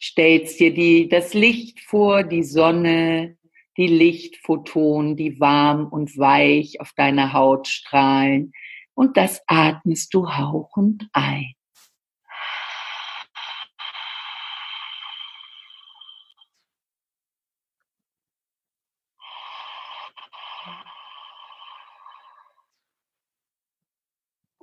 stellst 0.01 0.59
dir 0.59 0.73
die, 0.73 1.07
das 1.07 1.33
Licht 1.33 1.79
vor, 1.81 2.23
die 2.23 2.43
Sonne, 2.43 3.37
die 3.77 3.87
Lichtphotonen, 3.87 5.15
die 5.15 5.39
warm 5.39 5.87
und 5.87 6.17
weich 6.17 6.79
auf 6.79 6.93
deine 6.95 7.33
Haut 7.33 7.67
strahlen 7.67 8.53
und 8.93 9.17
das 9.17 9.41
atmest 9.47 10.13
du 10.13 10.29
hauchend 10.29 11.07
ein. 11.13 11.53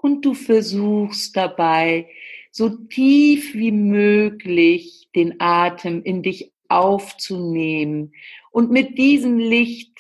Und 0.03 0.25
du 0.25 0.35
versuchst 0.35 1.37
dabei 1.37 2.09
so 2.51 2.69
tief 2.71 3.55
wie 3.55 3.73
möglich 3.73 5.09
den 5.15 5.41
Atem 5.41 6.03
in 6.03 6.23
dich 6.23 6.53
aufzunehmen 6.69 8.13
und 8.51 8.71
mit 8.71 8.97
diesem 8.97 9.39
Licht 9.39 9.99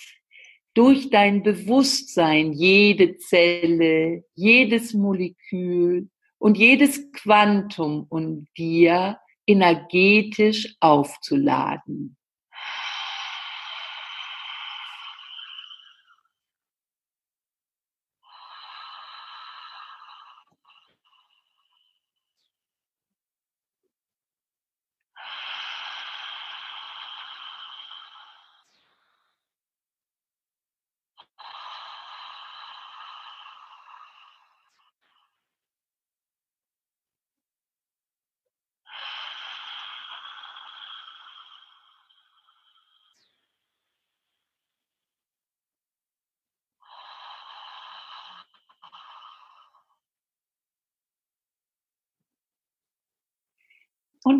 durch 0.74 1.11
dein 1.11 1.42
Bewusstsein 1.42 2.53
jede 2.53 3.16
Zelle, 3.18 4.24
jedes 4.34 4.94
Molekül 4.94 6.09
und 6.38 6.57
jedes 6.57 7.11
Quantum 7.12 8.07
und 8.09 8.48
dir 8.57 9.18
energetisch 9.46 10.76
aufzuladen. 10.80 12.16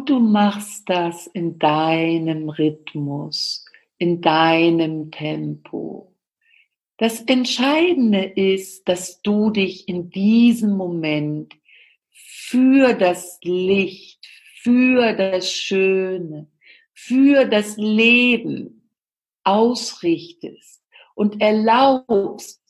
Und 0.01 0.09
du 0.09 0.19
machst 0.19 0.89
das 0.89 1.27
in 1.27 1.59
deinem 1.59 2.49
Rhythmus, 2.49 3.67
in 3.99 4.23
deinem 4.23 5.11
Tempo. 5.11 6.17
Das 6.97 7.21
Entscheidende 7.21 8.25
ist, 8.25 8.89
dass 8.89 9.21
du 9.21 9.51
dich 9.51 9.89
in 9.89 10.09
diesem 10.09 10.75
Moment 10.75 11.53
für 12.09 12.95
das 12.95 13.41
Licht, 13.43 14.27
für 14.63 15.13
das 15.13 15.53
Schöne, 15.53 16.51
für 16.95 17.45
das 17.45 17.77
Leben 17.77 18.91
ausrichtest 19.45 20.83
und 21.15 21.43
erlaubst, 21.43 22.63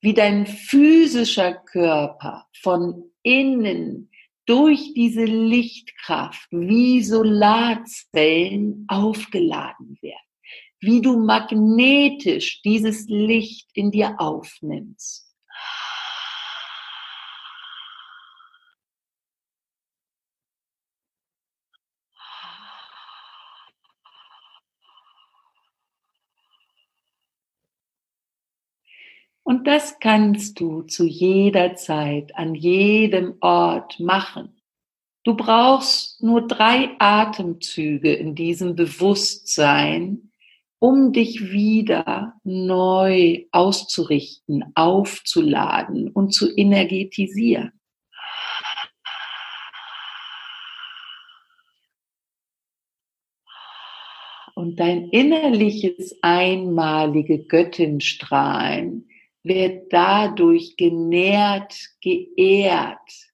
wie 0.00 0.14
dein 0.14 0.46
physischer 0.46 1.52
Körper 1.52 2.46
von 2.54 3.04
innen 3.22 4.09
durch 4.46 4.94
diese 4.94 5.24
Lichtkraft 5.24 6.48
wie 6.50 7.02
Solarzellen 7.02 8.84
aufgeladen 8.88 9.98
werden, 10.00 10.16
wie 10.80 11.00
du 11.00 11.18
magnetisch 11.18 12.62
dieses 12.62 13.06
Licht 13.08 13.70
in 13.74 13.90
dir 13.90 14.20
aufnimmst. 14.20 15.29
Und 29.50 29.66
das 29.66 29.98
kannst 29.98 30.60
du 30.60 30.82
zu 30.82 31.04
jeder 31.04 31.74
Zeit, 31.74 32.36
an 32.36 32.54
jedem 32.54 33.34
Ort 33.40 33.98
machen. 33.98 34.62
Du 35.24 35.34
brauchst 35.34 36.22
nur 36.22 36.46
drei 36.46 36.90
Atemzüge 37.00 38.12
in 38.12 38.36
diesem 38.36 38.76
Bewusstsein, 38.76 40.30
um 40.78 41.12
dich 41.12 41.50
wieder 41.50 42.34
neu 42.44 43.46
auszurichten, 43.50 44.66
aufzuladen 44.76 46.12
und 46.12 46.32
zu 46.32 46.56
energetisieren. 46.56 47.72
Und 54.54 54.78
dein 54.78 55.08
innerliches 55.08 56.16
einmalige 56.22 57.40
Göttinstrahlen 57.46 59.09
wird 59.42 59.92
dadurch 59.92 60.76
genährt, 60.76 61.74
geehrt 62.00 63.32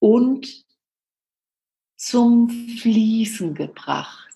und 0.00 0.64
zum 1.96 2.48
Fließen 2.50 3.54
gebracht. 3.54 4.28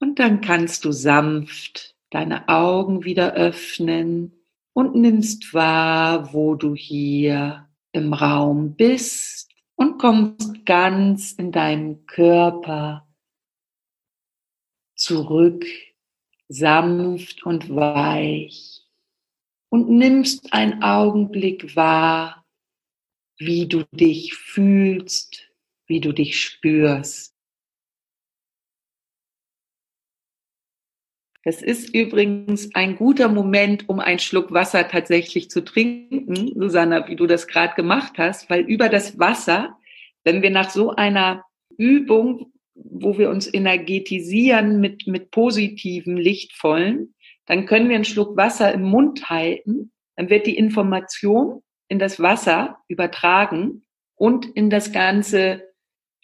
Und 0.00 0.18
dann 0.18 0.40
kannst 0.40 0.84
du 0.84 0.92
sanft 0.92 1.96
deine 2.10 2.48
Augen 2.48 3.04
wieder 3.04 3.34
öffnen 3.34 4.32
und 4.72 4.94
nimmst 4.94 5.52
wahr, 5.54 6.32
wo 6.32 6.54
du 6.54 6.74
hier 6.74 7.68
im 7.92 8.12
Raum 8.12 8.76
bist 8.76 9.50
und 9.74 9.98
kommst 9.98 10.64
ganz 10.64 11.32
in 11.32 11.52
deinem 11.52 12.06
Körper 12.06 13.08
zurück 14.94 15.64
sanft 16.48 17.44
und 17.44 17.74
weich 17.74 18.82
und 19.68 19.90
nimmst 19.90 20.52
einen 20.52 20.82
Augenblick 20.82 21.76
wahr, 21.76 22.44
wie 23.38 23.68
du 23.68 23.84
dich 23.92 24.34
fühlst, 24.34 25.48
wie 25.86 26.00
du 26.00 26.12
dich 26.12 26.40
spürst. 26.40 27.34
Das 31.44 31.62
ist 31.62 31.94
übrigens 31.94 32.74
ein 32.74 32.96
guter 32.96 33.28
Moment, 33.28 33.88
um 33.88 34.00
einen 34.00 34.18
Schluck 34.18 34.52
Wasser 34.52 34.86
tatsächlich 34.88 35.50
zu 35.50 35.64
trinken, 35.64 36.52
Susanna, 36.54 37.08
wie 37.08 37.16
du 37.16 37.26
das 37.26 37.46
gerade 37.46 37.74
gemacht 37.74 38.18
hast, 38.18 38.50
weil 38.50 38.62
über 38.62 38.88
das 38.88 39.18
Wasser, 39.18 39.78
wenn 40.24 40.42
wir 40.42 40.50
nach 40.50 40.68
so 40.68 40.90
einer 40.94 41.44
Übung 41.78 42.52
wo 42.84 43.18
wir 43.18 43.30
uns 43.30 43.52
energetisieren 43.52 44.80
mit, 44.80 45.06
mit 45.06 45.30
positiven, 45.30 46.16
lichtvollen, 46.16 47.14
dann 47.46 47.66
können 47.66 47.88
wir 47.88 47.96
einen 47.96 48.04
Schluck 48.04 48.36
Wasser 48.36 48.72
im 48.72 48.82
Mund 48.82 49.30
halten, 49.30 49.92
dann 50.16 50.30
wird 50.30 50.46
die 50.46 50.56
Information 50.56 51.62
in 51.88 51.98
das 51.98 52.20
Wasser 52.20 52.78
übertragen 52.88 53.84
und 54.14 54.46
in 54.46 54.68
das 54.68 54.92
ganze 54.92 55.62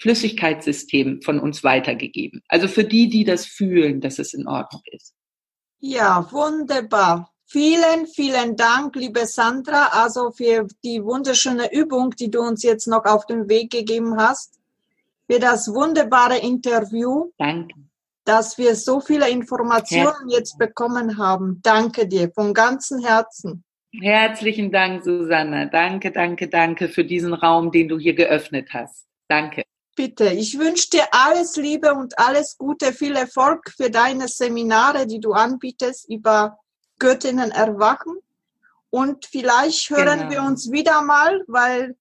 Flüssigkeitssystem 0.01 1.23
von 1.23 1.39
uns 1.39 1.65
weitergegeben. 1.65 2.43
Also 2.49 2.69
für 2.69 2.85
die, 2.85 3.09
die 3.09 3.25
das 3.25 3.47
fühlen, 3.47 4.01
dass 4.01 4.19
es 4.19 4.35
in 4.35 4.47
Ordnung 4.47 4.83
ist. 4.87 5.15
Ja, 5.79 6.29
wunderbar. 6.31 7.31
Vielen, 7.47 8.07
vielen 8.07 8.57
Dank, 8.57 8.97
liebe 8.97 9.27
Sandra, 9.27 9.89
also 9.93 10.33
für 10.33 10.67
die 10.83 11.05
wunderschöne 11.05 11.73
Übung, 11.73 12.11
die 12.11 12.31
du 12.31 12.41
uns 12.41 12.63
jetzt 12.63 12.89
noch 12.89 13.05
auf 13.05 13.27
den 13.27 13.49
Weg 13.49 13.71
gegeben 13.71 14.17
hast, 14.17 14.59
für 15.31 15.39
das 15.39 15.72
wunderbare 15.72 16.39
Interview. 16.39 17.31
Danke. 17.39 17.75
Dass 18.25 18.57
wir 18.57 18.75
so 18.75 19.01
viele 19.01 19.29
Informationen 19.29 20.29
ja. 20.29 20.39
jetzt 20.39 20.59
bekommen 20.59 21.18
haben. 21.18 21.61
Danke 21.62 22.07
dir 22.09 22.31
von 22.31 22.55
ganzem 22.55 23.05
Herzen. 23.05 23.64
Herzlichen 24.01 24.72
Dank, 24.72 25.05
Susanne. 25.05 25.68
Danke, 25.70 26.11
danke, 26.11 26.49
danke 26.49 26.89
für 26.89 27.05
diesen 27.05 27.33
Raum, 27.33 27.70
den 27.70 27.89
du 27.89 27.99
hier 27.99 28.14
geöffnet 28.14 28.70
hast. 28.72 29.07
Danke. 29.29 29.62
Bitte, 29.97 30.31
ich 30.31 30.59
wünsche 30.59 30.91
dir 30.91 31.05
alles 31.12 31.55
Liebe 31.57 31.95
und 31.95 32.18
alles 32.18 32.57
Gute, 32.59 32.93
viel 32.93 33.14
Erfolg 33.14 33.70
für 33.77 33.91
deine 33.91 34.27
Seminare, 34.27 35.07
die 35.07 35.20
du 35.20 35.33
anbietest 35.33 36.09
über 36.09 36.59
Göttinnen 36.99 37.53
erwachen. 37.53 38.16
Und 38.91 39.27
vielleicht 39.27 39.91
hören 39.91 40.20
genau. 40.20 40.31
wir 40.31 40.43
uns 40.43 40.72
wieder 40.72 41.03
mal, 41.03 41.45
weil 41.47 41.97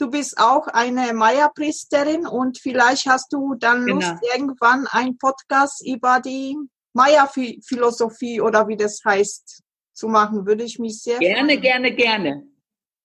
du 0.00 0.10
bist 0.10 0.38
auch 0.38 0.66
eine 0.68 1.12
Maya-Priesterin 1.12 2.26
und 2.26 2.58
vielleicht 2.58 3.06
hast 3.06 3.32
du 3.32 3.54
dann 3.54 3.84
genau. 3.84 4.00
Lust, 4.00 4.14
irgendwann 4.34 4.86
einen 4.86 5.18
Podcast 5.18 5.86
über 5.86 6.20
die 6.20 6.56
Maya-Philosophie 6.94 8.40
oder 8.40 8.66
wie 8.68 8.76
das 8.76 9.00
heißt 9.04 9.62
zu 9.92 10.08
machen. 10.08 10.46
Würde 10.46 10.64
ich 10.64 10.78
mich 10.78 11.02
sehr 11.02 11.18
Gerne, 11.18 11.50
freuen. 11.50 11.60
gerne, 11.60 11.94
gerne. 11.94 12.46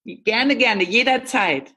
Gerne, 0.05 0.55
gerne, 0.55 0.83
jederzeit. 0.83 1.73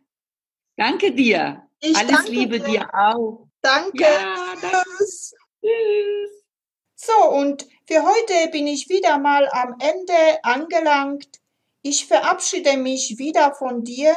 Danke 0.76 1.12
dir. 1.12 1.68
Ich 1.80 1.96
Alles 1.96 2.28
Liebe 2.28 2.60
dir. 2.60 2.80
dir. 2.80 2.94
auch. 2.94 3.48
Danke. 3.60 4.04
Ja, 4.04 4.54
Tschüss. 4.60 5.34
Tschüss. 5.60 6.44
So, 6.94 7.30
und 7.30 7.66
für 7.86 8.02
heute 8.02 8.50
bin 8.52 8.66
ich 8.66 8.88
wieder 8.88 9.18
mal 9.18 9.48
am 9.52 9.76
Ende 9.80 10.44
angelangt. 10.44 11.40
Ich 11.82 12.06
verabschiede 12.06 12.76
mich 12.76 13.16
wieder 13.18 13.54
von 13.54 13.84
dir. 13.84 14.16